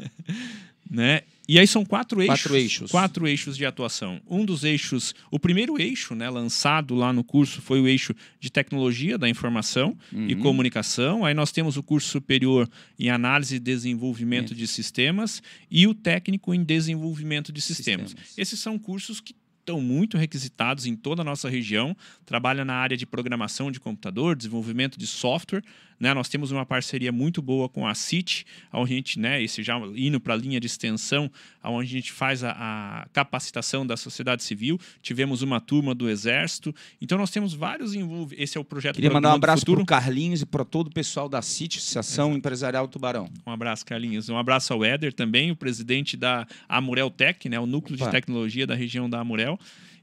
né? 0.88 1.22
E 1.48 1.58
aí 1.58 1.66
são 1.66 1.84
quatro 1.84 2.20
eixos, 2.20 2.42
quatro 2.42 2.56
eixos. 2.56 2.90
Quatro 2.90 3.28
eixos 3.28 3.56
de 3.56 3.64
atuação. 3.64 4.20
Um 4.28 4.44
dos 4.44 4.64
eixos, 4.64 5.14
o 5.30 5.38
primeiro 5.38 5.80
eixo, 5.80 6.14
né, 6.14 6.28
lançado 6.28 6.94
lá 6.94 7.12
no 7.12 7.22
curso 7.22 7.62
foi 7.62 7.80
o 7.80 7.86
eixo 7.86 8.14
de 8.40 8.50
tecnologia 8.50 9.16
da 9.16 9.28
informação 9.28 9.96
uhum. 10.12 10.28
e 10.28 10.34
comunicação. 10.34 11.24
Aí 11.24 11.34
nós 11.34 11.52
temos 11.52 11.76
o 11.76 11.82
curso 11.82 12.08
superior 12.08 12.68
em 12.98 13.10
análise 13.10 13.56
e 13.56 13.60
desenvolvimento 13.60 14.52
é. 14.52 14.56
de 14.56 14.66
sistemas 14.66 15.42
e 15.70 15.86
o 15.86 15.94
técnico 15.94 16.52
em 16.52 16.64
desenvolvimento 16.64 17.52
de 17.52 17.60
sistemas. 17.60 18.10
sistemas. 18.10 18.38
Esses 18.38 18.58
são 18.58 18.78
cursos 18.78 19.20
que 19.20 19.34
estão 19.66 19.80
muito 19.80 20.16
requisitados 20.16 20.86
em 20.86 20.94
toda 20.94 21.22
a 21.22 21.24
nossa 21.24 21.50
região, 21.50 21.96
trabalha 22.24 22.64
na 22.64 22.74
área 22.74 22.96
de 22.96 23.04
programação 23.04 23.72
de 23.72 23.80
computador, 23.80 24.36
desenvolvimento 24.36 24.96
de 24.96 25.06
software. 25.08 25.62
Né? 25.98 26.12
Nós 26.12 26.28
temos 26.28 26.50
uma 26.50 26.66
parceria 26.66 27.10
muito 27.10 27.40
boa 27.40 27.68
com 27.68 27.86
a 27.86 27.94
CIT, 27.94 28.44
onde 28.72 28.92
a 28.92 28.96
gente, 28.96 29.18
né, 29.18 29.42
esse 29.42 29.62
já 29.62 29.76
indo 29.94 30.20
para 30.20 30.34
a 30.34 30.36
linha 30.36 30.60
de 30.60 30.66
extensão, 30.66 31.30
onde 31.64 31.88
a 31.88 31.90
gente 31.90 32.12
faz 32.12 32.44
a, 32.44 32.52
a, 32.52 33.06
capacitação 33.12 33.86
da 33.86 33.96
sociedade 33.96 34.42
civil. 34.42 34.78
Tivemos 35.02 35.42
uma 35.42 35.60
turma 35.60 35.94
do 35.94 36.08
Exército. 36.08 36.74
Então 37.00 37.16
nós 37.18 37.30
temos 37.30 37.54
vários 37.54 37.94
envolvidos. 37.94 38.42
Esse 38.42 38.58
é 38.58 38.60
o 38.60 38.64
projeto 38.64 38.96
Queria 38.96 39.10
mandar 39.10 39.32
um 39.32 39.36
abraço 39.36 39.64
para 39.64 39.80
o 39.80 39.86
Carlinhos 39.86 40.42
e 40.42 40.46
para 40.46 40.64
todo 40.64 40.88
o 40.88 40.90
pessoal 40.90 41.28
da 41.28 41.42
CIT, 41.42 41.78
Associação 41.78 42.26
Exato. 42.26 42.38
Empresarial 42.38 42.88
Tubarão. 42.88 43.28
Um 43.46 43.50
abraço, 43.50 43.84
Carlinhos. 43.84 44.28
Um 44.28 44.36
abraço 44.36 44.72
ao 44.72 44.84
Éder 44.84 45.12
também, 45.12 45.50
o 45.50 45.56
presidente 45.56 46.16
da 46.16 46.46
Amurel 46.68 47.10
Tech, 47.10 47.48
né, 47.48 47.58
o 47.58 47.66
núcleo 47.66 47.96
Opa. 47.96 48.06
de 48.06 48.10
tecnologia 48.10 48.66
da 48.66 48.74
região 48.74 49.08
da 49.08 49.20
Amurel. 49.20 49.58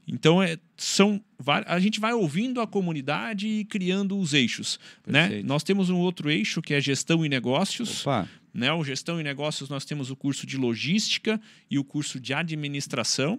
Então, 0.06 0.42
é, 0.42 0.58
são 0.76 1.20
a 1.66 1.78
gente 1.78 2.00
vai 2.00 2.12
ouvindo 2.12 2.60
a 2.60 2.66
comunidade 2.66 3.46
e 3.46 3.64
criando 3.64 4.18
os 4.18 4.32
eixos. 4.32 4.78
Né? 5.06 5.42
Nós 5.44 5.62
temos 5.62 5.90
um 5.90 5.96
outro 5.96 6.30
eixo 6.30 6.62
que 6.62 6.72
é 6.72 6.80
gestão 6.80 7.24
e 7.24 7.28
negócios. 7.28 8.00
Opa. 8.02 8.28
Né? 8.52 8.72
O 8.72 8.84
gestão 8.84 9.20
e 9.20 9.24
negócios, 9.24 9.68
nós 9.68 9.84
temos 9.84 10.10
o 10.10 10.16
curso 10.16 10.46
de 10.46 10.56
logística 10.56 11.40
e 11.70 11.78
o 11.78 11.84
curso 11.84 12.20
de 12.20 12.32
administração. 12.32 13.38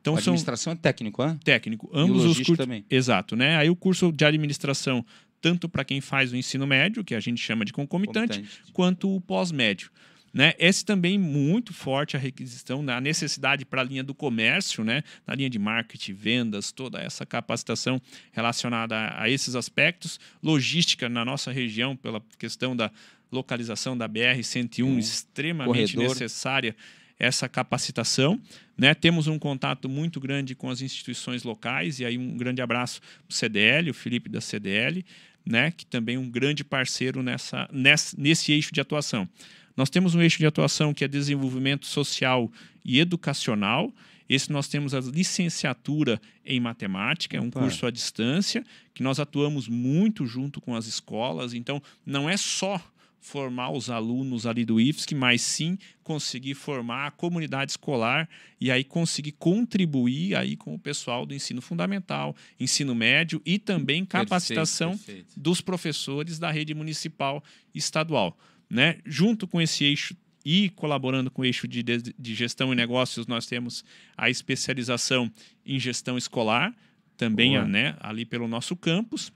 Então, 0.00 0.16
administração 0.16 0.72
são... 0.72 0.78
é 0.78 0.82
técnico, 0.82 1.22
é? 1.22 1.36
Técnico. 1.44 1.90
Ambos 1.92 2.24
os 2.24 2.36
cursos. 2.38 2.56
também. 2.56 2.84
Exato. 2.90 3.36
Né? 3.36 3.56
Aí 3.56 3.70
o 3.70 3.76
curso 3.76 4.10
de 4.12 4.24
administração, 4.24 5.04
tanto 5.40 5.68
para 5.68 5.84
quem 5.84 6.00
faz 6.00 6.32
o 6.32 6.36
ensino 6.36 6.66
médio, 6.66 7.04
que 7.04 7.14
a 7.14 7.20
gente 7.20 7.40
chama 7.40 7.64
de 7.64 7.72
concomitante, 7.72 8.38
concomitante. 8.38 8.72
quanto 8.72 9.14
o 9.14 9.20
pós-médio. 9.20 9.90
Né? 10.34 10.52
Esse 10.58 10.84
também 10.84 11.16
muito 11.16 11.72
forte 11.72 12.16
a 12.16 12.18
requisição, 12.18 12.82
né? 12.82 12.92
a 12.94 13.00
necessidade 13.00 13.64
para 13.64 13.82
a 13.82 13.84
linha 13.84 14.02
do 14.02 14.12
comércio, 14.12 14.82
né? 14.82 15.04
na 15.24 15.32
linha 15.32 15.48
de 15.48 15.60
marketing, 15.60 16.12
vendas, 16.12 16.72
toda 16.72 17.00
essa 17.00 17.24
capacitação 17.24 18.02
relacionada 18.32 18.96
a, 18.96 19.22
a 19.22 19.30
esses 19.30 19.54
aspectos. 19.54 20.18
Logística 20.42 21.08
na 21.08 21.24
nossa 21.24 21.52
região, 21.52 21.94
pela 21.94 22.20
questão 22.36 22.74
da 22.74 22.90
localização 23.30 23.96
da 23.96 24.08
BR-101, 24.08 24.84
hum, 24.84 24.98
extremamente 24.98 25.94
corredor. 25.94 26.14
necessária 26.14 26.74
essa 27.16 27.48
capacitação. 27.48 28.40
Né? 28.76 28.92
Temos 28.92 29.28
um 29.28 29.38
contato 29.38 29.88
muito 29.88 30.18
grande 30.18 30.56
com 30.56 30.68
as 30.68 30.80
instituições 30.80 31.44
locais, 31.44 32.00
e 32.00 32.04
aí 32.04 32.18
um 32.18 32.36
grande 32.36 32.60
abraço 32.60 33.00
para 33.00 33.32
o 33.32 33.32
CDL, 33.32 33.90
o 33.90 33.94
Felipe 33.94 34.28
da 34.28 34.40
CDL, 34.40 35.04
né? 35.46 35.70
que 35.70 35.86
também 35.86 36.16
é 36.16 36.18
um 36.18 36.28
grande 36.28 36.64
parceiro 36.64 37.22
nessa, 37.22 37.68
nessa, 37.72 38.16
nesse 38.18 38.50
eixo 38.50 38.74
de 38.74 38.80
atuação. 38.80 39.28
Nós 39.76 39.90
temos 39.90 40.14
um 40.14 40.20
eixo 40.20 40.38
de 40.38 40.46
atuação 40.46 40.94
que 40.94 41.04
é 41.04 41.08
desenvolvimento 41.08 41.86
social 41.86 42.50
e 42.84 43.00
educacional. 43.00 43.92
Esse 44.28 44.50
nós 44.52 44.68
temos 44.68 44.94
a 44.94 45.00
licenciatura 45.00 46.20
em 46.44 46.60
matemática, 46.60 47.36
é 47.36 47.40
um 47.40 47.48
Opa. 47.48 47.60
curso 47.60 47.86
à 47.86 47.90
distância, 47.90 48.64
que 48.94 49.02
nós 49.02 49.20
atuamos 49.20 49.68
muito 49.68 50.26
junto 50.26 50.60
com 50.60 50.74
as 50.74 50.86
escolas. 50.86 51.52
Então, 51.52 51.82
não 52.06 52.28
é 52.28 52.36
só 52.36 52.80
formar 53.24 53.70
os 53.70 53.88
alunos 53.88 54.44
ali 54.44 54.66
do 54.66 54.78
IFSC, 54.78 55.14
mas 55.14 55.40
sim 55.40 55.78
conseguir 56.02 56.52
formar 56.52 57.06
a 57.06 57.10
comunidade 57.10 57.72
escolar 57.72 58.28
e 58.60 58.70
aí 58.70 58.84
conseguir 58.84 59.32
contribuir 59.32 60.36
aí 60.36 60.56
com 60.56 60.74
o 60.74 60.78
pessoal 60.78 61.24
do 61.24 61.34
ensino 61.34 61.62
fundamental, 61.62 62.36
ensino 62.60 62.94
médio 62.94 63.40
e 63.44 63.58
também 63.58 64.04
capacitação 64.04 64.90
perfeito, 64.90 65.24
perfeito. 65.24 65.40
dos 65.40 65.62
professores 65.62 66.38
da 66.38 66.50
rede 66.50 66.74
municipal 66.74 67.42
e 67.74 67.78
estadual. 67.78 68.36
Né? 68.74 68.98
Junto 69.06 69.46
com 69.46 69.62
esse 69.62 69.84
eixo 69.84 70.16
e 70.44 70.68
colaborando 70.70 71.30
com 71.30 71.42
o 71.42 71.44
eixo 71.44 71.68
de, 71.68 71.80
de 71.80 72.34
gestão 72.34 72.72
e 72.72 72.76
negócios, 72.76 73.24
nós 73.24 73.46
temos 73.46 73.84
a 74.16 74.28
especialização 74.28 75.30
em 75.64 75.78
gestão 75.78 76.18
escolar, 76.18 76.74
também 77.16 77.56
né, 77.68 77.96
ali 78.00 78.24
pelo 78.24 78.48
nosso 78.48 78.74
campus. 78.74 79.32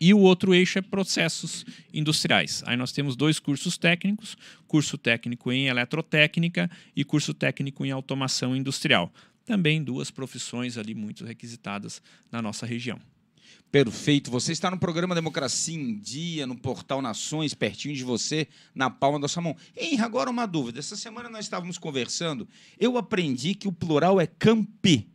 E 0.00 0.14
o 0.14 0.20
outro 0.20 0.54
eixo 0.54 0.78
é 0.78 0.82
processos 0.82 1.66
industriais. 1.92 2.62
Aí 2.64 2.76
nós 2.76 2.92
temos 2.92 3.16
dois 3.16 3.40
cursos 3.40 3.76
técnicos: 3.76 4.36
curso 4.68 4.96
técnico 4.96 5.50
em 5.50 5.66
eletrotécnica 5.66 6.70
e 6.94 7.04
curso 7.04 7.34
técnico 7.34 7.84
em 7.84 7.90
automação 7.90 8.54
industrial. 8.54 9.12
Também 9.44 9.82
duas 9.82 10.12
profissões 10.12 10.78
ali 10.78 10.94
muito 10.94 11.24
requisitadas 11.24 12.00
na 12.30 12.40
nossa 12.40 12.64
região. 12.64 13.00
Perfeito. 13.74 14.30
Você 14.30 14.52
está 14.52 14.70
no 14.70 14.78
programa 14.78 15.16
Democracia 15.16 15.74
em 15.74 15.98
Dia, 15.98 16.46
no 16.46 16.54
Portal 16.54 17.02
Nações, 17.02 17.54
pertinho 17.54 17.92
de 17.92 18.04
você, 18.04 18.46
na 18.72 18.88
palma 18.88 19.18
da 19.18 19.26
sua 19.26 19.42
mão. 19.42 19.56
Henrique, 19.76 20.00
agora 20.00 20.30
uma 20.30 20.46
dúvida. 20.46 20.78
Essa 20.78 20.94
semana 20.94 21.28
nós 21.28 21.46
estávamos 21.46 21.76
conversando, 21.76 22.46
eu 22.78 22.96
aprendi 22.96 23.52
que 23.52 23.66
o 23.66 23.72
plural 23.72 24.20
é 24.20 24.28
campi. 24.28 25.08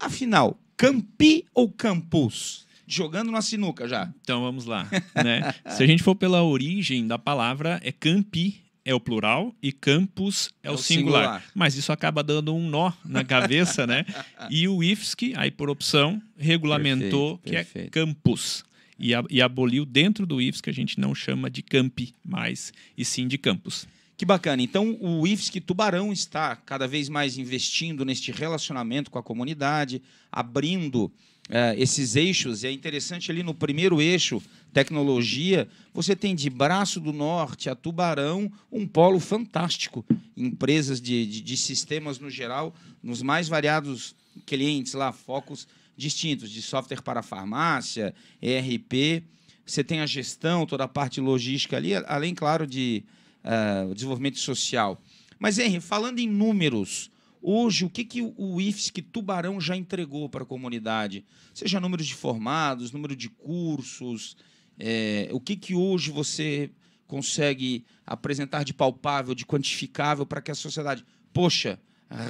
Afinal, 0.00 0.58
campi 0.78 1.44
ou 1.52 1.70
campus? 1.70 2.66
Jogando 2.86 3.30
na 3.30 3.42
sinuca 3.42 3.86
já. 3.86 4.10
Então 4.22 4.40
vamos 4.40 4.64
lá. 4.64 4.88
Né? 5.14 5.54
Se 5.76 5.82
a 5.82 5.86
gente 5.86 6.02
for 6.02 6.14
pela 6.14 6.42
origem 6.42 7.06
da 7.06 7.18
palavra, 7.18 7.78
é 7.84 7.92
campi, 7.92 8.62
é 8.84 8.94
o 8.94 9.00
plural 9.00 9.54
e 9.62 9.72
campus 9.72 10.50
é, 10.62 10.68
é 10.68 10.70
o, 10.70 10.76
singular. 10.76 11.22
singular. 11.22 11.44
Mas 11.54 11.76
isso 11.76 11.92
acaba 11.92 12.22
dando 12.22 12.54
um 12.54 12.68
nó 12.68 12.92
na 13.04 13.24
cabeça, 13.24 13.86
né? 13.86 14.04
E 14.50 14.66
o 14.66 14.82
IFSC, 14.82 15.34
aí 15.36 15.50
por 15.50 15.70
opção, 15.70 16.20
regulamentou 16.36 17.38
perfeito, 17.38 17.42
que 17.48 17.56
é 17.56 17.64
perfeito. 17.64 17.86
é 17.86 17.90
campus. 17.90 18.64
E, 18.98 19.10
e 19.30 19.40
aboliu 19.40 19.84
dentro 19.84 20.26
do 20.26 20.40
IFSC, 20.40 20.68
a 20.68 20.72
gente 20.72 21.00
não 21.00 21.14
chama 21.14 21.48
de 21.48 21.62
campi 21.62 22.14
mais, 22.24 22.72
e 22.96 23.04
sim 23.04 23.26
de 23.26 23.38
campus. 23.38 23.86
Que 24.16 24.24
bacana. 24.24 24.62
Então, 24.62 24.96
o 25.00 25.26
IFSC 25.26 25.60
Tubarão 25.60 26.12
está 26.12 26.54
cada 26.54 26.86
vez 26.86 27.08
mais 27.08 27.38
investindo 27.38 28.04
neste 28.04 28.30
relacionamento 28.30 29.10
com 29.10 29.18
a 29.18 29.22
comunidade, 29.22 30.02
abrindo 30.30 31.10
é, 31.48 31.74
esses 31.76 32.14
eixos. 32.14 32.62
E 32.62 32.68
é 32.68 32.72
interessante 32.72 33.30
ali 33.30 33.42
no 33.42 33.54
primeiro 33.54 34.00
eixo, 34.00 34.40
tecnologia, 34.72 35.68
você 35.92 36.16
tem 36.16 36.34
de 36.34 36.48
Braço 36.48 36.98
do 36.98 37.12
Norte 37.12 37.68
a 37.68 37.74
Tubarão 37.74 38.50
um 38.70 38.86
polo 38.86 39.20
fantástico. 39.20 40.04
Empresas 40.36 41.00
de, 41.00 41.26
de, 41.26 41.40
de 41.40 41.56
sistemas 41.56 42.18
no 42.18 42.30
geral, 42.30 42.74
nos 43.02 43.22
mais 43.22 43.48
variados 43.48 44.14
clientes 44.46 44.94
lá, 44.94 45.12
focos 45.12 45.68
distintos, 45.96 46.50
de 46.50 46.62
software 46.62 47.02
para 47.02 47.22
farmácia, 47.22 48.14
ERP. 48.40 49.22
Você 49.64 49.84
tem 49.84 50.00
a 50.00 50.06
gestão, 50.06 50.66
toda 50.66 50.84
a 50.84 50.88
parte 50.88 51.20
logística 51.20 51.76
ali, 51.76 51.94
além, 51.94 52.34
claro, 52.34 52.66
de 52.66 53.04
uh, 53.44 53.94
desenvolvimento 53.94 54.38
social. 54.38 55.00
Mas, 55.38 55.58
Henry, 55.58 55.80
falando 55.80 56.18
em 56.18 56.28
números, 56.28 57.10
Hoje, 57.44 57.84
o 57.84 57.90
que, 57.90 58.04
que 58.04 58.22
o 58.22 58.60
IFSC 58.60 59.02
Tubarão 59.02 59.60
já 59.60 59.76
entregou 59.76 60.28
para 60.28 60.44
a 60.44 60.46
comunidade? 60.46 61.24
Seja 61.52 61.80
número 61.80 62.04
de 62.04 62.14
formados, 62.14 62.92
número 62.92 63.16
de 63.16 63.28
cursos, 63.28 64.36
é, 64.84 65.28
o 65.30 65.38
que, 65.38 65.54
que 65.54 65.76
hoje 65.76 66.10
você 66.10 66.68
consegue 67.06 67.84
apresentar 68.04 68.64
de 68.64 68.74
palpável, 68.74 69.32
de 69.32 69.46
quantificável 69.46 70.26
para 70.26 70.42
que 70.42 70.50
a 70.50 70.56
sociedade, 70.56 71.04
poxa, 71.32 71.78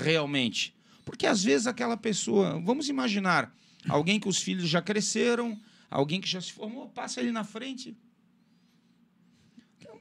realmente. 0.03 0.75
Porque 1.03 1.27
às 1.27 1.43
vezes 1.43 1.67
aquela 1.67 1.97
pessoa, 1.97 2.61
vamos 2.61 2.91
imaginar, 2.91 3.57
alguém 3.89 4.21
que 4.21 4.29
os 4.29 4.37
filhos 4.37 4.69
já 4.69 4.83
cresceram, 4.83 5.59
alguém 5.91 6.21
que 6.21 6.29
já 6.29 6.43
se 6.43 6.53
formou, 6.53 6.89
passa 6.91 7.21
ali 7.21 7.33
na 7.33 7.43
frente. 7.43 7.97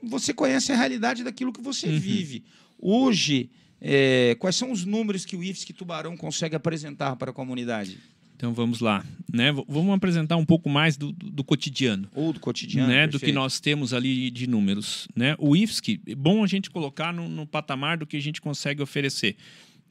Você 0.04 0.34
conhece 0.34 0.74
a 0.74 0.76
realidade 0.76 1.24
daquilo 1.24 1.54
que 1.54 1.62
você 1.62 1.88
uhum. 1.88 2.00
vive. 2.00 2.44
Hoje, 2.78 3.50
é, 3.80 4.36
quais 4.40 4.58
são 4.58 4.72
os 4.74 4.84
números 4.84 5.24
que 5.24 5.38
o 5.38 5.44
IFSC 5.44 5.72
Tubarão 5.72 6.18
consegue 6.18 6.56
apresentar 6.56 7.16
para 7.16 7.32
a 7.32 7.34
comunidade? 7.34 7.98
Então 8.42 8.56
vamos 8.56 8.80
lá, 8.80 9.06
né? 9.32 9.52
Vamos 9.68 9.94
apresentar 9.94 10.36
um 10.36 10.44
pouco 10.44 10.68
mais 10.68 10.98
do, 10.98 11.12
do, 11.12 11.30
do 11.30 11.44
cotidiano. 11.44 12.10
Ou 12.16 12.34
do 12.34 12.40
cotidiano, 12.40 12.90
né? 12.90 13.06
Do 13.06 13.20
que 13.20 13.32
nós 13.32 13.60
temos 13.60 13.94
ali 13.94 14.32
de 14.32 14.48
números, 14.48 15.08
né? 15.16 15.36
O 15.38 15.56
IFSC, 15.56 16.02
é 16.08 16.16
bom 16.16 16.44
a 16.44 16.48
gente 16.48 16.72
colocar 16.72 17.14
no, 17.14 17.30
no 17.30 17.46
patamar 17.46 18.00
do 18.00 18.08
que 18.08 18.18
a 18.18 18.20
gente 18.20 18.42
consegue 18.42 18.82
oferecer. 18.82 19.36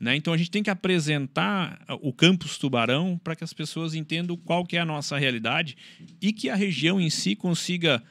Né? 0.00 0.16
Então 0.16 0.34
a 0.34 0.36
gente 0.36 0.50
tem 0.50 0.64
que 0.64 0.70
apresentar 0.70 1.80
o 2.02 2.12
campus 2.12 2.58
Tubarão 2.58 3.20
para 3.22 3.36
que 3.36 3.44
as 3.44 3.52
pessoas 3.52 3.94
entendam 3.94 4.36
qual 4.36 4.64
que 4.64 4.76
é 4.76 4.80
a 4.80 4.84
nossa 4.84 5.16
realidade 5.16 5.76
e 6.20 6.32
que 6.32 6.50
a 6.50 6.56
região 6.56 7.00
em 7.00 7.08
si 7.08 7.36
consiga 7.36 8.02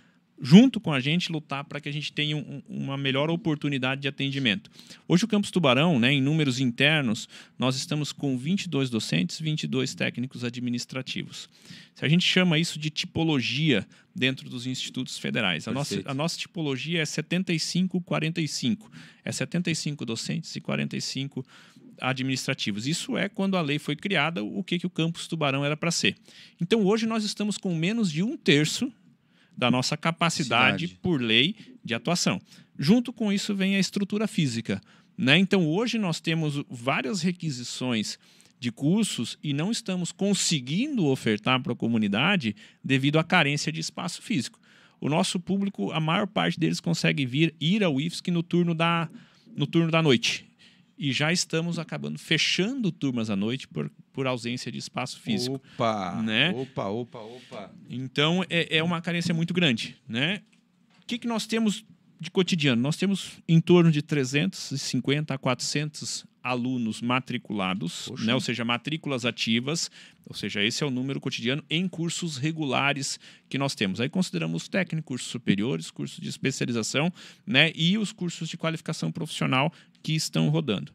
junto 0.41 0.79
com 0.79 0.93
a 0.93 0.99
gente, 0.99 1.31
lutar 1.31 1.63
para 1.63 1.79
que 1.79 1.89
a 1.89 1.91
gente 1.91 2.13
tenha 2.13 2.37
um, 2.37 2.61
uma 2.67 2.97
melhor 2.97 3.29
oportunidade 3.29 4.01
de 4.01 4.07
atendimento. 4.07 4.69
Hoje, 5.07 5.25
o 5.25 5.27
Campus 5.27 5.51
Tubarão, 5.51 5.99
né, 5.99 6.13
em 6.13 6.21
números 6.21 6.59
internos, 6.59 7.27
nós 7.57 7.75
estamos 7.75 8.11
com 8.11 8.37
22 8.37 8.89
docentes, 8.89 9.39
22 9.39 9.93
técnicos 9.93 10.43
administrativos. 10.43 11.49
Se 11.93 12.05
a 12.05 12.07
gente 12.07 12.25
chama 12.25 12.57
isso 12.57 12.79
de 12.79 12.89
tipologia 12.89 13.85
dentro 14.15 14.49
dos 14.49 14.65
institutos 14.65 15.17
federais, 15.17 15.67
a 15.67 15.71
nossa, 15.71 16.01
a 16.05 16.13
nossa 16.13 16.37
tipologia 16.37 17.01
é 17.01 17.03
75-45. 17.03 18.89
É 19.23 19.31
75 19.31 20.05
docentes 20.05 20.55
e 20.55 20.61
45 20.61 21.45
administrativos. 22.01 22.87
Isso 22.87 23.17
é 23.17 23.27
quando 23.27 23.57
a 23.57 23.61
lei 23.61 23.77
foi 23.77 23.95
criada, 23.95 24.43
o 24.43 24.63
que, 24.63 24.79
que 24.79 24.87
o 24.87 24.89
Campus 24.89 25.27
Tubarão 25.27 25.65
era 25.65 25.75
para 25.75 25.91
ser. 25.91 26.15
Então, 26.59 26.85
hoje 26.85 27.05
nós 27.05 27.23
estamos 27.23 27.57
com 27.57 27.75
menos 27.75 28.11
de 28.11 28.23
um 28.23 28.37
terço 28.37 28.91
da 29.59 29.69
nossa 29.69 29.97
capacidade 29.97 30.87
Cidade. 30.87 30.99
por 31.01 31.21
lei 31.21 31.53
de 31.83 31.93
atuação. 31.93 32.41
Junto 32.77 33.11
com 33.11 33.31
isso 33.31 33.53
vem 33.53 33.75
a 33.75 33.79
estrutura 33.79 34.25
física. 34.25 34.81
Né? 35.17 35.37
Então, 35.37 35.67
hoje 35.67 35.99
nós 35.99 36.21
temos 36.21 36.63
várias 36.69 37.21
requisições 37.21 38.17
de 38.57 38.71
cursos 38.71 39.37
e 39.43 39.53
não 39.53 39.69
estamos 39.69 40.13
conseguindo 40.13 41.05
ofertar 41.07 41.61
para 41.61 41.73
a 41.73 41.75
comunidade 41.75 42.55
devido 42.81 43.19
à 43.19 43.23
carência 43.23 43.69
de 43.69 43.81
espaço 43.81 44.21
físico. 44.21 44.59
O 45.01 45.09
nosso 45.09 45.39
público, 45.39 45.91
a 45.91 45.99
maior 45.99 46.25
parte 46.25 46.57
deles 46.57 46.79
consegue 46.79 47.25
vir 47.25 47.53
ir 47.59 47.83
ao 47.83 47.99
IFSC 47.99 48.31
no 48.31 48.41
turno 48.41 48.73
da, 48.73 49.09
no 49.55 49.67
turno 49.67 49.91
da 49.91 50.01
noite 50.01 50.49
e 50.97 51.13
já 51.13 51.31
estamos 51.31 51.79
acabando 51.79 52.19
fechando 52.19 52.91
turmas 52.91 53.29
à 53.29 53.35
noite 53.35 53.65
por, 53.67 53.89
por 54.19 54.27
ausência 54.27 54.69
de 54.69 54.77
espaço 54.77 55.17
físico. 55.17 55.61
Opa, 55.75 56.21
né? 56.21 56.51
opa, 56.53 56.89
opa, 56.89 57.19
opa. 57.19 57.71
Então 57.89 58.43
é, 58.49 58.79
é 58.79 58.83
uma 58.83 58.99
carência 58.99 59.33
muito 59.33 59.53
grande, 59.53 59.95
né? 60.05 60.41
O 61.01 61.05
que, 61.07 61.17
que 61.17 61.25
nós 61.25 61.47
temos 61.47 61.85
de 62.19 62.29
cotidiano? 62.29 62.81
Nós 62.81 62.97
temos 62.97 63.39
em 63.47 63.61
torno 63.61 63.89
de 63.89 64.01
350 64.01 65.33
a 65.33 65.37
400 65.37 66.25
alunos 66.43 67.01
matriculados, 67.01 68.11
né? 68.19 68.33
ou 68.33 68.41
seja, 68.41 68.65
matrículas 68.65 69.23
ativas, 69.23 69.89
ou 70.25 70.35
seja, 70.35 70.61
esse 70.61 70.83
é 70.83 70.85
o 70.85 70.91
número 70.91 71.21
cotidiano 71.21 71.63
em 71.69 71.87
cursos 71.87 72.35
regulares 72.35 73.17
que 73.47 73.57
nós 73.57 73.73
temos. 73.73 74.01
Aí 74.01 74.09
consideramos 74.09 74.67
técnicos, 74.67 75.07
cursos 75.07 75.31
superiores, 75.31 75.89
cursos 75.91 76.19
de 76.19 76.27
especialização 76.27 77.09
né? 77.47 77.71
e 77.73 77.97
os 77.97 78.11
cursos 78.11 78.49
de 78.49 78.57
qualificação 78.57 79.13
profissional 79.13 79.71
que 80.03 80.13
estão 80.13 80.49
rodando. 80.49 80.91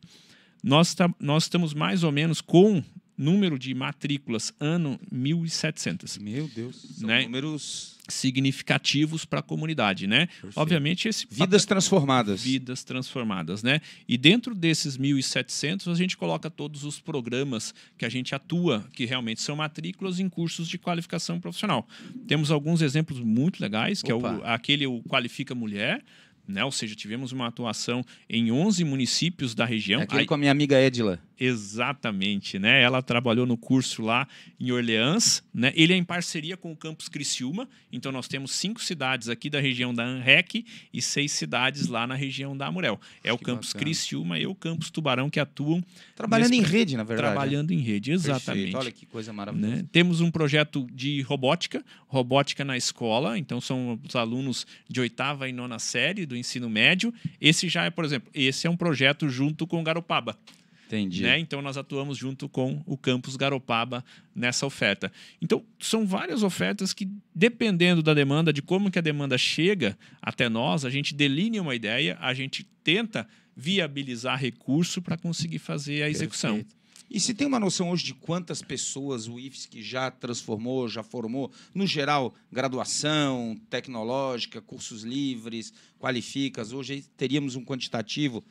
Nós, 0.65 0.95
tá, 0.95 1.15
nós 1.21 1.43
estamos 1.43 1.75
mais 1.75 2.03
ou 2.03 2.11
menos 2.11 2.41
com 2.41 2.83
número 3.17 3.59
de 3.59 3.75
matrículas 3.75 4.53
ano 4.59 4.99
1.700. 5.13 6.21
Meu 6.21 6.49
Deus, 6.49 6.77
são 6.99 7.09
né? 7.09 7.23
números 7.23 7.95
significativos 8.09 9.25
para 9.25 9.41
a 9.41 9.43
comunidade, 9.43 10.07
né? 10.07 10.27
Perfeito. 10.27 10.61
Obviamente 10.61 11.09
esse 11.09 11.27
vidas 11.31 11.65
transformadas. 11.65 12.43
Vidas 12.43 12.85
transformadas, 12.85 13.63
né? 13.63 13.81
E 14.07 14.19
dentro 14.19 14.55
desses 14.55 14.99
1.700 14.99 15.91
a 15.91 15.95
gente 15.95 16.17
coloca 16.17 16.51
todos 16.51 16.85
os 16.85 17.01
programas 17.01 17.75
que 17.97 18.05
a 18.05 18.09
gente 18.09 18.35
atua, 18.35 18.85
que 18.93 19.07
realmente 19.07 19.41
são 19.41 19.57
matrículas 19.57 20.21
em 20.21 20.29
cursos 20.29 20.69
de 20.69 20.77
qualificação 20.77 21.41
profissional. 21.41 21.87
Temos 22.27 22.51
alguns 22.51 22.83
exemplos 22.83 23.21
muito 23.21 23.61
legais, 23.61 24.03
que 24.03 24.13
Opa. 24.13 24.29
é 24.29 24.33
o, 24.33 24.45
aquele 24.45 24.87
o 24.87 25.03
Qualifica 25.05 25.55
Mulher, 25.55 26.03
né? 26.47 26.65
Ou 26.65 26.73
seja, 26.73 26.95
tivemos 26.95 27.33
uma 27.33 27.47
atuação 27.47 28.05
em 28.29 28.53
11 28.53 28.85
municípios 28.85 29.55
da 29.55 29.65
região. 29.65 30.01
É 30.01 30.05
aquele 30.05 30.21
Aí, 30.21 30.27
com 30.27 30.35
a 30.35 30.39
minha 30.39 30.53
amiga 30.53 30.81
Edila. 30.81 31.19
Exatamente, 31.39 32.59
né? 32.59 32.81
Ela 32.83 33.03
trabalhou 33.03 33.47
no 33.47 33.57
curso 33.57 34.03
lá 34.03 34.27
em 34.59 34.71
Orleans, 34.71 35.43
né? 35.53 35.73
Ele 35.75 35.93
é 35.93 35.97
em 35.97 36.05
parceria 36.05 36.57
com 36.57 36.73
o 36.73 36.77
campus 36.77 37.09
Criciúma, 37.09 37.69
então 37.93 38.13
nós 38.13 38.29
temos 38.29 38.53
cinco 38.53 38.83
cidades 38.83 39.29
aqui 39.29 39.51
da 39.51 39.61
região 39.61 39.93
da 39.93 40.05
ANREC 40.05 40.65
e 40.93 41.03
seis 41.03 41.33
cidades 41.33 41.89
lá 41.89 42.07
na 42.07 42.15
região 42.15 42.57
da 42.57 42.67
Amurel. 42.67 43.01
É 43.23 43.29
que 43.29 43.35
o 43.35 43.39
campus 43.39 43.69
bacana. 43.69 43.85
Criciúma 43.85 44.39
e 44.39 44.47
o 44.47 44.55
campus 44.55 44.91
Tubarão 44.91 45.29
que 45.29 45.41
atuam 45.41 45.83
trabalhando 46.15 46.51
nesse... 46.51 46.63
em 46.63 46.65
rede, 46.65 46.97
na 46.97 47.05
verdade. 47.05 47.33
Trabalhando 47.33 47.73
em 47.73 47.79
rede, 47.79 48.13
exatamente. 48.13 48.45
Perfeito. 48.45 48.79
Olha 48.79 48.93
que 48.93 49.07
coisa 49.07 49.33
maravilhosa. 49.33 49.77
Né? 49.77 49.87
Temos 49.91 50.21
um 50.21 50.31
projeto 50.31 50.87
de 50.93 51.21
robótica, 51.23 51.85
robótica 52.07 52.65
na 52.65 52.77
escola, 52.77 53.39
então 53.39 53.61
são 53.61 53.99
os 54.07 54.15
alunos 54.15 54.67
de 54.89 55.01
oitava 55.01 55.49
e 55.49 55.53
nona 55.53 55.79
série 55.79 56.27
do 56.27 56.37
ensino 56.37 56.71
médio. 56.71 57.13
Esse 57.41 57.69
já 57.69 57.85
é, 57.85 57.91
por 57.91 58.05
exemplo, 58.05 58.31
esse 58.33 58.67
é 58.67 58.71
um 58.71 58.77
projeto 58.77 59.29
junto 59.29 59.67
com 59.67 59.81
o 59.81 59.83
Garopaba. 59.83 60.39
Entendi. 60.87 61.23
Né? 61.23 61.39
Então, 61.39 61.63
nós 61.63 61.77
atuamos 61.77 62.19
junto 62.19 62.49
com 62.49 62.83
o 62.87 62.97
Campus 62.97 63.37
Garopaba 63.37 64.05
nessa 64.35 64.67
oferta. 64.67 65.13
Então, 65.41 65.65
são 65.79 66.07
várias 66.07 66.43
ofertas 66.43 66.93
que, 66.93 67.09
dependendo 67.35 68.03
da 68.03 68.15
demanda, 68.15 68.53
de 68.53 68.63
como 68.63 68.91
que 68.91 68.99
a 68.99 69.03
demanda 69.03 69.39
chega 69.39 69.99
até 70.21 70.49
nós, 70.49 70.85
a 70.85 70.91
gente 70.91 71.15
delinea 71.15 71.63
uma 71.63 71.75
ideia, 71.75 72.19
a 72.21 72.35
gente 72.35 72.65
tenta 72.83 73.27
viabilizar 73.57 74.39
recurso 74.39 75.01
para 75.01 75.17
conseguir 75.17 75.59
fazer 75.59 76.03
a 76.03 76.11
execução. 76.11 76.57
Perfeito. 76.57 76.85
E 77.11 77.21
se 77.21 77.35
tem 77.35 77.47
uma 77.47 77.61
noção 77.61 77.91
hoje 77.91 78.05
de 78.05 78.15
quantas 78.15 78.63
pessoas 78.63 79.29
o 79.29 79.39
IFSC 79.39 79.83
já 79.83 80.11
transformou, 80.11 80.89
já 80.89 81.03
formou, 81.03 81.53
no 81.75 81.87
geral, 81.87 82.35
graduação, 82.51 83.57
tecnológica, 83.71 84.61
cursos 84.61 85.05
livres, 85.05 85.73
qualificas, 85.99 86.73
hoje 86.73 87.05
teríamos 87.17 87.57
um 87.57 87.65
quantitativo 87.65 88.43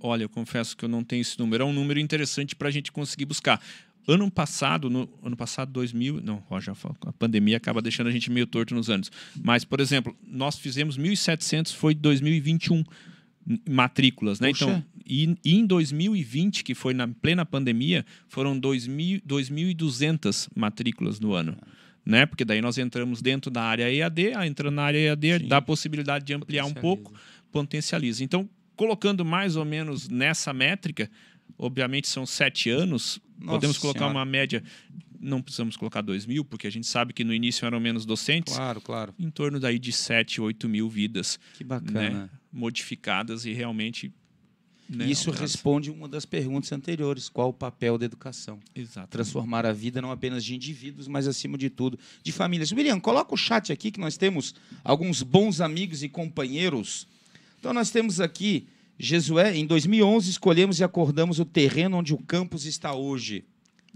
olha, 0.00 0.24
eu 0.24 0.28
confesso 0.28 0.76
que 0.76 0.84
eu 0.84 0.88
não 0.88 1.04
tenho 1.04 1.20
esse 1.20 1.38
número. 1.38 1.62
É 1.62 1.66
um 1.66 1.72
número 1.72 2.00
interessante 2.00 2.54
para 2.56 2.68
a 2.68 2.70
gente 2.70 2.90
conseguir 2.90 3.26
buscar. 3.26 3.60
Ano 4.08 4.30
passado, 4.30 4.88
no 4.88 5.08
ano 5.22 5.36
passado 5.36 5.70
2000, 5.72 6.20
não, 6.22 6.42
já 6.60 6.72
a 7.02 7.12
pandemia 7.12 7.58
acaba 7.58 7.82
deixando 7.82 8.06
a 8.08 8.10
gente 8.10 8.30
meio 8.30 8.46
torto 8.46 8.74
nos 8.74 8.88
anos. 8.88 9.10
Mas, 9.42 9.64
por 9.64 9.78
exemplo, 9.78 10.16
nós 10.26 10.58
fizemos 10.58 10.96
1.700 10.98 11.74
foi 11.74 11.94
2021 11.94 12.82
matrículas, 13.68 14.40
né? 14.40 14.50
Então, 14.50 14.82
e, 15.06 15.36
e, 15.44 15.56
em 15.56 15.66
2020, 15.66 16.62
que 16.62 16.74
foi 16.74 16.94
na 16.94 17.06
plena 17.08 17.44
pandemia, 17.44 18.06
foram 18.28 18.58
2.200 18.58 20.48
matrículas 20.54 21.18
no 21.20 21.34
ano. 21.34 21.56
Né? 22.04 22.26
Porque 22.26 22.44
daí 22.44 22.62
nós 22.62 22.78
entramos 22.78 23.20
dentro 23.20 23.50
da 23.50 23.62
área 23.62 23.92
EAD, 23.92 24.32
entrando 24.46 24.74
na 24.76 24.82
área 24.82 24.98
EAD 24.98 25.40
Sim. 25.40 25.48
dá 25.48 25.58
a 25.58 25.62
possibilidade 25.62 26.24
de 26.24 26.32
ampliar 26.32 26.64
um 26.64 26.72
pouco, 26.72 27.12
potencializa. 27.52 28.24
Então, 28.24 28.48
colocando 28.80 29.26
mais 29.26 29.56
ou 29.56 29.64
menos 29.66 30.08
nessa 30.08 30.54
métrica, 30.54 31.10
obviamente 31.58 32.08
são 32.08 32.24
sete 32.24 32.70
anos, 32.70 33.20
Nossa 33.38 33.56
podemos 33.56 33.76
colocar 33.76 33.98
senhora. 33.98 34.16
uma 34.16 34.24
média. 34.24 34.64
Não 35.20 35.42
precisamos 35.42 35.76
colocar 35.76 36.00
dois 36.00 36.24
mil, 36.24 36.42
porque 36.42 36.66
a 36.66 36.70
gente 36.70 36.86
sabe 36.86 37.12
que 37.12 37.22
no 37.22 37.34
início 37.34 37.66
eram 37.66 37.78
menos 37.78 38.06
docentes. 38.06 38.56
Claro, 38.56 38.80
claro. 38.80 39.14
Em 39.18 39.28
torno 39.28 39.60
daí 39.60 39.78
de 39.78 39.92
7, 39.92 40.40
8 40.40 40.66
mil 40.66 40.88
vidas. 40.88 41.38
Que 41.58 41.62
bacana. 41.62 42.22
Né, 42.22 42.30
modificadas 42.50 43.44
e 43.44 43.52
realmente 43.52 44.10
né, 44.88 45.04
Isso 45.04 45.30
responde 45.30 45.90
uma 45.90 46.08
das 46.08 46.24
perguntas 46.24 46.72
anteriores: 46.72 47.28
qual 47.28 47.50
o 47.50 47.52
papel 47.52 47.98
da 47.98 48.06
educação? 48.06 48.58
Exatamente. 48.74 49.10
Transformar 49.10 49.66
a 49.66 49.74
vida 49.74 50.00
não 50.00 50.10
apenas 50.10 50.42
de 50.42 50.54
indivíduos, 50.54 51.06
mas 51.06 51.28
acima 51.28 51.58
de 51.58 51.68
tudo 51.68 51.98
de 52.22 52.32
famílias. 52.32 52.72
William, 52.72 52.98
coloca 52.98 53.34
o 53.34 53.36
chat 53.36 53.70
aqui 53.70 53.90
que 53.90 54.00
nós 54.00 54.16
temos 54.16 54.54
alguns 54.82 55.22
bons 55.22 55.60
amigos 55.60 56.02
e 56.02 56.08
companheiros 56.08 57.06
então, 57.60 57.74
nós 57.74 57.90
temos 57.90 58.20
aqui, 58.20 58.66
Jesué, 58.98 59.54
em 59.54 59.66
2011, 59.66 60.30
escolhemos 60.30 60.80
e 60.80 60.84
acordamos 60.84 61.38
o 61.38 61.44
terreno 61.44 61.98
onde 61.98 62.14
o 62.14 62.18
campus 62.18 62.64
está 62.64 62.94
hoje. 62.94 63.44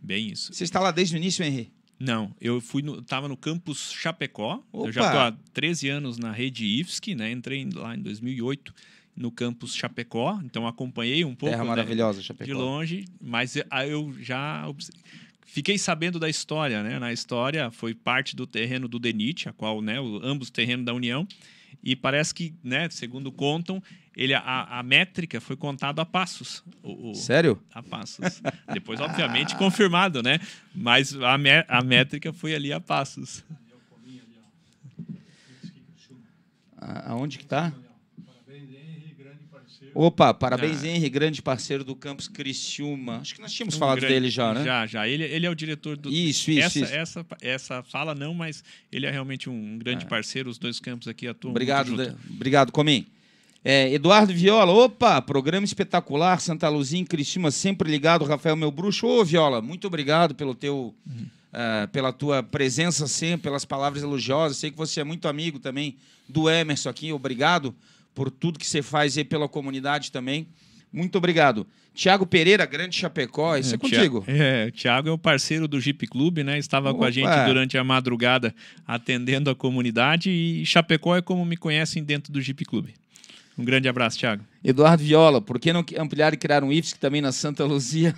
Bem 0.01 0.29
isso. 0.29 0.53
Você 0.53 0.65
está 0.65 0.79
lá 0.81 0.91
desde 0.91 1.17
o 1.17 1.19
início, 1.19 1.43
Henri? 1.43 1.73
Não, 1.99 2.35
eu 2.39 2.61
fui 2.61 2.83
no, 2.83 2.99
estava 2.99 3.27
no 3.27 3.37
campus 3.39 3.91
Chapecó. 3.91 4.63
Opa. 4.71 4.89
Eu 4.89 4.93
já 4.93 5.07
estou 5.07 5.21
há 5.21 5.35
13 5.55 5.89
anos 5.89 6.19
na 6.19 6.31
rede 6.31 6.67
IFSC, 6.67 7.15
né? 7.15 7.33
Entrei 7.33 7.67
lá 7.73 7.97
em 7.97 8.03
2008 8.03 8.75
no 9.17 9.31
campus 9.31 9.75
Chapecó, 9.75 10.41
então 10.45 10.67
acompanhei 10.67 11.25
um 11.25 11.35
pouco 11.35 11.53
Terra 11.53 11.63
né, 11.63 11.71
maravilhosa, 11.71 12.21
Chapecó. 12.21 12.45
de 12.45 12.53
longe, 12.53 13.05
mas 13.21 13.57
eu 13.89 14.13
já 14.21 14.69
fiquei 15.47 15.79
sabendo 15.79 16.19
da 16.19 16.29
história, 16.29 16.83
né? 16.83 16.99
Na 16.99 17.13
história 17.13 17.71
foi 17.71 17.95
parte 17.95 18.35
do 18.35 18.47
terreno 18.47 18.89
do 18.89 18.99
DENIT, 18.99 19.49
a 19.49 19.53
qual, 19.53 19.81
né, 19.81 19.97
ambos 20.23 20.51
terrenos 20.51 20.85
da 20.85 20.93
União, 20.93 21.27
e 21.85 21.95
parece 21.95 22.35
que, 22.35 22.55
né, 22.65 22.89
segundo 22.89 23.31
contam, 23.31 23.83
ele, 24.17 24.33
a, 24.33 24.79
a 24.79 24.83
métrica 24.83 25.39
foi 25.41 25.55
contada 25.55 26.01
a 26.01 26.07
passos. 26.07 26.65
O, 26.83 27.11
o, 27.11 27.15
Sério? 27.15 27.63
A 27.75 27.83
passos. 27.83 28.41
Depois, 28.73 29.01
obviamente, 29.01 29.55
confirmado, 29.59 30.23
né? 30.23 30.41
Mas 30.75 31.15
a, 31.15 31.37
me, 31.37 31.51
a 31.69 31.83
métrica 31.83 32.33
foi 32.33 32.55
ali 32.55 32.73
a 32.73 32.81
passos. 32.81 33.45
Aonde 36.79 37.39
que 37.39 37.45
está? 37.45 37.73
Opa, 39.95 40.35
parabéns, 40.35 40.83
ah. 40.83 40.89
Henry, 40.89 41.09
grande 41.09 41.41
parceiro 41.41 41.85
do 41.85 41.95
Campus 41.95 42.27
Criciúma. 42.27 43.19
Acho 43.19 43.35
que 43.37 43.41
nós 43.41 43.53
tínhamos 43.53 43.77
um 43.77 43.79
falado 43.79 44.01
grande, 44.01 44.13
dele 44.13 44.29
já, 44.29 44.53
né? 44.53 44.65
Já, 44.65 44.87
já. 44.87 45.09
Ele, 45.09 45.23
ele 45.23 45.47
é 45.47 45.51
o 45.51 45.55
diretor 45.55 45.97
do. 45.97 46.11
Isso, 46.11 46.51
isso 46.51 46.61
essa, 46.61 46.79
isso. 46.81 46.95
Essa, 46.95 47.27
essa 47.41 47.83
fala 47.85 48.15
não, 48.15 48.35
mas 48.35 48.65
ele 48.91 49.07
é 49.07 49.11
realmente 49.11 49.49
um 49.49 49.79
grande 49.79 50.05
é. 50.05 50.09
parceiro. 50.09 50.51
Os 50.51 50.59
dois 50.59 50.81
campos 50.81 51.07
aqui 51.07 51.29
atuam. 51.29 51.53
Obrigado, 51.53 51.95
obrigado, 52.29 52.73
Comim. 52.73 53.07
É, 53.65 53.91
Eduardo 53.95 54.35
Viola, 54.35 54.73
opa, 54.73 55.23
programa 55.23 55.65
espetacular, 55.65 56.39
Santa 56.39 56.69
Luzia 56.69 57.01
em 57.01 57.05
Cristina, 57.05 57.51
sempre 57.51 57.91
ligado, 57.91 58.25
Rafael 58.25 58.57
Meu 58.57 58.71
Bruxo. 58.71 59.07
Ô, 59.07 59.25
Viola, 59.25 59.63
muito 59.63 59.87
obrigado 59.87 60.35
pelo 60.35 60.55
teu, 60.55 60.95
uhum. 61.07 61.27
uh, 61.53 61.89
pela 61.89 62.13
tua 62.13 62.43
presença 62.43 63.07
sempre, 63.07 63.45
pelas 63.45 63.65
palavras 63.65 64.03
elogiosas. 64.03 64.59
Sei 64.59 64.71
que 64.71 64.77
você 64.77 65.01
é 65.01 65.05
muito 65.05 65.29
amigo 65.29 65.59
também 65.59 65.97
do 66.29 66.51
Emerson 66.51 66.91
aqui, 66.91 67.11
obrigado 67.11 67.75
por 68.15 68.31
tudo 68.31 68.59
que 68.59 68.67
você 68.67 68.83
faz 68.83 69.19
aí 69.19 69.25
pela 69.25 69.49
comunidade 69.49 70.13
também. 70.13 70.47
Muito 70.93 71.19
obrigado. 71.19 71.67
Tiago 71.93 72.27
Pereira, 72.27 72.67
grande 72.67 72.97
Chapecó, 72.97 73.57
isso 73.57 73.73
é, 73.73 73.77
é 73.77 73.79
contigo. 73.79 74.25
É, 74.27 74.67
o 74.69 74.73
Tiago 74.73 75.09
é 75.09 75.13
o 75.13 75.19
parceiro 75.19 75.69
do 75.69 75.81
Jeep 75.81 76.07
Clube, 76.07 76.43
né? 76.43 76.59
Estava 76.59 76.91
Opa. 76.91 76.99
com 76.99 77.05
a 77.05 77.11
gente 77.11 77.45
durante 77.47 77.79
a 77.79 77.85
madrugada 77.85 78.55
atendendo 78.87 79.51
a 79.51 79.55
comunidade 79.55 80.31
e 80.31 80.65
Chapecó 80.67 81.17
é 81.17 81.23
como 81.23 81.45
me 81.45 81.57
conhecem 81.57 82.03
dentro 82.03 82.33
do 82.33 82.41
Jeep 82.41 82.65
Clube. 82.65 82.95
Um 83.57 83.65
grande 83.65 83.89
abraço, 83.89 84.19
Tiago. 84.19 84.45
Eduardo 84.63 85.03
Viola, 85.05 85.41
por 85.41 85.61
que 85.61 85.73
não 85.73 85.85
ampliar 85.99 86.35
e 86.35 86.37
criar 86.37 86.65
um 86.65 86.73
IFSC 86.73 86.99
também 86.99 87.21
na 87.21 87.31
Santa 87.31 87.65
Luzia? 87.65 88.15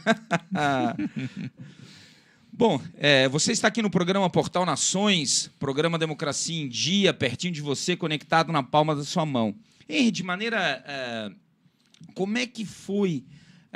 Bom, 2.50 2.80
é, 2.96 3.28
você 3.28 3.52
está 3.52 3.68
aqui 3.68 3.82
no 3.82 3.90
programa 3.90 4.30
Portal 4.30 4.64
Nações, 4.64 5.50
programa 5.58 5.98
Democracia 5.98 6.58
em 6.58 6.66
Dia, 6.66 7.12
pertinho 7.12 7.52
de 7.52 7.60
você, 7.60 7.94
conectado 7.94 8.50
na 8.50 8.62
palma 8.62 8.96
da 8.96 9.04
sua 9.04 9.26
mão. 9.26 9.54
Henry, 9.88 10.10
de 10.10 10.22
maneira. 10.22 10.82
É, 10.86 11.30
como 12.14 12.38
é 12.38 12.46
que 12.46 12.64
foi 12.64 13.24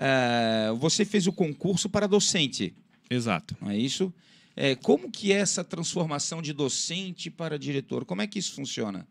uh, 0.01 0.77
você 0.77 1.05
fez 1.05 1.27
o 1.27 1.33
concurso 1.33 1.89
para 1.89 2.07
docente. 2.09 2.75
Exato. 3.09 3.57
Não 3.61 3.71
é 3.71 3.77
isso? 3.77 4.13
É, 4.57 4.75
como 4.75 5.11
que 5.11 5.33
é 5.33 5.37
essa 5.37 5.63
transformação 5.63 6.43
de 6.43 6.53
docente 6.53 7.31
para 7.31 7.59
diretor? 7.59 8.05
Como 8.05 8.23
é 8.23 8.27
que 8.27 8.39
isso 8.39 8.55
funciona? 8.55 9.07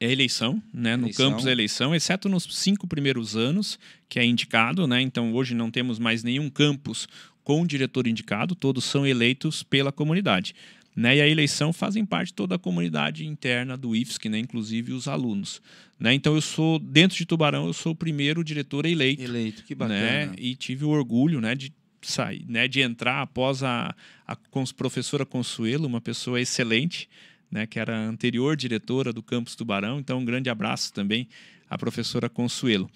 É 0.00 0.10
eleição, 0.10 0.60
né? 0.74 0.96
No 0.96 1.12
campus 1.14 1.46
é 1.46 1.52
eleição, 1.52 1.94
exceto 1.94 2.28
nos 2.28 2.42
cinco 2.50 2.88
primeiros 2.88 3.36
anos, 3.36 3.78
que 4.08 4.18
é 4.18 4.24
indicado, 4.24 4.86
né? 4.86 5.00
Então 5.00 5.32
hoje 5.32 5.54
não 5.54 5.70
temos 5.70 5.98
mais 5.98 6.24
nenhum 6.24 6.50
campus 6.50 7.06
com 7.44 7.64
diretor 7.64 8.08
indicado, 8.08 8.54
todos 8.54 8.84
são 8.84 9.06
eleitos 9.06 9.62
pela 9.62 9.92
comunidade. 9.92 10.54
Né? 10.94 11.16
E 11.16 11.20
a 11.22 11.28
eleição 11.28 11.72
fazem 11.72 12.04
parte 12.04 12.34
toda 12.34 12.56
a 12.56 12.58
comunidade 12.58 13.26
interna 13.26 13.76
do 13.76 13.96
IFSC, 13.96 14.28
né? 14.28 14.38
inclusive 14.38 14.92
os 14.92 15.08
alunos. 15.08 15.62
Né? 15.98 16.12
Então 16.14 16.34
eu 16.34 16.40
sou, 16.40 16.78
dentro 16.78 17.16
de 17.16 17.24
Tubarão, 17.24 17.66
eu 17.66 17.72
sou 17.72 17.92
o 17.92 17.96
primeiro 17.96 18.44
diretor 18.44 18.84
eleito. 18.84 19.22
Eleito, 19.22 19.64
que 19.64 19.74
bacana. 19.74 20.26
Né? 20.26 20.32
E 20.36 20.54
tive 20.54 20.84
o 20.84 20.90
orgulho 20.90 21.40
né, 21.40 21.54
de 21.54 21.72
sair, 22.02 22.44
né, 22.48 22.66
de 22.68 22.80
entrar 22.80 23.22
após 23.22 23.62
a, 23.62 23.94
a 24.26 24.36
professora 24.76 25.24
Consuelo, 25.24 25.86
uma 25.86 26.00
pessoa 26.00 26.40
excelente, 26.40 27.08
né, 27.50 27.66
que 27.66 27.78
era 27.78 27.96
a 27.96 28.08
anterior 28.08 28.56
diretora 28.56 29.12
do 29.12 29.22
campus 29.22 29.54
Tubarão. 29.54 29.98
Então, 29.98 30.18
um 30.18 30.24
grande 30.24 30.50
abraço 30.50 30.92
também 30.92 31.28
à 31.70 31.78
professora 31.78 32.28
Consuelo. 32.28 32.90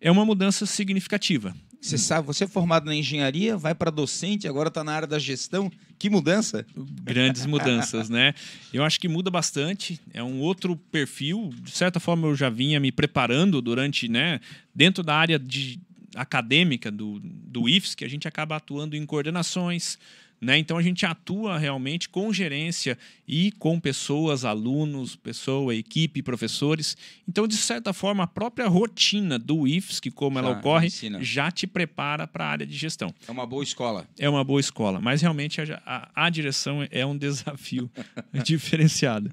É 0.00 0.10
uma 0.10 0.24
mudança 0.24 0.66
significativa. 0.66 1.54
Você 1.84 1.98
sabe, 1.98 2.26
você 2.26 2.44
é 2.44 2.46
formado 2.48 2.86
na 2.86 2.94
engenharia, 2.94 3.58
vai 3.58 3.74
para 3.74 3.90
docente, 3.90 4.48
agora 4.48 4.68
está 4.68 4.82
na 4.82 4.94
área 4.94 5.06
da 5.06 5.18
gestão. 5.18 5.70
Que 5.98 6.08
mudança? 6.08 6.64
Grandes 6.74 7.44
mudanças, 7.46 8.08
né? 8.08 8.34
Eu 8.72 8.82
acho 8.82 8.98
que 8.98 9.06
muda 9.06 9.30
bastante. 9.30 10.00
É 10.14 10.22
um 10.22 10.40
outro 10.40 10.76
perfil. 10.76 11.50
De 11.60 11.70
certa 11.72 12.00
forma, 12.00 12.26
eu 12.26 12.34
já 12.34 12.48
vinha 12.48 12.80
me 12.80 12.90
preparando 12.90 13.60
durante, 13.60 14.08
né, 14.08 14.40
dentro 14.74 15.04
da 15.04 15.14
área 15.14 15.38
de 15.38 15.78
acadêmica 16.16 16.90
do, 16.90 17.20
do 17.22 17.68
IFS, 17.68 17.94
que 17.94 18.04
a 18.06 18.08
gente 18.08 18.26
acaba 18.26 18.56
atuando 18.56 18.96
em 18.96 19.04
coordenações, 19.04 19.98
né? 20.44 20.58
Então 20.58 20.76
a 20.76 20.82
gente 20.82 21.04
atua 21.06 21.58
realmente 21.58 22.08
com 22.08 22.32
gerência 22.32 22.96
e 23.26 23.50
com 23.52 23.80
pessoas, 23.80 24.44
alunos, 24.44 25.16
pessoa, 25.16 25.74
equipe, 25.74 26.22
professores. 26.22 26.96
Então, 27.28 27.48
de 27.48 27.56
certa 27.56 27.92
forma, 27.92 28.24
a 28.24 28.26
própria 28.26 28.68
rotina 28.68 29.38
do 29.38 29.66
IFS, 29.66 29.98
que 29.98 30.10
como 30.10 30.38
ela 30.38 30.50
ocorre, 30.50 30.88
ensina. 30.88 31.22
já 31.22 31.50
te 31.50 31.66
prepara 31.66 32.26
para 32.26 32.44
a 32.44 32.48
área 32.48 32.66
de 32.66 32.76
gestão. 32.76 33.12
É 33.26 33.32
uma 33.32 33.46
boa 33.46 33.64
escola. 33.64 34.06
É 34.18 34.28
uma 34.28 34.44
boa 34.44 34.60
escola, 34.60 35.00
mas 35.00 35.22
realmente 35.22 35.60
a, 35.60 35.82
a, 35.86 36.26
a 36.26 36.30
direção 36.30 36.86
é 36.90 37.04
um 37.04 37.16
desafio 37.16 37.90
diferenciado. 38.44 39.30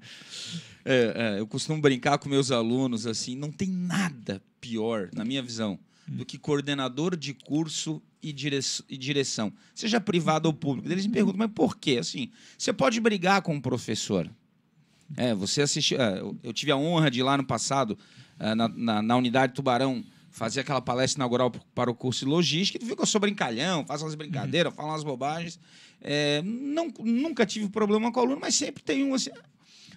É, 0.84 1.36
é, 1.36 1.40
eu 1.40 1.46
costumo 1.46 1.80
brincar 1.80 2.18
com 2.18 2.28
meus 2.28 2.52
alunos 2.52 3.06
assim, 3.06 3.36
não 3.36 3.52
tem 3.52 3.70
nada 3.70 4.42
pior, 4.60 5.10
na 5.14 5.24
minha 5.24 5.42
visão, 5.42 5.78
do 6.08 6.26
que 6.26 6.38
coordenador 6.38 7.16
de 7.16 7.34
curso 7.34 8.02
e 8.22 8.32
direção, 8.32 9.52
seja 9.74 10.00
privado 10.00 10.48
ou 10.48 10.54
público. 10.54 10.92
Eles 10.92 11.08
me 11.08 11.14
perguntam, 11.14 11.40
mas 11.40 11.52
por 11.54 11.78
quê? 11.78 11.98
Assim, 12.00 12.30
você 12.58 12.72
pode 12.72 13.00
brigar 13.00 13.42
com 13.42 13.54
o 13.54 13.56
um 13.56 13.62
professor. 13.62 14.30
É, 15.18 15.34
você 15.34 15.62
assistiu. 15.62 16.00
É, 16.00 16.22
eu 16.44 16.54
tive 16.54 16.72
a 16.72 16.78
honra 16.78 17.10
de 17.10 17.20
ir 17.20 17.24
lá 17.24 17.36
no 17.36 17.44
passado, 17.44 17.98
é, 18.40 18.54
na, 18.54 18.68
na, 18.68 19.02
na 19.02 19.18
unidade 19.18 19.54
Tubarão, 19.54 20.04
fazer 20.30 20.62
aquela 20.62 20.82
palestra 20.82 21.20
inaugural 21.20 21.52
para 21.74 21.90
o 21.90 21.96
curso 21.96 22.26
de 22.26 22.32
logística, 22.32 22.84
e 22.84 22.88
fica 22.88 23.06
só 23.06 23.20
brincalhão, 23.20 23.86
faz 23.86 24.02
umas 24.02 24.16
brincadeiras, 24.16 24.72
uhum. 24.72 24.78
fala 24.78 24.90
umas 24.90 25.04
bobagens. 25.04 25.60
É, 26.02 26.42
não, 26.44 26.92
nunca 27.00 27.46
tive 27.46 27.70
problema 27.70 28.12
com 28.12 28.20
o 28.20 28.24
aluno, 28.24 28.40
mas 28.40 28.56
sempre 28.56 28.82
tem 28.82 29.04
um 29.04 29.14
assim. 29.14 29.32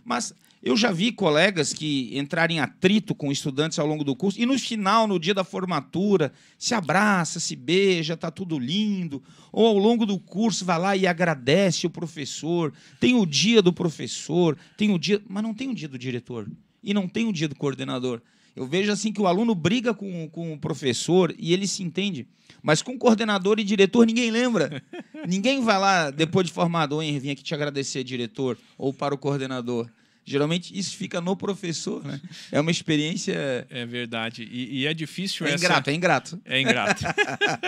Mas 0.05 0.35
eu 0.65 0.79
já 0.79 0.91
vi 0.91 1.13
colegas 1.13 1.75
que 1.75 2.17
entrarem 2.17 2.57
em 2.57 2.61
atrito 2.61 3.15
com 3.15 3.31
estudantes 3.31 3.79
ao 3.79 3.87
longo 3.87 4.03
do 4.03 4.17
curso 4.17 4.41
e 4.41 4.47
no 4.47 4.59
final, 4.59 5.07
no 5.07 5.21
dia 5.21 5.35
da 5.35 5.45
formatura, 5.45 6.33
se 6.59 6.75
abraça, 6.75 7.39
se 7.39 7.55
beija, 7.55 8.17
tá 8.17 8.31
tudo 8.31 8.59
lindo. 8.59 9.23
Ou 9.53 9.67
ao 9.67 9.77
longo 9.77 10.07
do 10.07 10.19
curso 10.19 10.65
vai 10.65 10.79
lá 10.79 10.97
e 10.97 11.07
agradece 11.07 11.87
o 11.87 11.91
professor. 11.91 12.73
Tem 12.99 13.15
o 13.15 13.27
dia 13.27 13.61
do 13.61 13.75
professor, 13.75 14.57
tem 14.75 14.91
o 14.91 14.99
dia, 14.99 15.21
mas 15.29 15.43
não 15.43 15.53
tem 15.53 15.69
o 15.69 15.75
dia 15.75 15.87
do 15.87 15.99
diretor 15.99 16.51
e 16.83 16.95
não 16.95 17.07
tem 17.07 17.27
o 17.27 17.33
dia 17.33 17.47
do 17.47 17.55
coordenador. 17.55 18.23
Eu 18.57 18.67
vejo 18.67 18.91
assim 18.91 19.13
que 19.13 19.21
o 19.21 19.27
aluno 19.27 19.55
briga 19.55 19.93
com, 19.93 20.31
com 20.31 20.55
o 20.55 20.59
professor 20.59 21.35
e 21.39 21.53
ele 21.53 21.67
se 21.67 21.83
entende. 21.83 22.27
Mas 22.63 22.81
com 22.81 22.97
coordenador 22.97 23.61
e 23.61 23.65
diretor 23.65 24.07
ninguém 24.07 24.31
lembra. 24.31 24.83
ninguém 25.29 25.63
vai 25.63 25.79
lá, 25.79 26.11
depois 26.11 26.47
de 26.47 26.55
formado, 26.55 27.03
Henry, 27.03 27.19
vim 27.19 27.31
aqui 27.33 27.43
te 27.43 27.53
agradecer, 27.53 28.03
diretor, 28.03 28.57
ou 28.79 28.95
para 28.95 29.15
o 29.15 29.19
coordenador. 29.19 29.91
Geralmente 30.27 30.77
isso 30.77 30.97
fica 30.97 31.21
no 31.21 31.37
professor, 31.37 32.03
né? 32.03 32.19
É 32.51 32.59
uma 32.59 32.71
experiência. 32.71 33.67
É 33.69 33.85
verdade. 33.85 34.49
E, 34.51 34.81
e 34.81 34.87
é 34.87 34.95
difícil 34.95 35.47
é 35.47 35.53
essa. 35.53 35.65
Ingrato, 35.65 35.91
é 35.91 35.93
ingrato. 35.93 36.43
É 36.47 36.61
ingrato. 36.61 37.05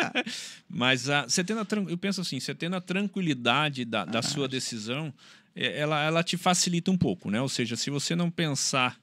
Mas 0.66 1.10
a, 1.10 1.24
você 1.24 1.44
tendo 1.44 1.60
a, 1.60 1.90
eu 1.90 1.98
penso 1.98 2.22
assim, 2.22 2.40
você 2.40 2.54
tendo 2.54 2.74
a 2.74 2.80
tranquilidade 2.80 3.84
da, 3.84 4.06
da 4.06 4.20
ah, 4.20 4.22
sua 4.22 4.48
decisão, 4.48 5.12
é, 5.54 5.78
ela, 5.78 6.02
ela 6.02 6.22
te 6.22 6.38
facilita 6.38 6.90
um 6.90 6.96
pouco, 6.96 7.30
né? 7.30 7.42
Ou 7.42 7.48
seja, 7.48 7.76
se 7.76 7.90
você 7.90 8.16
não 8.16 8.30
pensar, 8.30 8.98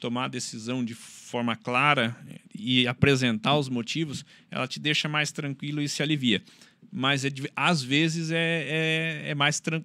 tomar 0.00 0.24
a 0.24 0.28
decisão 0.28 0.84
de 0.84 0.94
forma 0.94 1.54
clara 1.54 2.16
e 2.52 2.88
apresentar 2.88 3.56
os 3.56 3.68
motivos, 3.68 4.24
ela 4.50 4.66
te 4.66 4.80
deixa 4.80 5.08
mais 5.08 5.30
tranquilo 5.30 5.80
e 5.80 5.88
se 5.88 6.02
alivia. 6.02 6.42
Mas 6.90 7.24
é, 7.24 7.28
às 7.54 7.84
vezes 7.84 8.32
é, 8.32 9.22
é, 9.26 9.30
é 9.30 9.34
mais. 9.36 9.60
Como 9.60 9.84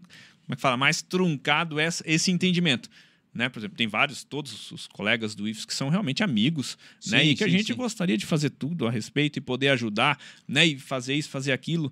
é 0.49 0.55
que 0.55 0.61
fala? 0.61 0.75
Mais 0.75 1.03
truncado 1.03 1.77
esse 1.79 2.31
entendimento 2.31 2.89
né? 3.33 3.49
Por 3.49 3.59
exemplo, 3.59 3.77
tem 3.77 3.87
vários, 3.87 4.23
todos 4.23 4.71
os 4.71 4.87
colegas 4.87 5.35
do 5.35 5.47
IFES 5.47 5.65
que 5.65 5.73
são 5.73 5.89
realmente 5.89 6.23
amigos, 6.23 6.77
sim, 6.99 7.11
né? 7.11 7.23
E 7.23 7.35
que 7.35 7.43
sim, 7.43 7.49
a 7.49 7.51
gente 7.51 7.67
sim. 7.67 7.75
gostaria 7.75 8.17
de 8.17 8.25
fazer 8.25 8.49
tudo 8.49 8.87
a 8.87 8.91
respeito 8.91 9.37
e 9.37 9.41
poder 9.41 9.69
ajudar, 9.69 10.19
né? 10.47 10.65
E 10.65 10.77
fazer 10.77 11.15
isso, 11.15 11.29
fazer 11.29 11.51
aquilo. 11.51 11.91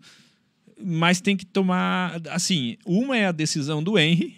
Mas 0.82 1.20
tem 1.20 1.36
que 1.36 1.46
tomar, 1.46 2.22
assim, 2.30 2.78
uma 2.86 3.18
é 3.18 3.26
a 3.26 3.32
decisão 3.32 3.84
do 3.84 3.98
Henry, 3.98 4.38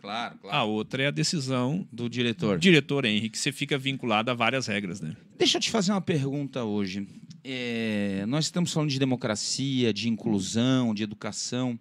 Claro, 0.00 0.38
claro. 0.38 0.56
A 0.56 0.64
outra 0.64 1.02
é 1.02 1.06
a 1.08 1.10
decisão 1.10 1.86
do 1.92 2.08
diretor. 2.08 2.56
Do 2.56 2.60
diretor 2.62 3.04
Henry, 3.04 3.28
que 3.28 3.38
você 3.38 3.52
fica 3.52 3.76
vinculado 3.76 4.30
a 4.30 4.34
várias 4.34 4.66
regras, 4.66 5.00
né? 5.00 5.14
Deixa 5.38 5.58
eu 5.58 5.60
te 5.60 5.70
fazer 5.70 5.92
uma 5.92 6.00
pergunta 6.00 6.64
hoje. 6.64 7.06
É, 7.44 8.24
nós 8.26 8.46
estamos 8.46 8.72
falando 8.72 8.90
de 8.90 8.98
democracia, 8.98 9.92
de 9.92 10.08
inclusão, 10.08 10.94
de 10.94 11.02
educação. 11.02 11.78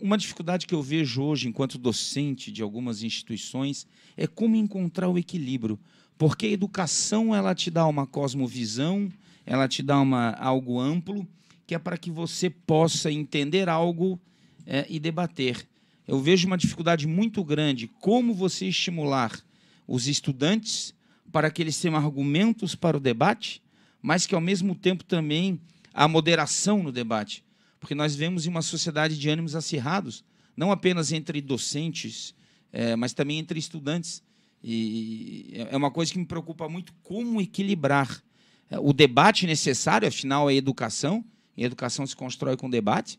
Uma 0.00 0.16
dificuldade 0.16 0.66
que 0.66 0.74
eu 0.74 0.82
vejo 0.82 1.22
hoje, 1.22 1.46
enquanto 1.46 1.76
docente 1.76 2.50
de 2.50 2.62
algumas 2.62 3.02
instituições, 3.02 3.86
é 4.16 4.26
como 4.26 4.56
encontrar 4.56 5.10
o 5.10 5.18
equilíbrio. 5.18 5.78
Porque 6.16 6.46
a 6.46 6.50
educação 6.50 7.34
ela 7.34 7.54
te 7.54 7.70
dá 7.70 7.86
uma 7.86 8.06
cosmovisão, 8.06 9.12
ela 9.44 9.68
te 9.68 9.82
dá 9.82 10.00
uma, 10.00 10.30
algo 10.36 10.80
amplo, 10.80 11.28
que 11.66 11.74
é 11.74 11.78
para 11.78 11.98
que 11.98 12.10
você 12.10 12.48
possa 12.48 13.12
entender 13.12 13.68
algo 13.68 14.18
é, 14.64 14.86
e 14.88 14.98
debater. 14.98 15.68
Eu 16.08 16.18
vejo 16.18 16.46
uma 16.46 16.56
dificuldade 16.56 17.06
muito 17.06 17.44
grande 17.44 17.86
como 18.00 18.32
você 18.32 18.68
estimular 18.68 19.38
os 19.86 20.08
estudantes 20.08 20.94
para 21.30 21.50
que 21.50 21.60
eles 21.60 21.78
tenham 21.78 21.96
argumentos 21.96 22.74
para 22.74 22.96
o 22.96 23.00
debate, 23.00 23.62
mas 24.00 24.24
que 24.24 24.34
ao 24.34 24.40
mesmo 24.40 24.74
tempo 24.74 25.04
também 25.04 25.60
a 25.92 26.08
moderação 26.08 26.82
no 26.82 26.90
debate 26.90 27.43
porque 27.84 27.94
nós 27.94 28.16
vemos 28.16 28.46
em 28.46 28.48
uma 28.48 28.62
sociedade 28.62 29.18
de 29.18 29.28
ânimos 29.28 29.54
acirrados, 29.54 30.24
não 30.56 30.72
apenas 30.72 31.12
entre 31.12 31.38
docentes, 31.42 32.34
é, 32.72 32.96
mas 32.96 33.12
também 33.12 33.38
entre 33.38 33.58
estudantes. 33.58 34.22
E 34.62 35.52
é 35.70 35.76
uma 35.76 35.90
coisa 35.90 36.10
que 36.10 36.18
me 36.18 36.24
preocupa 36.24 36.66
muito 36.66 36.94
como 37.02 37.42
equilibrar 37.42 38.24
é, 38.70 38.78
o 38.78 38.94
debate 38.94 39.46
necessário, 39.46 40.08
afinal, 40.08 40.48
é 40.48 40.54
educação, 40.54 41.22
e 41.54 41.62
educação 41.62 42.06
se 42.06 42.16
constrói 42.16 42.56
com 42.56 42.70
debate, 42.70 43.18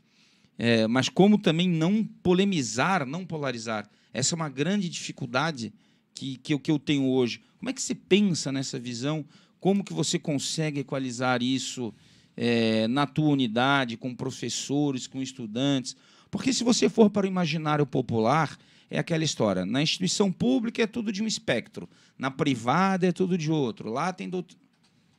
é, 0.58 0.88
mas 0.88 1.10
como 1.10 1.38
também 1.38 1.70
não 1.70 2.04
polemizar, 2.24 3.06
não 3.06 3.24
polarizar. 3.24 3.88
Essa 4.12 4.34
é 4.34 4.36
uma 4.36 4.50
grande 4.50 4.90
dificuldade 4.90 5.72
que, 6.16 6.38
que, 6.38 6.58
que 6.58 6.72
eu 6.72 6.80
tenho 6.80 7.06
hoje. 7.06 7.40
Como 7.60 7.70
é 7.70 7.74
que 7.74 7.84
você 7.84 7.94
pensa 7.94 8.52
nessa 8.52 8.80
visão? 8.80 9.24
Como 9.60 9.84
que 9.84 9.94
você 9.94 10.18
consegue 10.18 10.80
equalizar 10.80 11.44
isso 11.44 11.94
é, 12.36 12.88
na 12.88 13.06
tua 13.06 13.30
unidade, 13.30 13.98
com 13.98 14.16
professores, 14.16 15.08
com 15.08 15.22
estudantes? 15.22 15.96
Porque 16.30 16.52
se 16.52 16.64
você 16.64 16.90
for 16.90 17.10
para 17.10 17.26
o 17.26 17.30
imaginário 17.30 17.86
popular, 17.86 18.58
é 18.90 19.00
aquela 19.00 19.24
história. 19.24 19.66
Na 19.66 19.82
instituição 19.82 20.32
pública 20.32 20.84
é 20.84 20.88
tudo 20.88 21.12
de 21.12 21.24
um 21.24 21.28
espectro, 21.28 21.90
na 22.18 22.30
privada 22.30 23.08
é 23.08 23.12
tudo 23.12 23.38
de 23.38 23.52
outro. 23.52 23.90
Lá 23.90 24.12
tem. 24.14 24.30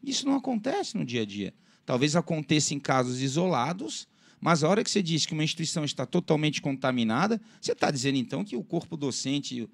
Isso 0.03 0.27
não 0.27 0.37
acontece 0.37 0.97
no 0.97 1.05
dia 1.05 1.23
a 1.23 1.25
dia. 1.25 1.55
Talvez 1.85 2.17
aconteça 2.17 2.75
em 2.75 2.81
casos 2.81 3.21
isolados, 3.21 4.09
mas 4.41 4.63
a 4.63 4.69
hora 4.69 4.83
que 4.83 4.91
você 4.91 5.03
diz 5.03 5.25
que 5.25 5.33
uma 5.33 5.45
instituição 5.45 5.85
está 5.85 6.05
totalmente 6.05 6.61
contaminada, 6.61 7.41
você 7.61 7.73
está 7.73 7.91
dizendo 7.91 8.19
então 8.19 8.45
que 8.45 8.57
o 8.57 8.65
corpo 8.65 8.97
docente, 8.97 9.69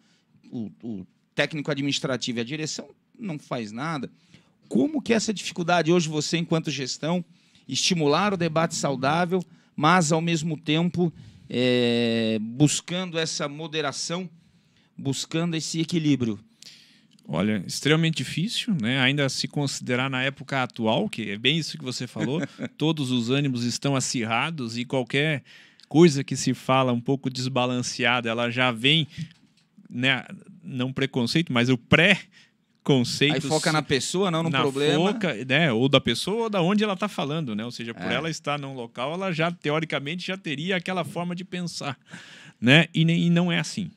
o, 0.50 0.70
o 0.82 1.06
técnico 1.34 1.70
administrativo 1.70 2.38
e 2.38 2.40
a 2.40 2.44
direção 2.44 2.88
não 3.18 3.38
faz 3.38 3.72
nada. 3.72 4.10
Como 4.72 5.02
que 5.02 5.12
essa 5.12 5.34
dificuldade 5.34 5.92
hoje 5.92 6.08
você, 6.08 6.38
enquanto 6.38 6.70
gestão, 6.70 7.22
estimular 7.68 8.32
o 8.32 8.38
debate 8.38 8.74
saudável, 8.74 9.44
mas 9.76 10.10
ao 10.10 10.20
mesmo 10.22 10.56
tempo 10.56 11.12
é, 11.46 12.38
buscando 12.40 13.18
essa 13.18 13.46
moderação, 13.46 14.30
buscando 14.96 15.56
esse 15.56 15.78
equilíbrio? 15.78 16.40
Olha, 17.28 17.62
extremamente 17.66 18.16
difícil, 18.16 18.74
né? 18.80 18.98
Ainda 19.00 19.28
se 19.28 19.46
considerar 19.46 20.08
na 20.08 20.22
época 20.22 20.62
atual, 20.62 21.06
que 21.06 21.32
é 21.32 21.36
bem 21.36 21.58
isso 21.58 21.76
que 21.76 21.84
você 21.84 22.06
falou, 22.06 22.40
todos 22.78 23.10
os 23.10 23.28
ânimos 23.28 23.64
estão 23.64 23.94
acirrados 23.94 24.78
e 24.78 24.86
qualquer 24.86 25.42
coisa 25.86 26.24
que 26.24 26.34
se 26.34 26.54
fala 26.54 26.94
um 26.94 27.00
pouco 27.00 27.28
desbalanceada, 27.28 28.30
ela 28.30 28.50
já 28.50 28.72
vem, 28.72 29.06
né? 29.90 30.24
Não 30.64 30.90
preconceito, 30.94 31.52
mas 31.52 31.68
o 31.68 31.76
pré 31.76 32.18
conceito. 32.82 33.34
Aí 33.34 33.40
foca 33.40 33.72
na 33.72 33.82
pessoa, 33.82 34.30
não 34.30 34.42
no 34.42 34.50
na 34.50 34.60
problema. 34.60 35.12
Foca, 35.12 35.44
né? 35.44 35.72
Ou 35.72 35.88
da 35.88 36.00
pessoa 36.00 36.44
ou 36.44 36.50
da 36.50 36.60
onde 36.60 36.82
ela 36.82 36.94
está 36.94 37.08
falando, 37.08 37.54
né? 37.54 37.64
Ou 37.64 37.70
seja, 37.70 37.94
por 37.94 38.10
é. 38.10 38.14
ela 38.14 38.30
estar 38.30 38.58
num 38.58 38.74
local, 38.74 39.14
ela 39.14 39.32
já 39.32 39.50
teoricamente 39.50 40.26
já 40.26 40.36
teria 40.36 40.76
aquela 40.76 41.04
forma 41.04 41.34
de 41.34 41.44
pensar, 41.44 41.98
né? 42.60 42.86
E, 42.94 43.02
e 43.02 43.30
não 43.30 43.50
é 43.50 43.58
assim. 43.58 43.90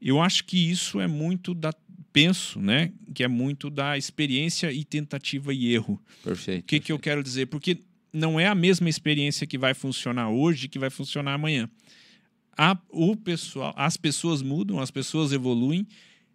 Eu 0.00 0.20
acho 0.20 0.44
que 0.44 0.70
isso 0.70 1.00
é 1.00 1.06
muito 1.06 1.54
da 1.54 1.72
penso, 2.12 2.58
né, 2.58 2.92
que 3.14 3.22
é 3.22 3.28
muito 3.28 3.68
da 3.68 3.98
experiência 3.98 4.72
e 4.72 4.84
tentativa 4.84 5.52
e 5.52 5.74
erro. 5.74 6.00
Perfeito. 6.24 6.62
O 6.62 6.66
que, 6.66 6.76
perfeito. 6.76 6.86
que 6.86 6.92
eu 6.92 6.98
quero 6.98 7.22
dizer? 7.22 7.44
Porque 7.44 7.80
não 8.10 8.40
é 8.40 8.46
a 8.46 8.54
mesma 8.54 8.88
experiência 8.88 9.46
que 9.46 9.58
vai 9.58 9.74
funcionar 9.74 10.30
hoje 10.30 10.66
que 10.66 10.78
vai 10.78 10.88
funcionar 10.88 11.34
amanhã. 11.34 11.68
A, 12.56 12.78
o 12.88 13.14
pessoal, 13.14 13.74
as 13.76 13.98
pessoas 13.98 14.40
mudam, 14.40 14.80
as 14.80 14.90
pessoas 14.90 15.30
evoluem 15.30 15.86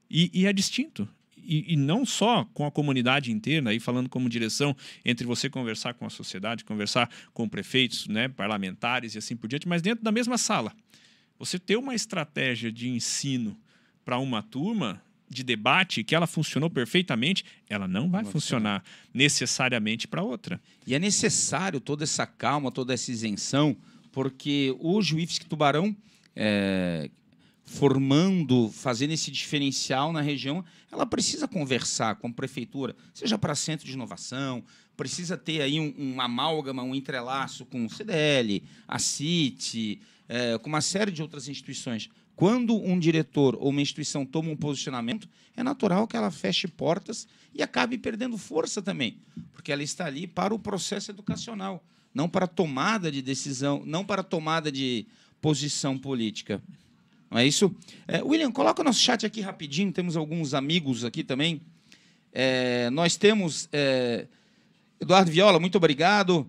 e, 0.08 0.30
e 0.32 0.46
é 0.46 0.54
distinto. 0.54 1.10
E, 1.44 1.74
e, 1.74 1.76
não 1.76 2.06
só 2.06 2.46
com 2.54 2.66
a 2.66 2.72
comunidade 2.72 3.32
inteira, 3.32 3.70
aí 3.70 3.80
falando 3.80 4.10
como 4.10 4.30
direção, 4.30 4.76
entre 5.04 5.26
você 5.26 5.50
conversar 5.50 5.94
com 5.94 6.06
a 6.06 6.10
sociedade, 6.10 6.64
conversar 6.64 7.10
com 7.34 7.48
prefeitos, 7.48 8.08
né, 8.08 8.28
parlamentares 8.28 9.16
e 9.16 9.18
assim 9.18 9.36
por 9.36 9.48
diante, 9.48 9.68
mas 9.68 9.82
dentro 9.82 10.04
da 10.04 10.12
mesma 10.12 10.38
sala. 10.38 10.74
Você 11.40 11.58
ter 11.58 11.76
uma 11.76 11.96
estratégia 11.96 12.72
de 12.72 12.90
ensino 12.90 13.58
para 14.06 14.18
uma 14.20 14.44
turma 14.44 15.02
de 15.32 15.44
debate 15.44 16.04
que 16.04 16.14
ela 16.14 16.28
funcionou 16.28 16.70
perfeitamente, 16.70 17.46
ela 17.70 17.88
não 17.88 18.10
vai 18.10 18.26
funcionar 18.26 18.84
necessariamente 19.14 20.06
para 20.06 20.22
outra. 20.22 20.60
E 20.86 20.94
é 20.94 21.00
necessário 21.00 21.80
toda 21.80 22.04
essa 22.04 22.28
calma, 22.28 22.70
toda 22.70 22.94
essa 22.94 23.10
isenção, 23.10 23.78
porque 24.12 24.76
o 24.78 25.00
IFSC 25.00 25.46
Tubarão, 25.46 25.96
é, 26.36 27.10
formando, 27.72 28.70
fazendo 28.70 29.12
esse 29.12 29.32
diferencial 29.32 30.12
na 30.12 30.22
região, 30.22 30.64
ela 30.92 31.06
precisa 31.06 31.48
conversar 31.48 32.16
com 32.16 32.28
a 32.28 32.34
prefeitura, 32.34 32.96
seja 33.14 33.38
para 33.38 33.56
centro 33.56 33.86
de 33.86 33.94
inovação, 33.94 34.64
precisa 34.98 35.38
ter 35.38 35.62
aí 35.62 35.80
um, 35.80 35.94
um 35.98 36.22
amálgama, 36.22 36.84
um 36.84 36.94
entrelaço 36.94 37.66
com 37.66 37.86
o 37.86 37.90
CDL, 37.90 38.64
a 38.88 39.00
CIT, 39.00 40.02
é, 40.28 40.58
com 40.58 40.68
uma 40.68 40.82
série 40.82 41.12
de 41.12 41.22
outras 41.22 41.48
instituições 41.48 42.10
quando 42.42 42.76
um 42.76 42.98
diretor 42.98 43.56
ou 43.60 43.70
uma 43.70 43.82
instituição 43.82 44.26
toma 44.26 44.50
um 44.50 44.56
posicionamento, 44.56 45.30
é 45.56 45.62
natural 45.62 46.08
que 46.08 46.18
ela 46.18 46.32
feche 46.32 46.68
portas 46.68 47.28
e 47.54 47.62
acabe 47.62 48.00
perdendo 48.00 48.36
força 48.36 48.82
também, 48.82 49.20
porque 49.52 49.72
ela 49.72 49.84
está 49.84 50.06
ali 50.06 50.26
para 50.26 50.52
o 50.52 50.58
processo 50.58 51.12
educacional, 51.12 51.84
não 52.12 52.28
para 52.28 52.48
tomada 52.48 53.12
de 53.12 53.22
decisão, 53.22 53.84
não 53.86 54.04
para 54.04 54.24
tomada 54.24 54.72
de 54.72 55.06
posição 55.40 55.98
política. 55.98 56.60
Não 57.32 57.40
é 57.40 57.48
isso? 57.48 57.74
É, 58.06 58.22
William, 58.22 58.52
coloca 58.52 58.82
o 58.82 58.84
nosso 58.84 59.00
chat 59.00 59.26
aqui 59.26 59.40
rapidinho, 59.40 59.90
temos 59.94 60.18
alguns 60.18 60.54
amigos 60.54 61.06
aqui 61.06 61.24
também. 61.24 61.62
É, 62.34 62.90
nós 62.90 63.16
temos 63.16 63.70
é, 63.72 64.28
Eduardo 65.00 65.32
Viola, 65.32 65.58
muito 65.58 65.78
obrigado. 65.78 66.46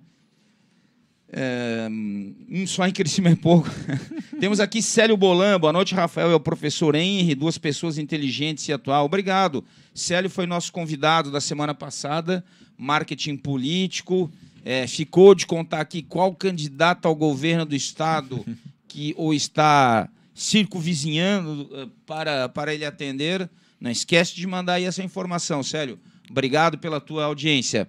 É, 1.34 1.88
um 1.88 2.66
só 2.66 2.86
em 2.86 2.92
crescimento 2.92 3.38
é 3.38 3.42
pouco. 3.42 3.70
Temos 4.38 4.60
aqui 4.60 4.82
Célio 4.82 5.16
Bolan. 5.16 5.58
Boa 5.58 5.72
noite, 5.72 5.94
Rafael. 5.94 6.30
É 6.30 6.34
o 6.34 6.40
professor 6.40 6.94
Henry, 6.94 7.34
duas 7.34 7.56
pessoas 7.56 7.96
inteligentes 7.96 8.68
e 8.68 8.72
atual. 8.72 9.06
Obrigado. 9.06 9.64
Célio 9.94 10.28
foi 10.28 10.44
nosso 10.46 10.70
convidado 10.70 11.30
da 11.30 11.40
semana 11.40 11.74
passada, 11.74 12.44
marketing 12.76 13.38
político. 13.38 14.30
É, 14.62 14.86
ficou 14.86 15.34
de 15.34 15.46
contar 15.46 15.80
aqui 15.80 16.02
qual 16.02 16.34
candidato 16.34 17.06
ao 17.06 17.14
governo 17.14 17.64
do 17.64 17.74
estado 17.74 18.44
que 18.86 19.14
o 19.16 19.32
está 19.32 20.10
circunvizinhando 20.34 21.68
eh, 21.72 21.88
para, 22.06 22.48
para 22.48 22.74
ele 22.74 22.84
atender. 22.84 23.48
Não 23.80 23.90
esquece 23.90 24.34
de 24.34 24.46
mandar 24.46 24.74
aí 24.74 24.84
essa 24.84 25.02
informação, 25.02 25.62
Célio. 25.62 25.98
Obrigado 26.30 26.78
pela 26.78 27.00
tua 27.00 27.24
audiência. 27.24 27.88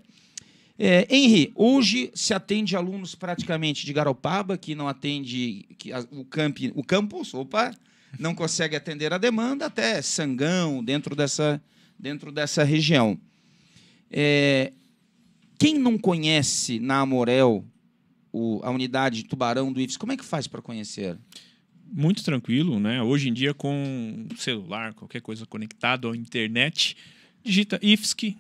É, 0.78 1.08
Henry, 1.10 1.52
hoje 1.56 2.12
se 2.16 2.34
atende 2.34 2.76
alunos 2.76 3.14
praticamente 3.14 3.86
de 3.86 3.94
Garopaba, 3.94 4.58
que 4.58 4.74
não 4.74 4.88
atende 4.88 5.66
que 5.78 5.94
a, 5.94 6.00
o, 6.12 6.26
camp, 6.26 6.58
o 6.74 6.84
campus, 6.84 7.34
opa, 7.34 7.72
não 8.20 8.34
consegue 8.34 8.76
atender 8.76 9.14
a 9.14 9.18
demanda, 9.18 9.68
até 9.68 10.02
Sangão, 10.02 10.84
dentro 10.84 11.16
dessa, 11.16 11.62
dentro 11.98 12.32
dessa 12.32 12.64
região. 12.64 13.18
É, 14.10 14.74
quem 15.60 15.78
não 15.78 15.98
conhece 15.98 16.80
na 16.80 17.00
Amorel 17.00 17.64
o, 18.32 18.60
a 18.64 18.72
unidade 18.72 19.24
de 19.24 19.30
Tubarão 19.30 19.72
do 19.72 19.80
IFES, 19.80 19.98
como 19.98 20.12
é 20.12 20.18
que 20.18 20.26
faz 20.26 20.48
para 20.48 20.62
conhecer? 20.62 21.18
Muito 21.92 22.24
tranquilo, 22.24 22.80
né? 22.80 23.02
Hoje 23.02 23.30
em 23.30 23.34
dia, 23.34 23.54
com 23.54 24.28
celular, 24.38 24.94
qualquer 24.94 25.22
coisa 25.22 25.46
conectado 25.46 26.10
à 26.10 26.18
internet, 26.18 26.96
digita 27.44 27.80
IFSC, 27.82 28.36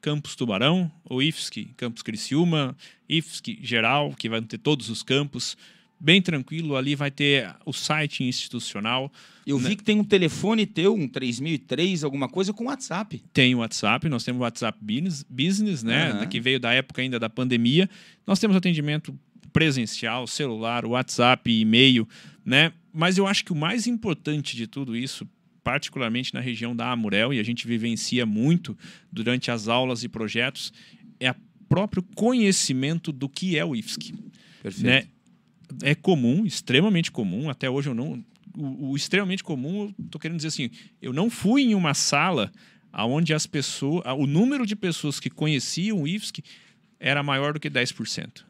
Campus 0.00 0.36
Tubarão, 0.36 0.90
o 1.08 1.20
IFSC 1.20 1.68
Campus 1.76 2.02
Criciúma, 2.02 2.76
IFSC 3.08 3.58
geral, 3.62 4.14
que 4.16 4.28
vai 4.28 4.40
ter 4.42 4.58
todos 4.58 4.88
os 4.88 5.02
campos. 5.02 5.56
Bem 5.98 6.20
tranquilo, 6.20 6.76
ali 6.76 6.94
vai 6.94 7.10
ter 7.10 7.54
o 7.64 7.72
site 7.72 8.22
institucional. 8.22 9.10
Eu 9.46 9.58
vi 9.58 9.70
né? 9.70 9.76
que 9.76 9.82
tem 9.82 9.98
um 9.98 10.04
telefone 10.04 10.66
teu, 10.66 10.94
um 10.94 11.08
3003, 11.08 12.04
alguma 12.04 12.28
coisa, 12.28 12.52
com 12.52 12.66
WhatsApp. 12.66 13.22
Tem 13.32 13.54
o 13.54 13.58
WhatsApp, 13.58 14.08
nós 14.08 14.22
temos 14.22 14.40
o 14.40 14.42
WhatsApp 14.42 14.78
Business, 14.80 15.24
business 15.28 15.82
né? 15.82 16.12
Uhum. 16.12 16.28
Que 16.28 16.38
veio 16.38 16.60
da 16.60 16.72
época 16.72 17.00
ainda 17.00 17.18
da 17.18 17.30
pandemia. 17.30 17.88
Nós 18.26 18.38
temos 18.38 18.56
atendimento 18.56 19.18
presencial, 19.52 20.26
celular, 20.26 20.84
WhatsApp, 20.84 21.50
e-mail, 21.50 22.06
né? 22.46 22.72
Mas 22.92 23.18
eu 23.18 23.26
acho 23.26 23.44
que 23.44 23.52
o 23.52 23.56
mais 23.56 23.88
importante 23.88 24.56
de 24.56 24.68
tudo 24.68 24.96
isso, 24.96 25.28
particularmente 25.64 26.32
na 26.32 26.38
região 26.38 26.74
da 26.76 26.92
Amurel, 26.92 27.34
e 27.34 27.40
a 27.40 27.42
gente 27.42 27.66
vivencia 27.66 28.24
muito 28.24 28.78
durante 29.10 29.50
as 29.50 29.66
aulas 29.66 30.04
e 30.04 30.08
projetos, 30.08 30.72
é 31.18 31.32
o 31.32 31.36
próprio 31.68 32.04
conhecimento 32.14 33.10
do 33.10 33.28
que 33.28 33.58
é 33.58 33.64
o 33.64 33.74
IFSC. 33.74 34.14
Perfeito. 34.62 34.86
Né? 34.86 35.08
É 35.82 35.96
comum, 35.96 36.46
extremamente 36.46 37.10
comum, 37.10 37.50
até 37.50 37.68
hoje 37.68 37.88
eu 37.88 37.94
não. 37.94 38.24
O, 38.56 38.92
o 38.92 38.96
extremamente 38.96 39.42
comum, 39.42 39.92
eu 39.98 40.04
estou 40.04 40.20
querendo 40.20 40.36
dizer 40.36 40.48
assim, 40.48 40.70
eu 41.02 41.12
não 41.12 41.28
fui 41.28 41.62
em 41.62 41.74
uma 41.74 41.92
sala 41.92 42.52
onde 43.04 43.34
as 43.34 43.46
pessoas, 43.46 44.02
o 44.16 44.26
número 44.26 44.64
de 44.64 44.74
pessoas 44.74 45.20
que 45.20 45.28
conheciam 45.28 46.00
o 46.00 46.08
IFSC 46.08 46.42
era 46.98 47.22
maior 47.22 47.52
do 47.52 47.60
que 47.60 47.68
10%. 47.68 48.44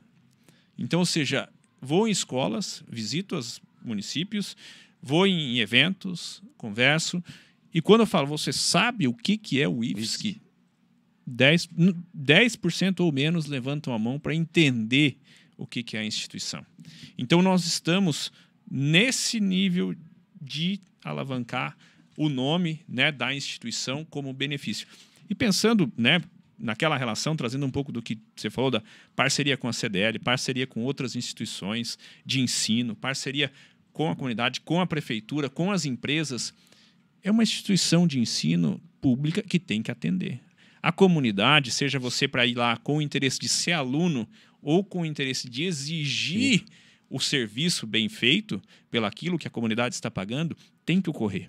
Então, 0.78 1.00
ou 1.00 1.06
seja, 1.06 1.48
vou 1.80 2.06
em 2.06 2.12
escolas, 2.12 2.84
visito 2.88 3.36
os 3.36 3.60
municípios, 3.86 4.56
vou 5.00 5.26
em 5.26 5.58
eventos, 5.58 6.42
converso, 6.56 7.22
e 7.72 7.80
quando 7.82 8.00
eu 8.00 8.06
falo, 8.06 8.26
você 8.26 8.52
sabe 8.52 9.06
o 9.06 9.12
que, 9.12 9.36
que 9.36 9.60
é 9.60 9.68
o 9.68 9.84
IFSC? 9.84 10.40
10%, 11.28 11.94
10 12.14 12.58
ou 13.00 13.12
menos 13.12 13.46
levantam 13.46 13.92
a 13.92 13.98
mão 13.98 14.18
para 14.18 14.34
entender 14.34 15.18
o 15.58 15.66
que, 15.66 15.82
que 15.82 15.96
é 15.96 16.00
a 16.00 16.04
instituição. 16.04 16.64
Então, 17.18 17.42
nós 17.42 17.66
estamos 17.66 18.32
nesse 18.70 19.40
nível 19.40 19.94
de 20.40 20.80
alavancar 21.04 21.76
o 22.16 22.28
nome 22.28 22.80
né, 22.88 23.12
da 23.12 23.34
instituição 23.34 24.04
como 24.04 24.32
benefício. 24.32 24.86
E 25.28 25.34
pensando 25.34 25.92
né, 25.96 26.22
naquela 26.58 26.96
relação, 26.96 27.36
trazendo 27.36 27.66
um 27.66 27.70
pouco 27.70 27.92
do 27.92 28.00
que 28.00 28.18
você 28.34 28.48
falou 28.48 28.70
da 28.70 28.82
parceria 29.14 29.56
com 29.56 29.68
a 29.68 29.72
CDL, 29.72 30.18
parceria 30.18 30.66
com 30.66 30.82
outras 30.82 31.14
instituições 31.14 31.98
de 32.24 32.40
ensino, 32.40 32.96
parceria 32.96 33.52
com 33.96 34.10
a 34.10 34.14
comunidade, 34.14 34.60
com 34.60 34.78
a 34.78 34.86
prefeitura, 34.86 35.48
com 35.48 35.72
as 35.72 35.86
empresas. 35.86 36.52
é 37.22 37.30
uma 37.30 37.42
instituição 37.42 38.06
de 38.06 38.20
ensino 38.20 38.78
pública 39.00 39.40
que 39.40 39.58
tem 39.58 39.82
que 39.82 39.90
atender. 39.90 40.38
A 40.82 40.92
comunidade, 40.92 41.70
seja 41.70 41.98
você 41.98 42.28
para 42.28 42.44
ir 42.44 42.54
lá 42.54 42.76
com 42.76 42.98
o 42.98 43.02
interesse 43.02 43.38
de 43.38 43.48
ser 43.48 43.72
aluno 43.72 44.28
ou 44.60 44.84
com 44.84 45.00
o 45.00 45.06
interesse 45.06 45.48
de 45.48 45.64
exigir 45.64 46.58
Sim. 46.58 46.66
o 47.08 47.18
serviço 47.18 47.86
bem 47.86 48.06
feito 48.06 48.60
pelaquilo 48.90 49.38
que 49.38 49.48
a 49.48 49.50
comunidade 49.50 49.94
está 49.94 50.10
pagando, 50.10 50.54
tem 50.84 51.00
que 51.00 51.08
ocorrer. 51.08 51.48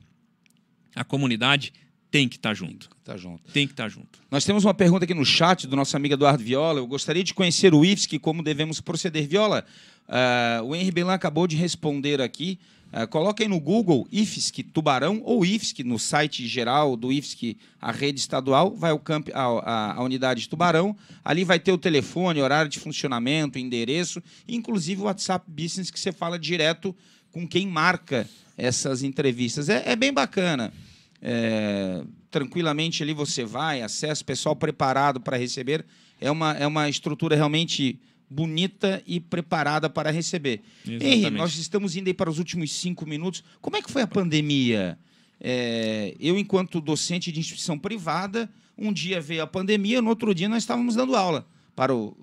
A 0.95 1.03
comunidade 1.03 1.73
tem 2.09 2.27
que 2.27 2.37
estar 2.37 2.49
tá 2.49 2.53
junto. 2.53 2.89
Tá 3.03 3.17
junto. 3.17 3.51
Tem 3.51 3.67
que 3.67 3.73
estar 3.73 3.83
tá 3.83 3.89
junto. 3.89 4.19
Nós 4.31 4.45
temos 4.45 4.65
uma 4.65 4.73
pergunta 4.73 5.05
aqui 5.05 5.13
no 5.13 5.25
chat 5.25 5.67
do 5.67 5.75
nosso 5.75 5.95
amigo 5.95 6.13
Eduardo 6.13 6.43
Viola. 6.43 6.79
Eu 6.79 6.87
gostaria 6.87 7.23
de 7.23 7.33
conhecer 7.33 7.73
o 7.73 7.83
IFSC, 7.83 8.19
como 8.19 8.41
devemos 8.41 8.79
proceder. 8.79 9.27
Viola, 9.27 9.65
uh, 10.07 10.63
o 10.63 10.75
Henri 10.75 10.91
Belan 10.91 11.13
acabou 11.13 11.47
de 11.47 11.55
responder 11.55 12.21
aqui. 12.21 12.59
Uh, 12.93 13.05
coloca 13.09 13.43
aí 13.43 13.49
no 13.49 13.59
Google 13.59 14.07
IFSC 14.09 14.63
Tubarão 14.63 15.21
ou 15.25 15.45
IFSC 15.45 15.83
no 15.83 15.99
site 15.99 16.47
geral 16.47 16.95
do 16.95 17.11
IFSC, 17.11 17.57
a 17.81 17.91
rede 17.91 18.17
estadual, 18.17 18.73
vai 18.73 18.91
ao 18.91 18.99
camp, 18.99 19.27
a, 19.33 19.41
a, 19.41 19.93
a, 19.95 20.03
unidade 20.03 20.41
de 20.41 20.49
Tubarão. 20.49 20.95
Ali 21.23 21.43
vai 21.43 21.59
ter 21.59 21.73
o 21.73 21.77
telefone, 21.77 22.41
horário 22.41 22.71
de 22.71 22.79
funcionamento, 22.79 23.59
endereço, 23.59 24.23
inclusive 24.47 25.01
o 25.01 25.05
WhatsApp 25.05 25.45
Business 25.49 25.91
que 25.91 25.99
você 25.99 26.13
fala 26.13 26.39
direto 26.39 26.95
com 27.29 27.45
quem 27.45 27.67
marca 27.67 28.25
essas 28.57 29.03
entrevistas. 29.03 29.67
É, 29.67 29.83
é 29.85 29.95
bem 29.95 30.13
bacana. 30.13 30.73
É, 31.21 32.03
tranquilamente 32.29 33.01
ali 33.01 33.13
você 33.13 33.43
vai, 33.43 33.81
acessa, 33.81 34.23
pessoal 34.23 34.55
preparado 34.55 35.19
para 35.19 35.37
receber. 35.37 35.85
É 36.19 36.29
uma, 36.31 36.53
é 36.53 36.65
uma 36.65 36.89
estrutura 36.89 37.35
realmente 37.35 37.99
bonita 38.29 39.01
e 39.05 39.19
preparada 39.19 39.89
para 39.89 40.11
receber. 40.11 40.61
Henry, 40.85 41.29
nós 41.29 41.55
estamos 41.57 41.95
indo 41.95 42.07
aí 42.07 42.13
para 42.13 42.29
os 42.29 42.39
últimos 42.39 42.71
cinco 42.73 43.05
minutos. 43.05 43.43
Como 43.61 43.77
é 43.77 43.81
que 43.81 43.91
foi 43.91 44.01
a 44.01 44.07
pandemia? 44.07 44.97
É, 45.39 46.15
eu, 46.19 46.37
enquanto 46.37 46.81
docente 46.81 47.31
de 47.31 47.39
instituição 47.39 47.77
privada, 47.77 48.49
um 48.77 48.91
dia 48.91 49.21
veio 49.21 49.43
a 49.43 49.47
pandemia, 49.47 50.01
no 50.01 50.09
outro 50.09 50.33
dia 50.33 50.49
nós 50.49 50.63
estávamos 50.63 50.95
dando 50.95 51.15
aula 51.15 51.47
para 51.75 51.95
o. 51.95 52.15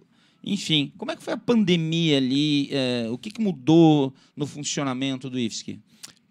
Enfim, 0.43 0.93
como 0.99 1.11
é 1.11 1.17
que 1.17 1.23
foi 1.23 1.33
a 1.33 1.39
pandemia 1.39 2.19
ali? 2.19 2.69
É, 2.71 3.07
o 3.11 3.17
que, 3.17 3.31
que 3.31 3.41
mudou 3.41 4.13
no 4.37 4.47
funcionamento 4.47 5.31
do 5.31 5.39
IFSC? 5.39 5.81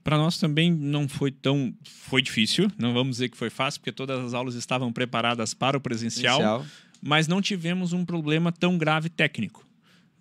Para 0.04 0.18
nós 0.18 0.38
também 0.38 0.72
não 0.72 1.08
foi 1.08 1.32
tão. 1.32 1.74
Foi 1.84 2.22
difícil, 2.22 2.70
não 2.78 2.94
vamos 2.94 3.12
dizer 3.18 3.30
que 3.30 3.38
foi 3.38 3.50
fácil, 3.50 3.80
porque 3.80 3.92
todas 3.92 4.24
as 4.24 4.34
aulas 4.34 4.56
estavam 4.56 4.92
preparadas 4.92 5.54
para 5.54 5.78
o 5.78 5.82
presencial, 5.82 6.40
presencial. 6.40 6.66
mas 7.02 7.28
não 7.28 7.42
tivemos 7.42 7.94
um 7.94 8.04
problema 8.04 8.52
tão 8.52 8.78
grave 8.78 9.10
técnico. 9.10 9.66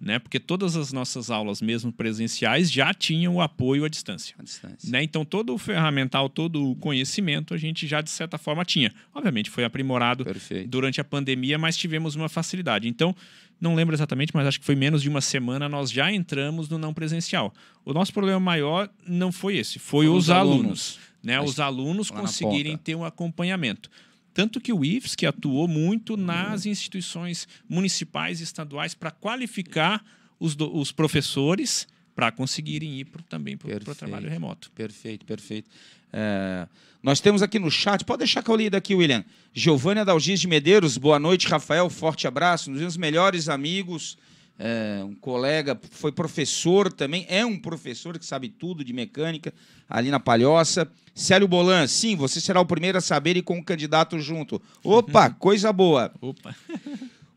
Né? 0.01 0.19
Porque 0.19 0.41
todas 0.41 0.75
as 0.75 0.93
nossas 0.93 1.31
aulas, 1.31 1.63
mesmo 1.63 1.93
presenciais, 1.93 2.71
já 2.73 2.93
tinham 2.93 3.37
o 3.37 3.41
apoio 3.41 3.85
à 3.85 3.89
distância. 3.89 4.35
À 4.37 4.43
distância. 4.43 4.91
Né? 4.91 5.01
Então, 5.05 5.25
todo 5.25 5.55
o 5.55 5.59
ferramental, 5.59 6.29
todo 6.29 6.71
o 6.71 6.75
conhecimento, 6.75 7.55
a 7.55 7.57
gente 7.57 7.87
já, 7.87 8.01
de 8.01 8.11
certa 8.11 8.37
forma, 8.37 8.65
tinha. 8.65 8.93
Obviamente, 9.15 9.49
foi 9.49 9.63
aprimorado 9.63 10.25
Perfeito. 10.25 10.69
durante 10.69 11.01
a 11.01 11.05
pandemia, 11.05 11.57
mas 11.57 11.77
tivemos 11.77 12.17
uma 12.17 12.29
facilidade. 12.29 12.89
Então, 12.89 13.15
não 13.63 13.77
lembro 13.77 13.95
exatamente, 13.95 14.33
mas 14.35 14.45
acho 14.45 14.59
que 14.59 14.67
foi 14.67 14.75
menos 14.75 15.01
de 15.01 15.09
uma 15.09 15.21
semana, 15.21 15.69
nós 15.69 15.89
já 15.89 16.13
entramos 16.13 16.69
no 16.69 16.79
não 16.79 16.93
presencial. 16.93 17.55
O 17.85 17.93
nosso 17.93 18.13
problema 18.13 18.41
maior 18.41 18.91
não 19.07 19.31
foi 19.31 19.57
esse, 19.57 19.79
foi 19.79 20.09
os, 20.09 20.25
os, 20.25 20.31
alunos. 20.31 20.59
alunos 20.59 20.99
né? 21.23 21.41
Os 21.41 21.61
alunos 21.61 22.11
conseguirem 22.11 22.77
ter 22.77 22.97
um 22.97 23.05
acompanhamento. 23.05 23.89
Tanto 24.35 24.61
que 24.61 24.73
o 24.73 24.85
IFES, 24.85 25.15
que 25.15 25.27
atuou 25.27 25.69
muito 25.69 26.17
nas 26.17 26.67
instituições 26.67 27.47
municipais 27.69 28.41
e 28.41 28.43
estaduais 28.43 28.95
para 28.95 29.13
qualificar 29.13 30.05
os, 30.41 30.57
do, 30.57 30.75
os 30.77 30.91
professores 30.91 31.87
para 32.17 32.33
conseguirem 32.33 32.99
ir 32.99 33.05
pro, 33.05 33.23
também 33.23 33.57
para 33.57 33.69
o 33.77 33.95
trabalho 33.95 34.29
remoto. 34.29 34.73
Perfeito, 34.73 35.25
perfeito. 35.25 35.71
É, 36.13 36.67
nós 37.03 37.21
temos 37.21 37.43
aqui 37.43 37.59
no 37.59 37.71
chat, 37.71 38.05
pode 38.05 38.19
deixar 38.19 38.43
que 38.43 38.51
eu 38.51 38.57
li 38.57 38.71
daqui, 38.71 38.95
William. 38.95 39.25
Giovânia 39.53 40.05
Dalgis 40.05 40.41
de 40.41 40.47
Medeiros, 40.47 40.97
boa 40.97 41.19
noite, 41.19 41.49
Rafael, 41.49 41.91
forte 41.91 42.27
abraço. 42.27 42.71
Um 42.71 42.75
dos 42.75 42.83
meus 42.83 42.97
melhores 42.97 43.49
amigos, 43.49 44.17
é, 44.59 45.03
um 45.05 45.15
colega, 45.15 45.79
foi 45.91 46.13
professor 46.13 46.93
também, 46.93 47.27
é 47.29 47.45
um 47.45 47.59
professor 47.59 48.19
que 48.19 48.25
sabe 48.25 48.49
tudo 48.49 48.85
de 48.85 48.93
mecânica, 48.93 49.53
ali 49.89 50.11
na 50.11 50.21
Palhoça. 50.21 50.89
Célio 51.15 51.49
Bolan, 51.49 51.89
sim, 51.89 52.15
você 52.15 52.41
será 52.41 52.61
o 52.61 52.67
primeiro 52.67 52.99
a 52.99 53.01
saber 53.01 53.37
e 53.37 53.43
com 53.43 53.59
o 53.59 53.65
candidato 53.65 54.19
junto. 54.21 54.63
Opa, 54.85 55.31
coisa 55.39 55.73
boa. 55.73 56.13
Opa. 56.21 56.55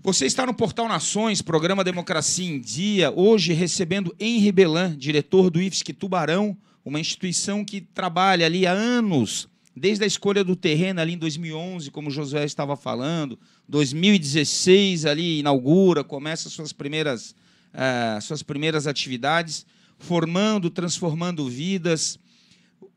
Você 0.04 0.28
está 0.28 0.46
no 0.46 0.54
Portal 0.54 0.88
Nações, 0.88 1.42
programa 1.42 1.84
Democracia 1.84 2.48
em 2.48 2.62
Dia, 2.62 3.12
hoje 3.12 3.52
recebendo 3.54 4.16
Henri 4.20 4.52
Belan, 4.52 4.96
diretor 4.96 5.50
do 5.50 5.60
IFSC 5.60 5.92
Tubarão, 5.94 6.56
uma 6.86 7.00
instituição 7.00 7.66
que 7.66 7.82
trabalha 7.82 8.46
ali 8.46 8.68
há 8.68 8.72
anos, 8.72 9.50
desde 9.76 10.04
a 10.04 10.08
escolha 10.08 10.44
do 10.44 10.56
terreno 10.56 11.02
ali 11.02 11.14
em 11.14 11.18
2011, 11.18 11.90
como 11.90 12.10
o 12.10 12.12
Josué 12.12 12.46
estava 12.46 12.78
falando, 12.78 13.40
2016 13.68 15.08
ali 15.08 15.40
inaugura, 15.40 16.04
começa 16.04 16.48
suas 16.48 16.72
primeiras, 16.72 17.36
uh, 17.74 18.22
suas 18.22 18.44
primeiras 18.44 18.86
atividades, 18.86 19.66
formando, 19.98 20.70
transformando 20.70 21.50
vidas. 21.50 22.20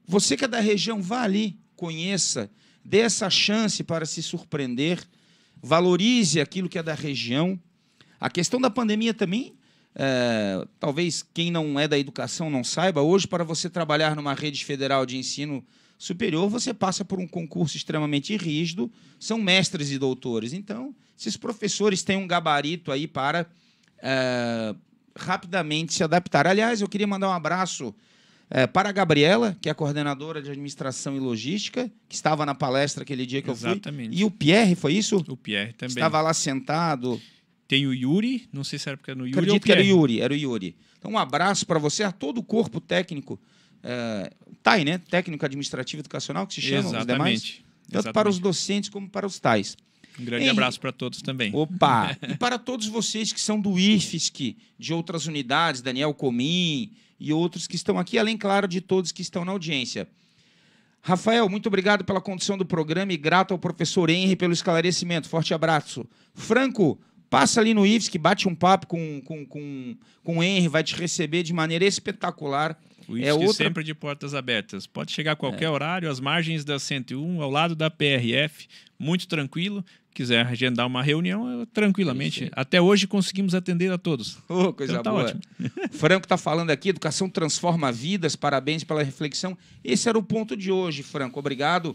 Você 0.07 0.37
que 0.37 0.45
é 0.45 0.49
da 0.49 0.61
região, 0.61 1.01
vá 1.01 1.23
ali, 1.23 1.59
conheça, 1.75 2.51
dê 2.85 2.99
essa 2.99 3.31
chance 3.31 3.83
para 3.83 4.05
se 4.05 4.23
surpreender, 4.23 5.03
valorize 5.63 6.41
aquilo 6.41 6.69
que 6.69 6.79
é 6.79 6.83
da 6.83 6.95
região. 6.95 7.59
A 8.21 8.29
questão 8.29 8.61
da 8.61 8.69
pandemia 8.69 9.15
também 9.15 9.55
é, 10.01 10.65
talvez 10.79 11.27
quem 11.35 11.51
não 11.51 11.79
é 11.79 11.89
da 11.89 11.99
educação 11.99 12.49
não 12.49 12.63
saiba, 12.63 13.03
hoje, 13.03 13.27
para 13.27 13.43
você 13.43 13.69
trabalhar 13.69 14.15
numa 14.15 14.33
rede 14.33 14.65
federal 14.65 15.05
de 15.05 15.17
ensino 15.17 15.65
superior, 15.99 16.49
você 16.49 16.73
passa 16.73 17.05
por 17.05 17.19
um 17.19 17.27
concurso 17.27 17.77
extremamente 17.77 18.37
rígido, 18.37 18.89
são 19.19 19.39
mestres 19.39 19.91
e 19.91 19.99
doutores. 19.99 20.53
Então, 20.53 20.95
esses 21.19 21.37
professores 21.37 22.05
têm 22.05 22.17
um 22.17 22.29
gabarito 22.29 22.93
aí 22.93 23.09
para 23.09 23.45
é, 24.01 24.73
rapidamente 25.17 25.93
se 25.93 26.05
adaptar. 26.05 26.47
Aliás, 26.47 26.81
eu 26.81 26.89
queria 26.89 27.07
mandar 27.07 27.29
um 27.29 27.33
abraço 27.33 27.93
é, 28.49 28.69
para 28.69 28.91
a 28.91 28.93
Gabriela, 28.93 29.57
que 29.61 29.69
é 29.69 29.73
a 29.73 29.75
coordenadora 29.75 30.41
de 30.41 30.49
administração 30.49 31.17
e 31.17 31.19
logística, 31.19 31.91
que 32.09 32.15
estava 32.15 32.47
na 32.47 32.55
palestra 32.55 33.03
aquele 33.03 33.27
dia 33.27 33.43
que 33.43 33.51
Exatamente. 33.51 34.13
eu 34.13 34.13
fui. 34.13 34.21
E 34.21 34.25
o 34.25 34.31
Pierre, 34.31 34.77
foi 34.77 34.95
isso? 34.95 35.25
O 35.27 35.37
Pierre 35.37 35.73
também. 35.73 35.97
Estava 35.97 36.21
lá 36.21 36.33
sentado. 36.33 37.21
Tem 37.69 37.87
o 37.87 37.93
Yuri, 37.93 38.49
não 38.51 38.65
sei 38.65 38.79
se 38.79 38.89
era 38.89 38.97
porque 38.97 39.11
era 39.11 39.19
no 39.19 39.27
Yuri 39.27 39.39
Acredito 39.39 39.65
que 39.65 39.71
era 39.71 39.83
o 39.83 39.85
Yuri, 39.85 40.21
era 40.23 40.33
o 40.33 40.37
Yuri. 40.37 40.75
Então, 40.99 41.13
um 41.13 41.19
abraço 41.19 41.67
para 41.67 41.79
você, 41.79 42.03
a 42.03 42.11
todo 42.11 42.39
o 42.39 42.43
corpo 42.43 42.81
técnico, 42.81 43.39
é, 43.83 44.33
TAI, 44.63 44.85
né? 44.85 44.99
Técnico 44.99 45.45
Administrativo 45.45 46.01
Educacional, 46.01 46.47
que 46.47 46.55
se 46.55 46.63
chama, 46.63 46.89
Exatamente. 46.89 47.05
os 47.05 47.15
demais. 47.15 47.43
Tanto 47.43 47.95
Exatamente. 47.95 48.15
para 48.15 48.29
os 48.29 48.39
docentes 48.39 48.89
como 48.89 49.09
para 49.09 49.27
os 49.27 49.39
TAIs. 49.39 49.77
Um 50.19 50.25
grande 50.25 50.49
abraço 50.49 50.81
para 50.81 50.91
todos 50.91 51.21
também. 51.23 51.55
Opa! 51.55 52.17
e 52.27 52.37
para 52.37 52.59
todos 52.59 52.87
vocês 52.87 53.33
que 53.33 53.41
são 53.41 53.61
do 53.61 53.79
IFSC, 53.79 54.57
de 54.79 54.93
outras 54.93 55.27
unidades, 55.27 55.81
Daniel 55.81 56.13
Comim 56.15 56.91
e 57.21 57.33
outros 57.33 57.67
que 57.67 57.77
estão 57.77 57.99
aqui, 57.99 58.19
além, 58.19 58.37
claro, 58.37 58.67
de 58.67 58.81
todos 58.81 59.13
que 59.13 59.23
estão 59.23 59.45
na 59.45 59.53
audiência. 59.53 60.09
Rafael, 61.01 61.49
muito 61.49 61.67
obrigado 61.67 62.05
pela 62.05 62.21
condição 62.21 62.59
do 62.59 62.67
programa 62.67 63.13
e 63.13 63.17
grato 63.17 63.53
ao 63.53 63.59
professor 63.59 64.11
Henry 64.11 64.35
pelo 64.35 64.53
esclarecimento. 64.53 65.29
Forte 65.29 65.55
abraço. 65.55 66.05
Franco, 66.35 66.99
Passa 67.31 67.61
ali 67.61 67.75
no 67.75 67.85
que 68.11 68.19
bate 68.19 68.49
um 68.49 68.55
papo 68.55 68.87
com, 68.87 69.21
com, 69.23 69.45
com, 69.45 69.97
com 70.25 70.39
o 70.39 70.43
Henry, 70.43 70.69
vai 70.69 70.83
te 70.83 70.95
receber 70.95 71.43
de 71.43 71.53
maneira 71.53 71.85
espetacular. 71.85 72.79
O 73.07 73.17
IFSC 73.17 73.29
é 73.29 73.35
outra... 73.35 73.53
sempre 73.53 73.85
de 73.85 73.95
portas 73.95 74.35
abertas. 74.35 74.87
Pode 74.87 75.13
chegar 75.13 75.33
a 75.33 75.37
qualquer 75.37 75.65
é. 75.65 75.71
horário, 75.71 76.11
às 76.11 76.21
margens 76.21 76.65
da 76.65 76.79
101, 76.79 77.43
ao 77.43 77.51
lado 77.51 77.75
da 77.75 77.91
PRF, 77.91 78.67
muito 78.99 79.27
tranquilo. 79.27 79.85
Quiser 80.13 80.47
agendar 80.47 80.87
uma 80.87 81.03
reunião, 81.03 81.67
tranquilamente. 81.73 82.51
Até 82.53 82.81
hoje 82.81 83.07
conseguimos 83.07 83.55
atender 83.55 83.93
a 83.93 83.97
todos. 83.97 84.39
Oh, 84.49 84.73
coisa 84.73 84.95
então, 84.95 85.03
tá 85.03 85.11
boa. 85.11 85.25
Ótimo. 85.25 85.41
Franco 85.93 86.25
está 86.25 86.37
falando 86.37 86.71
aqui, 86.71 86.89
educação 86.89 87.31
transforma 87.31 87.93
vidas, 87.93 88.35
parabéns 88.35 88.83
pela 88.83 89.03
reflexão. 89.03 89.57
Esse 89.85 90.09
era 90.09 90.19
o 90.19 90.23
ponto 90.23 90.57
de 90.57 90.73
hoje, 90.73 91.03
Franco. 91.03 91.39
Obrigado. 91.39 91.95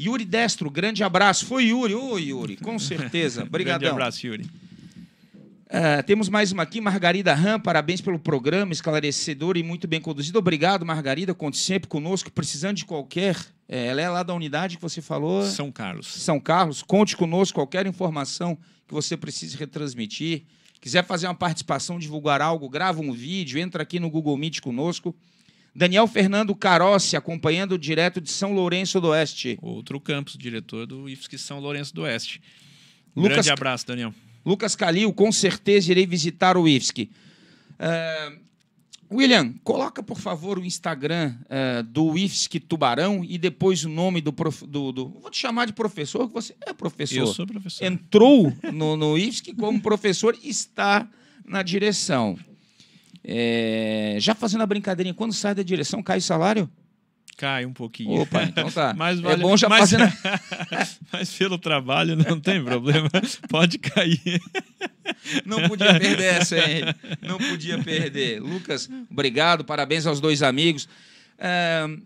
Yuri 0.00 0.24
Destro, 0.24 0.70
grande 0.70 1.02
abraço. 1.02 1.46
Foi 1.46 1.64
Yuri, 1.64 1.94
ô 1.94 2.12
oh, 2.12 2.18
Yuri, 2.18 2.56
com 2.56 2.78
certeza. 2.78 3.42
Obrigadão. 3.48 3.80
grande 3.80 3.92
abraço, 3.92 4.26
Yuri. 4.26 4.46
Uh, 5.66 6.00
temos 6.06 6.28
mais 6.28 6.52
uma 6.52 6.62
aqui, 6.62 6.80
Margarida 6.80 7.34
Ram, 7.34 7.58
parabéns 7.58 8.00
pelo 8.00 8.20
programa, 8.20 8.72
esclarecedor 8.72 9.56
e 9.56 9.64
muito 9.64 9.88
bem 9.88 10.00
conduzido. 10.00 10.38
Obrigado, 10.38 10.86
Margarida, 10.86 11.34
conte 11.34 11.58
sempre 11.58 11.88
conosco, 11.88 12.30
precisando 12.30 12.76
de 12.76 12.84
qualquer. 12.84 13.36
É, 13.68 13.86
ela 13.86 14.00
é 14.00 14.08
lá 14.08 14.22
da 14.22 14.32
unidade 14.32 14.76
que 14.76 14.82
você 14.82 15.02
falou. 15.02 15.42
São 15.42 15.72
Carlos. 15.72 16.06
São 16.06 16.38
Carlos, 16.38 16.84
conte 16.84 17.16
conosco 17.16 17.56
qualquer 17.56 17.84
informação 17.84 18.56
que 18.86 18.94
você 18.94 19.16
precise 19.16 19.56
retransmitir. 19.56 20.44
Quiser 20.80 21.04
fazer 21.04 21.26
uma 21.26 21.34
participação, 21.34 21.98
divulgar 21.98 22.40
algo, 22.40 22.68
grava 22.68 23.00
um 23.00 23.12
vídeo, 23.12 23.58
entra 23.58 23.82
aqui 23.82 23.98
no 23.98 24.08
Google 24.08 24.36
Meet 24.36 24.60
conosco. 24.60 25.16
Daniel 25.74 26.06
Fernando 26.06 26.54
Carossi, 26.54 27.16
acompanhando 27.16 27.76
direto 27.76 28.20
de 28.20 28.30
São 28.30 28.52
Lourenço 28.52 29.00
do 29.00 29.08
Oeste. 29.08 29.58
Outro 29.60 30.00
campus, 30.00 30.36
diretor 30.38 30.86
do 30.86 31.08
IFSC 31.08 31.36
São 31.36 31.58
Lourenço 31.58 31.92
do 31.92 32.02
Oeste. 32.02 32.40
Lucas... 33.16 33.32
Grande 33.32 33.50
abraço, 33.50 33.84
Daniel. 33.84 34.14
Lucas 34.46 34.76
Calil, 34.76 35.12
com 35.12 35.32
certeza 35.32 35.90
irei 35.90 36.06
visitar 36.06 36.56
o 36.56 36.68
IFSC. 36.68 37.10
Uh, 37.80 38.46
William, 39.12 39.52
coloca 39.64 40.04
por 40.04 40.18
favor 40.18 40.58
o 40.58 40.64
Instagram 40.64 41.34
uh, 41.42 41.82
do 41.82 42.16
IFSC 42.16 42.60
Tubarão 42.60 43.24
e 43.24 43.38
depois 43.38 43.84
o 43.84 43.88
nome 43.88 44.20
do, 44.20 44.32
prof, 44.32 44.64
do, 44.64 44.92
do, 44.92 45.08
Vou 45.08 45.30
te 45.30 45.38
chamar 45.38 45.66
de 45.66 45.72
professor, 45.72 46.28
que 46.28 46.34
você 46.34 46.54
é 46.64 46.72
professor. 46.72 47.18
Eu 47.18 47.26
sou 47.26 47.44
professor. 47.44 47.84
Entrou 47.84 48.52
no, 48.72 48.96
no 48.96 49.18
IFSC 49.18 49.52
como 49.54 49.80
professor 49.80 50.38
e 50.40 50.48
está 50.48 51.08
na 51.44 51.62
direção. 51.62 52.38
É, 53.24 54.16
já 54.20 54.32
fazendo 54.32 54.62
a 54.62 54.66
brincadeirinha, 54.66 55.12
quando 55.14 55.32
sai 55.32 55.56
da 55.56 55.62
direção, 55.64 56.00
cai 56.04 56.18
o 56.18 56.22
salário? 56.22 56.70
Cai 57.36 57.66
um 57.66 57.72
pouquinho. 57.72 58.22
Opa, 58.22 58.44
então 58.44 58.70
tá. 58.70 58.94
mas 58.96 59.20
vale, 59.20 59.40
é 59.40 59.42
bom 59.42 59.56
já 59.56 59.68
mas, 59.68 59.90
fazendo. 59.90 60.10
mas 61.12 61.32
pelo 61.34 61.58
trabalho 61.58 62.16
não 62.16 62.40
tem 62.40 62.64
problema. 62.64 63.10
Pode 63.50 63.78
cair. 63.78 64.40
Não 65.44 65.68
podia 65.68 65.98
perder 65.98 66.34
essa, 66.34 66.56
hein? 66.56 66.84
Não 67.20 67.36
podia 67.36 67.82
perder. 67.82 68.40
Lucas, 68.40 68.88
obrigado, 69.10 69.64
parabéns 69.64 70.06
aos 70.06 70.18
dois 70.18 70.42
amigos. 70.42 70.88
Uh, 71.38 72.02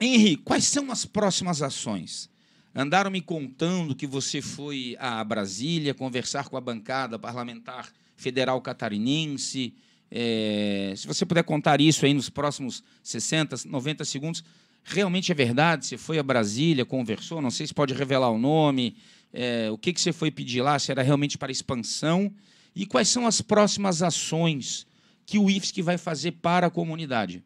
Henri, 0.00 0.36
quais 0.36 0.64
são 0.64 0.90
as 0.90 1.04
próximas 1.04 1.62
ações? 1.62 2.28
Andaram 2.74 3.10
me 3.10 3.22
contando 3.22 3.94
que 3.94 4.06
você 4.06 4.42
foi 4.42 4.96
a 4.98 5.22
Brasília 5.22 5.94
conversar 5.94 6.48
com 6.48 6.56
a 6.56 6.60
bancada 6.60 7.18
parlamentar 7.18 7.88
federal 8.16 8.60
catarinense. 8.60 9.72
É, 10.10 10.92
se 10.96 11.06
você 11.06 11.26
puder 11.26 11.42
contar 11.42 11.80
isso 11.80 12.04
aí 12.06 12.14
nos 12.14 12.30
próximos 12.30 12.82
60, 13.02 13.56
90 13.66 14.04
segundos, 14.04 14.44
realmente 14.84 15.32
é 15.32 15.34
verdade? 15.34 15.86
Você 15.86 15.98
foi 15.98 16.18
a 16.18 16.22
Brasília, 16.22 16.84
conversou, 16.84 17.42
não 17.42 17.50
sei 17.50 17.66
se 17.66 17.74
pode 17.74 17.92
revelar 17.92 18.30
o 18.30 18.38
nome, 18.38 18.96
é, 19.32 19.70
o 19.70 19.76
que, 19.76 19.92
que 19.92 20.00
você 20.00 20.12
foi 20.12 20.30
pedir 20.30 20.62
lá, 20.62 20.78
se 20.78 20.90
era 20.90 21.02
realmente 21.02 21.36
para 21.36 21.52
expansão, 21.52 22.32
e 22.74 22.86
quais 22.86 23.08
são 23.08 23.26
as 23.26 23.40
próximas 23.40 24.02
ações 24.02 24.86
que 25.24 25.38
o 25.38 25.50
IFSC 25.50 25.82
vai 25.82 25.98
fazer 25.98 26.32
para 26.32 26.68
a 26.68 26.70
comunidade? 26.70 27.42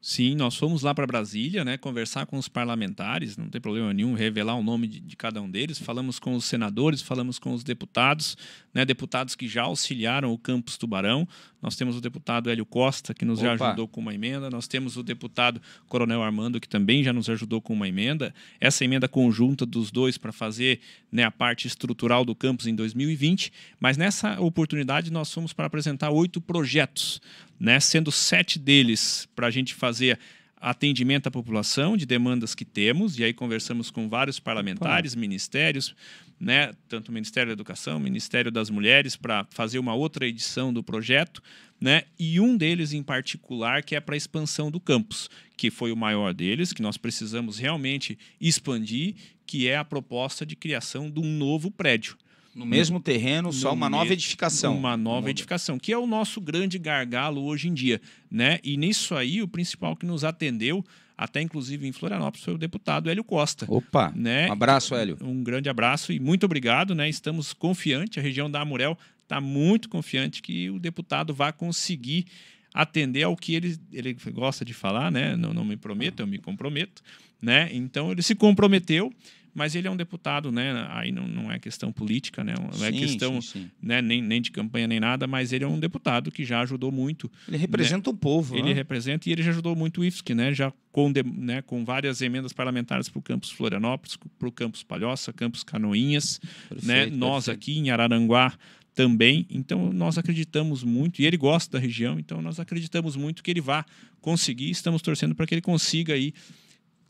Sim, 0.00 0.36
nós 0.36 0.56
fomos 0.56 0.82
lá 0.82 0.94
para 0.94 1.06
Brasília, 1.06 1.64
né, 1.64 1.76
conversar 1.76 2.24
com 2.24 2.38
os 2.38 2.48
parlamentares, 2.48 3.36
não 3.36 3.48
tem 3.48 3.60
problema 3.60 3.92
nenhum 3.92 4.14
revelar 4.14 4.54
o 4.54 4.62
nome 4.62 4.86
de, 4.86 5.00
de, 5.00 5.16
cada 5.16 5.42
um 5.42 5.50
deles. 5.50 5.78
Falamos 5.78 6.20
com 6.20 6.34
os 6.34 6.44
senadores, 6.44 7.02
falamos 7.02 7.38
com 7.38 7.52
os 7.52 7.64
deputados, 7.64 8.36
né, 8.72 8.84
deputados 8.84 9.34
que 9.34 9.48
já 9.48 9.64
auxiliaram 9.64 10.32
o 10.32 10.38
Campus 10.38 10.78
Tubarão. 10.78 11.26
Nós 11.60 11.74
temos 11.76 11.96
o 11.96 12.00
deputado 12.00 12.50
Hélio 12.50 12.64
Costa, 12.64 13.12
que 13.12 13.24
nos 13.24 13.40
Opa. 13.40 13.56
já 13.56 13.66
ajudou 13.66 13.88
com 13.88 14.00
uma 14.00 14.14
emenda. 14.14 14.48
Nós 14.48 14.68
temos 14.68 14.96
o 14.96 15.02
deputado 15.02 15.60
Coronel 15.88 16.22
Armando, 16.22 16.60
que 16.60 16.68
também 16.68 17.02
já 17.02 17.12
nos 17.12 17.28
ajudou 17.28 17.60
com 17.60 17.72
uma 17.72 17.88
emenda. 17.88 18.34
Essa 18.60 18.84
emenda 18.84 19.08
conjunta 19.08 19.66
dos 19.66 19.90
dois 19.90 20.16
para 20.16 20.32
fazer 20.32 20.80
né, 21.10 21.24
a 21.24 21.30
parte 21.30 21.66
estrutural 21.66 22.24
do 22.24 22.34
campus 22.34 22.66
em 22.66 22.74
2020. 22.74 23.52
Mas 23.80 23.96
nessa 23.96 24.40
oportunidade 24.40 25.10
nós 25.10 25.32
fomos 25.32 25.52
para 25.52 25.66
apresentar 25.66 26.10
oito 26.10 26.40
projetos 26.40 27.20
né? 27.58 27.80
sendo 27.80 28.12
sete 28.12 28.58
deles 28.58 29.28
para 29.34 29.48
a 29.48 29.50
gente 29.50 29.74
fazer 29.74 30.18
atendimento 30.60 31.26
à 31.26 31.30
população 31.30 31.96
de 31.96 32.06
demandas 32.06 32.54
que 32.54 32.64
temos, 32.64 33.18
e 33.18 33.24
aí 33.24 33.32
conversamos 33.32 33.90
com 33.90 34.08
vários 34.08 34.38
parlamentares, 34.38 35.12
Opa. 35.12 35.20
ministérios, 35.20 35.94
né, 36.40 36.72
tanto 36.88 37.08
o 37.08 37.12
Ministério 37.12 37.48
da 37.48 37.52
Educação, 37.52 37.96
o 37.96 38.00
Ministério 38.00 38.50
das 38.50 38.70
Mulheres, 38.70 39.16
para 39.16 39.46
fazer 39.50 39.78
uma 39.78 39.94
outra 39.94 40.26
edição 40.26 40.72
do 40.72 40.82
projeto, 40.82 41.42
né, 41.80 42.04
e 42.18 42.40
um 42.40 42.56
deles 42.56 42.92
em 42.92 43.02
particular 43.02 43.82
que 43.82 43.96
é 43.96 44.00
para 44.00 44.14
a 44.14 44.16
expansão 44.16 44.70
do 44.70 44.80
campus, 44.80 45.28
que 45.56 45.70
foi 45.70 45.90
o 45.90 45.96
maior 45.96 46.32
deles, 46.32 46.72
que 46.72 46.82
nós 46.82 46.96
precisamos 46.96 47.58
realmente 47.58 48.18
expandir, 48.40 49.14
que 49.46 49.66
é 49.66 49.76
a 49.76 49.84
proposta 49.84 50.44
de 50.44 50.54
criação 50.54 51.10
de 51.10 51.20
um 51.20 51.36
novo 51.36 51.70
prédio. 51.70 52.16
No 52.58 52.66
mesmo 52.66 52.98
terreno, 52.98 53.52
só 53.52 53.72
uma 53.72 53.88
nova 53.88 54.12
edificação. 54.12 54.76
Uma 54.76 54.96
nova 54.96 55.30
edificação, 55.30 55.78
que 55.78 55.92
é 55.92 55.96
o 55.96 56.08
nosso 56.08 56.40
grande 56.40 56.76
gargalo 56.76 57.44
hoje 57.44 57.68
em 57.68 57.74
dia. 57.74 58.00
Né? 58.28 58.58
E 58.64 58.76
nisso 58.76 59.14
aí, 59.14 59.40
o 59.40 59.46
principal 59.46 59.94
que 59.94 60.04
nos 60.04 60.24
atendeu, 60.24 60.84
até 61.16 61.40
inclusive 61.40 61.86
em 61.86 61.92
Florianópolis, 61.92 62.44
foi 62.44 62.54
o 62.54 62.58
deputado 62.58 63.08
Hélio 63.08 63.22
Costa. 63.22 63.64
Opa! 63.68 64.12
Né? 64.12 64.48
Um 64.48 64.52
abraço, 64.52 64.96
Hélio. 64.96 65.16
Um 65.22 65.40
grande 65.44 65.68
abraço 65.68 66.12
e 66.12 66.18
muito 66.18 66.44
obrigado. 66.46 66.96
Né? 66.96 67.08
Estamos 67.08 67.52
confiantes, 67.52 68.18
a 68.18 68.20
região 68.20 68.50
da 68.50 68.60
Amurel 68.60 68.98
está 69.22 69.40
muito 69.40 69.88
confiante 69.88 70.42
que 70.42 70.68
o 70.68 70.80
deputado 70.80 71.32
vai 71.32 71.52
conseguir 71.52 72.26
atender 72.74 73.22
ao 73.22 73.36
que 73.36 73.54
ele, 73.54 73.78
ele 73.92 74.16
gosta 74.32 74.64
de 74.64 74.74
falar, 74.74 75.12
né? 75.12 75.36
Não, 75.36 75.54
não 75.54 75.64
me 75.64 75.76
prometo, 75.76 76.20
eu 76.20 76.26
me 76.26 76.38
comprometo, 76.38 77.02
né? 77.40 77.68
Então 77.72 78.12
ele 78.12 78.22
se 78.22 78.34
comprometeu 78.34 79.12
mas 79.54 79.74
ele 79.74 79.88
é 79.88 79.90
um 79.90 79.96
deputado, 79.96 80.52
né? 80.52 80.86
Aí 80.90 81.10
não, 81.12 81.26
não 81.26 81.50
é 81.50 81.58
questão 81.58 81.92
política, 81.92 82.44
né? 82.44 82.54
Não 82.58 82.84
é 82.84 82.92
sim, 82.92 82.98
questão 82.98 83.40
sim, 83.40 83.60
sim. 83.60 83.70
Né? 83.82 84.00
Nem, 84.00 84.22
nem 84.22 84.40
de 84.40 84.50
campanha 84.50 84.86
nem 84.86 85.00
nada, 85.00 85.26
mas 85.26 85.52
ele 85.52 85.64
é 85.64 85.68
um 85.68 85.78
deputado 85.78 86.30
que 86.30 86.44
já 86.44 86.60
ajudou 86.60 86.92
muito. 86.92 87.30
Ele 87.46 87.56
representa 87.56 88.10
né? 88.10 88.14
o 88.14 88.18
povo. 88.18 88.56
Ele 88.56 88.68
né? 88.68 88.72
representa 88.72 89.28
e 89.28 89.32
ele 89.32 89.42
já 89.42 89.50
ajudou 89.50 89.74
muito 89.74 90.00
o 90.00 90.04
IFSC, 90.04 90.34
né? 90.34 90.54
Já 90.54 90.72
com, 90.92 91.12
de, 91.12 91.22
né, 91.22 91.62
com 91.62 91.84
várias 91.84 92.20
emendas 92.20 92.52
parlamentares 92.52 93.08
para 93.08 93.18
o 93.18 93.22
campus 93.22 93.50
Florianópolis, 93.50 94.16
para 94.38 94.48
o 94.48 94.52
campus 94.52 94.82
Palhoça, 94.82 95.32
campus 95.32 95.62
Canoinhas, 95.62 96.40
perfeito, 96.68 96.86
né? 96.86 97.06
Nós 97.06 97.44
perfeito. 97.44 97.56
aqui 97.56 97.78
em 97.78 97.90
Araranguá 97.90 98.52
também. 98.98 99.46
Então, 99.48 99.92
nós 99.92 100.18
acreditamos 100.18 100.82
muito, 100.82 101.22
e 101.22 101.24
ele 101.24 101.36
gosta 101.36 101.78
da 101.78 101.78
região, 101.78 102.18
então 102.18 102.42
nós 102.42 102.58
acreditamos 102.58 103.14
muito 103.14 103.44
que 103.44 103.50
ele 103.52 103.60
vá 103.60 103.86
conseguir. 104.20 104.70
Estamos 104.70 105.00
torcendo 105.00 105.36
para 105.36 105.46
que 105.46 105.54
ele 105.54 105.60
consiga 105.60 106.14
aí 106.14 106.34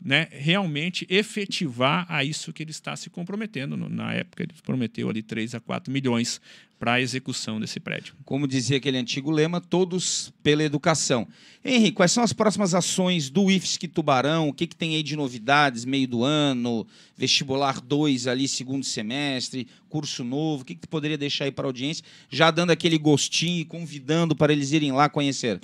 né, 0.01 0.29
realmente 0.31 1.07
efetivar 1.11 2.07
a 2.09 2.23
isso 2.23 2.53
que 2.53 2.63
ele 2.63 2.71
está 2.71 2.95
se 2.97 3.11
comprometendo. 3.11 3.77
Na 3.77 4.13
época, 4.13 4.45
ele 4.45 4.53
prometeu 4.65 5.09
ali 5.11 5.23
3 5.23 5.57
a 5.57 5.61
4 5.61 5.93
milhões 5.93 6.41
para 6.79 6.95
a 6.95 7.01
execução 7.01 7.59
desse 7.59 7.81
prédio. 7.81 8.15
Como 8.25 8.47
dizia 8.47 8.77
aquele 8.77 8.97
antigo 8.97 9.33
lema, 9.33 9.61
todos 9.61 10.33
pela 10.43 10.63
educação. 10.63 11.27
Henrique, 11.65 11.97
quais 11.97 12.13
são 12.13 12.23
as 12.23 12.33
próximas 12.33 12.73
ações 12.73 13.29
do 13.29 13.51
IFSC 13.51 13.89
Tubarão? 13.89 14.49
O 14.49 14.53
que, 14.53 14.67
que 14.67 14.77
tem 14.77 14.95
aí 14.95 15.03
de 15.03 15.17
novidades, 15.17 15.85
meio 15.85 16.07
do 16.07 16.23
ano, 16.23 16.87
vestibular 17.17 17.81
2 17.81 18.29
ali, 18.29 18.47
segundo 18.47 18.85
semestre, 18.85 19.67
curso 19.89 20.23
novo? 20.23 20.63
O 20.63 20.65
que, 20.65 20.77
que 20.77 20.83
tu 20.83 20.89
poderia 20.89 21.19
deixar 21.19 21.47
aí 21.47 21.51
para 21.51 21.67
a 21.67 21.69
audiência, 21.69 22.05
já 22.31 22.53
dando 22.53 22.71
aquele 22.71 22.97
gostinho 22.97 23.63
e 23.63 23.65
convidando 23.65 24.37
para 24.37 24.53
eles 24.53 24.71
irem 24.71 24.93
lá 24.93 25.09
conhecer? 25.09 25.61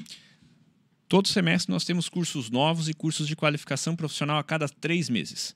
Todo 1.14 1.28
semestre 1.28 1.70
nós 1.70 1.84
temos 1.84 2.08
cursos 2.08 2.50
novos 2.50 2.88
e 2.88 2.92
cursos 2.92 3.28
de 3.28 3.36
qualificação 3.36 3.94
profissional 3.94 4.36
a 4.36 4.42
cada 4.42 4.68
três 4.68 5.08
meses. 5.08 5.54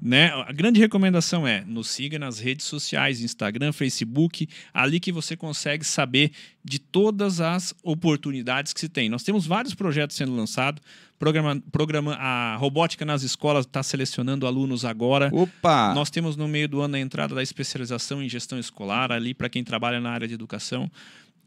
Né? 0.00 0.28
A 0.28 0.52
grande 0.52 0.78
recomendação 0.78 1.48
é 1.48 1.64
nos 1.66 1.90
siga 1.90 2.16
nas 2.16 2.38
redes 2.38 2.64
sociais, 2.66 3.20
Instagram, 3.20 3.72
Facebook, 3.72 4.48
ali 4.72 5.00
que 5.00 5.10
você 5.10 5.36
consegue 5.36 5.84
saber 5.84 6.30
de 6.64 6.78
todas 6.78 7.40
as 7.40 7.74
oportunidades 7.82 8.72
que 8.72 8.78
se 8.78 8.88
tem. 8.88 9.08
Nós 9.08 9.24
temos 9.24 9.48
vários 9.48 9.74
projetos 9.74 10.14
sendo 10.14 10.32
lançados. 10.32 10.80
Programa, 11.18 11.60
programa, 11.72 12.14
a 12.14 12.54
robótica 12.54 13.04
nas 13.04 13.24
escolas 13.24 13.66
está 13.66 13.82
selecionando 13.82 14.46
alunos 14.46 14.84
agora. 14.84 15.28
Opa! 15.32 15.92
Nós 15.92 16.08
temos 16.08 16.36
no 16.36 16.46
meio 16.46 16.68
do 16.68 16.80
ano 16.80 16.94
a 16.94 17.00
entrada 17.00 17.34
da 17.34 17.42
especialização 17.42 18.22
em 18.22 18.28
gestão 18.28 18.60
escolar, 18.60 19.10
ali 19.10 19.34
para 19.34 19.48
quem 19.48 19.64
trabalha 19.64 20.00
na 20.00 20.12
área 20.12 20.28
de 20.28 20.34
educação. 20.34 20.88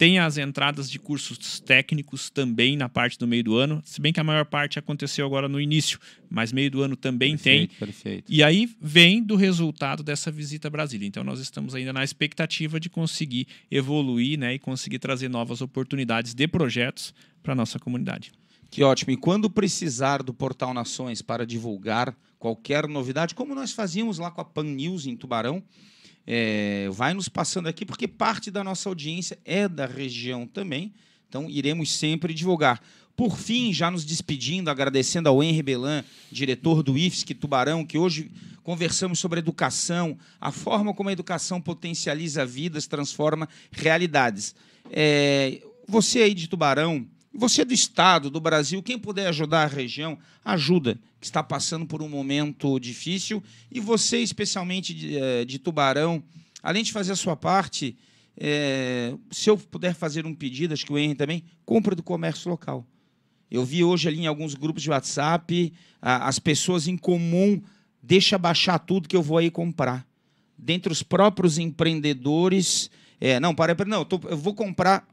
Tem 0.03 0.19
as 0.19 0.37
entradas 0.37 0.91
de 0.91 0.99
cursos 0.99 1.61
técnicos 1.61 2.29
também 2.29 2.75
na 2.75 2.89
parte 2.89 3.17
do 3.17 3.25
meio 3.25 3.41
do 3.41 3.55
ano, 3.55 3.81
se 3.85 4.01
bem 4.01 4.11
que 4.11 4.19
a 4.19 4.23
maior 4.23 4.43
parte 4.43 4.77
aconteceu 4.77 5.25
agora 5.25 5.47
no 5.47 5.61
início, 5.61 5.97
mas 6.29 6.51
meio 6.51 6.69
do 6.69 6.81
ano 6.81 6.97
também 6.97 7.37
perfeito, 7.37 7.69
tem. 7.69 7.79
Perfeito. 7.79 8.25
E 8.27 8.43
aí 8.43 8.69
vem 8.81 9.23
do 9.23 9.37
resultado 9.37 10.03
dessa 10.03 10.29
visita 10.29 10.67
a 10.67 10.71
Brasília. 10.71 11.07
Então 11.07 11.23
nós 11.23 11.39
estamos 11.39 11.73
ainda 11.73 11.93
na 11.93 12.03
expectativa 12.03 12.81
de 12.81 12.89
conseguir 12.89 13.47
evoluir 13.71 14.37
né, 14.37 14.55
e 14.55 14.59
conseguir 14.59 14.99
trazer 14.99 15.29
novas 15.29 15.61
oportunidades 15.61 16.33
de 16.33 16.49
projetos 16.49 17.13
para 17.41 17.53
a 17.53 17.55
nossa 17.55 17.79
comunidade. 17.79 18.33
Que 18.69 18.83
ótimo. 18.83 19.13
E 19.13 19.15
quando 19.15 19.49
precisar 19.49 20.21
do 20.21 20.33
Portal 20.33 20.73
Nações 20.73 21.21
para 21.21 21.45
divulgar 21.45 22.13
qualquer 22.37 22.89
novidade, 22.89 23.33
como 23.33 23.55
nós 23.55 23.71
fazíamos 23.71 24.17
lá 24.17 24.29
com 24.29 24.41
a 24.41 24.45
Pan 24.45 24.65
News 24.65 25.05
em 25.05 25.15
Tubarão, 25.15 25.63
é, 26.25 26.87
vai 26.91 27.13
nos 27.13 27.27
passando 27.29 27.67
aqui, 27.67 27.85
porque 27.85 28.07
parte 28.07 28.49
da 28.49 28.63
nossa 28.63 28.89
audiência 28.89 29.37
é 29.43 29.67
da 29.67 29.85
região 29.85 30.47
também, 30.47 30.93
então 31.27 31.49
iremos 31.49 31.91
sempre 31.91 32.33
divulgar. 32.33 32.81
Por 33.15 33.37
fim, 33.37 33.71
já 33.71 33.91
nos 33.91 34.03
despedindo, 34.03 34.69
agradecendo 34.69 35.29
ao 35.29 35.43
Henri 35.43 35.61
Belan, 35.61 36.03
diretor 36.31 36.81
do 36.81 36.97
IFSC 36.97 37.35
Tubarão, 37.35 37.85
que 37.85 37.97
hoje 37.97 38.31
conversamos 38.63 39.19
sobre 39.19 39.39
educação, 39.39 40.17
a 40.41 40.51
forma 40.51 40.93
como 40.93 41.09
a 41.09 41.13
educação 41.13 41.61
potencializa 41.61 42.45
vidas, 42.45 42.87
transforma 42.87 43.47
realidades. 43.71 44.55
É, 44.89 45.61
você 45.87 46.23
aí 46.23 46.33
de 46.33 46.47
Tubarão, 46.47 47.05
você 47.33 47.65
do 47.65 47.73
Estado, 47.73 48.29
do 48.29 48.39
Brasil, 48.39 48.81
quem 48.83 48.97
puder 48.97 49.27
ajudar 49.27 49.63
a 49.63 49.67
região, 49.67 50.17
ajuda, 50.45 50.99
que 51.19 51.25
está 51.25 51.41
passando 51.41 51.85
por 51.85 52.01
um 52.01 52.09
momento 52.09 52.79
difícil. 52.79 53.43
E 53.71 53.79
você, 53.79 54.19
especialmente 54.19 54.93
de, 54.93 55.17
eh, 55.17 55.45
de 55.45 55.57
Tubarão, 55.57 56.23
além 56.61 56.83
de 56.83 56.91
fazer 56.91 57.13
a 57.13 57.15
sua 57.15 57.35
parte, 57.35 57.97
é, 58.37 59.15
se 59.31 59.49
eu 59.49 59.57
puder 59.57 59.93
fazer 59.93 60.25
um 60.25 60.33
pedido, 60.33 60.73
acho 60.73 60.85
que 60.85 60.93
o 60.93 60.97
Henry 60.97 61.15
também, 61.15 61.43
compra 61.65 61.95
do 61.95 62.03
comércio 62.03 62.49
local. 62.49 62.85
Eu 63.49 63.63
vi 63.63 63.83
hoje 63.83 64.07
ali 64.07 64.21
em 64.21 64.27
alguns 64.27 64.55
grupos 64.55 64.81
de 64.81 64.89
WhatsApp, 64.89 65.73
as 66.01 66.39
pessoas 66.39 66.87
em 66.87 66.97
comum, 66.97 67.61
deixa 68.01 68.37
baixar 68.37 68.79
tudo 68.79 69.07
que 69.07 69.15
eu 69.15 69.21
vou 69.21 69.37
aí 69.37 69.51
comprar. 69.51 70.05
Dentre 70.57 70.91
os 70.91 71.03
próprios 71.03 71.59
empreendedores, 71.59 72.89
é, 73.21 73.39
não, 73.39 73.53
para, 73.53 73.75
não, 73.85 73.99
eu, 73.99 74.05
tô, 74.05 74.19
eu 74.27 74.37
vou 74.37 74.55
comprar 74.55 75.07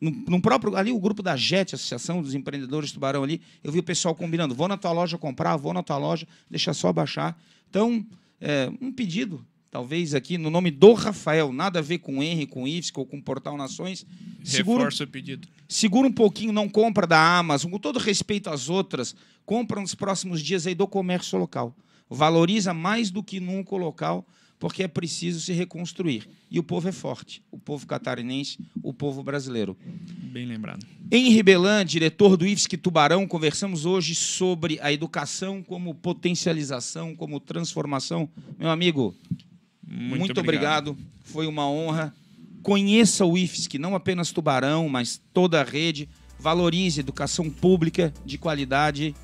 no, 0.00 0.10
no, 0.10 0.40
próprio 0.40 0.76
ali 0.76 0.90
o 0.90 0.98
grupo 0.98 1.22
da 1.22 1.36
JET, 1.36 1.74
Associação 1.74 2.22
dos 2.22 2.34
Empreendedores 2.34 2.88
de 2.88 2.94
Tubarão 2.94 3.22
ali, 3.22 3.40
eu 3.62 3.70
vi 3.70 3.78
o 3.78 3.82
pessoal 3.82 4.14
combinando, 4.14 4.54
vou 4.54 4.66
na 4.66 4.76
tua 4.76 4.92
loja 4.92 5.18
comprar, 5.18 5.56
vou 5.56 5.74
na 5.74 5.82
tua 5.82 5.98
loja, 5.98 6.26
deixa 6.48 6.72
só 6.72 6.92
baixar. 6.92 7.38
Então, 7.68 8.04
é, 8.40 8.72
um 8.80 8.90
pedido, 8.90 9.44
talvez 9.70 10.14
aqui 10.14 10.38
no 10.38 10.48
nome 10.48 10.70
do 10.70 10.94
Rafael, 10.94 11.52
nada 11.52 11.80
a 11.80 11.82
ver 11.82 11.98
com 11.98 12.22
Henry, 12.22 12.46
com 12.46 12.66
IFSC 12.66 12.98
ou 12.98 13.04
com 13.04 13.20
Portal 13.20 13.56
Nações. 13.56 14.06
Segura, 14.42 14.84
Reforça 14.84 15.04
o 15.04 15.06
pedido. 15.06 15.46
Segura 15.68 16.08
um 16.08 16.12
pouquinho, 16.12 16.52
não 16.52 16.68
compra 16.68 17.06
da 17.06 17.38
Amazon, 17.38 17.70
com 17.70 17.78
todo 17.78 17.98
respeito 17.98 18.48
às 18.48 18.68
outras, 18.68 19.14
compra 19.44 19.80
nos 19.80 19.94
próximos 19.94 20.42
dias 20.42 20.66
aí 20.66 20.74
do 20.74 20.86
comércio 20.86 21.38
local. 21.38 21.76
Valoriza 22.08 22.72
mais 22.72 23.10
do 23.10 23.22
que 23.22 23.38
nunca 23.38 23.74
o 23.74 23.78
local, 23.78 24.26
porque 24.60 24.82
é 24.82 24.88
preciso 24.88 25.40
se 25.40 25.52
reconstruir. 25.54 26.28
E 26.50 26.58
o 26.58 26.62
povo 26.62 26.86
é 26.86 26.92
forte, 26.92 27.42
o 27.50 27.58
povo 27.58 27.86
catarinense, 27.86 28.58
o 28.82 28.92
povo 28.92 29.22
brasileiro. 29.22 29.76
Bem 30.30 30.44
lembrado. 30.46 30.86
Henri 31.10 31.42
Belan, 31.42 31.84
diretor 31.84 32.36
do 32.36 32.46
IFSC 32.46 32.76
Tubarão, 32.76 33.26
conversamos 33.26 33.86
hoje 33.86 34.14
sobre 34.14 34.78
a 34.82 34.92
educação 34.92 35.62
como 35.62 35.94
potencialização, 35.94 37.16
como 37.16 37.40
transformação. 37.40 38.28
Meu 38.58 38.68
amigo, 38.68 39.14
muito, 39.82 40.18
muito 40.18 40.40
obrigado. 40.40 40.90
obrigado. 40.90 41.10
Foi 41.24 41.46
uma 41.46 41.68
honra. 41.68 42.14
Conheça 42.62 43.24
o 43.24 43.38
IFSC, 43.38 43.78
não 43.78 43.94
apenas 43.94 44.30
Tubarão, 44.30 44.88
mas 44.88 45.20
toda 45.32 45.60
a 45.62 45.64
rede. 45.64 46.06
Valorize 46.38 47.00
educação 47.00 47.48
pública 47.48 48.12
de 48.26 48.36
qualidade. 48.36 49.14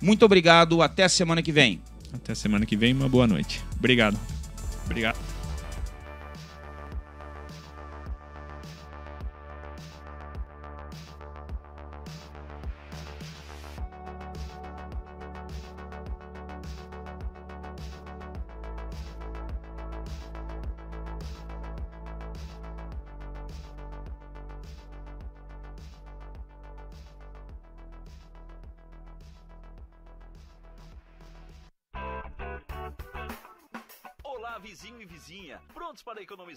Muito 0.00 0.24
obrigado. 0.24 0.80
Até 0.80 1.04
a 1.04 1.08
semana 1.08 1.42
que 1.42 1.52
vem. 1.52 1.80
Até 2.12 2.32
a 2.32 2.34
semana 2.34 2.64
que 2.64 2.76
vem. 2.76 2.94
Uma 2.94 3.08
boa 3.08 3.26
noite. 3.26 3.62
Obrigado. 3.76 4.18
Obrigado. 4.88 5.27
vizinho 5.27 5.27
e 5.27 5.27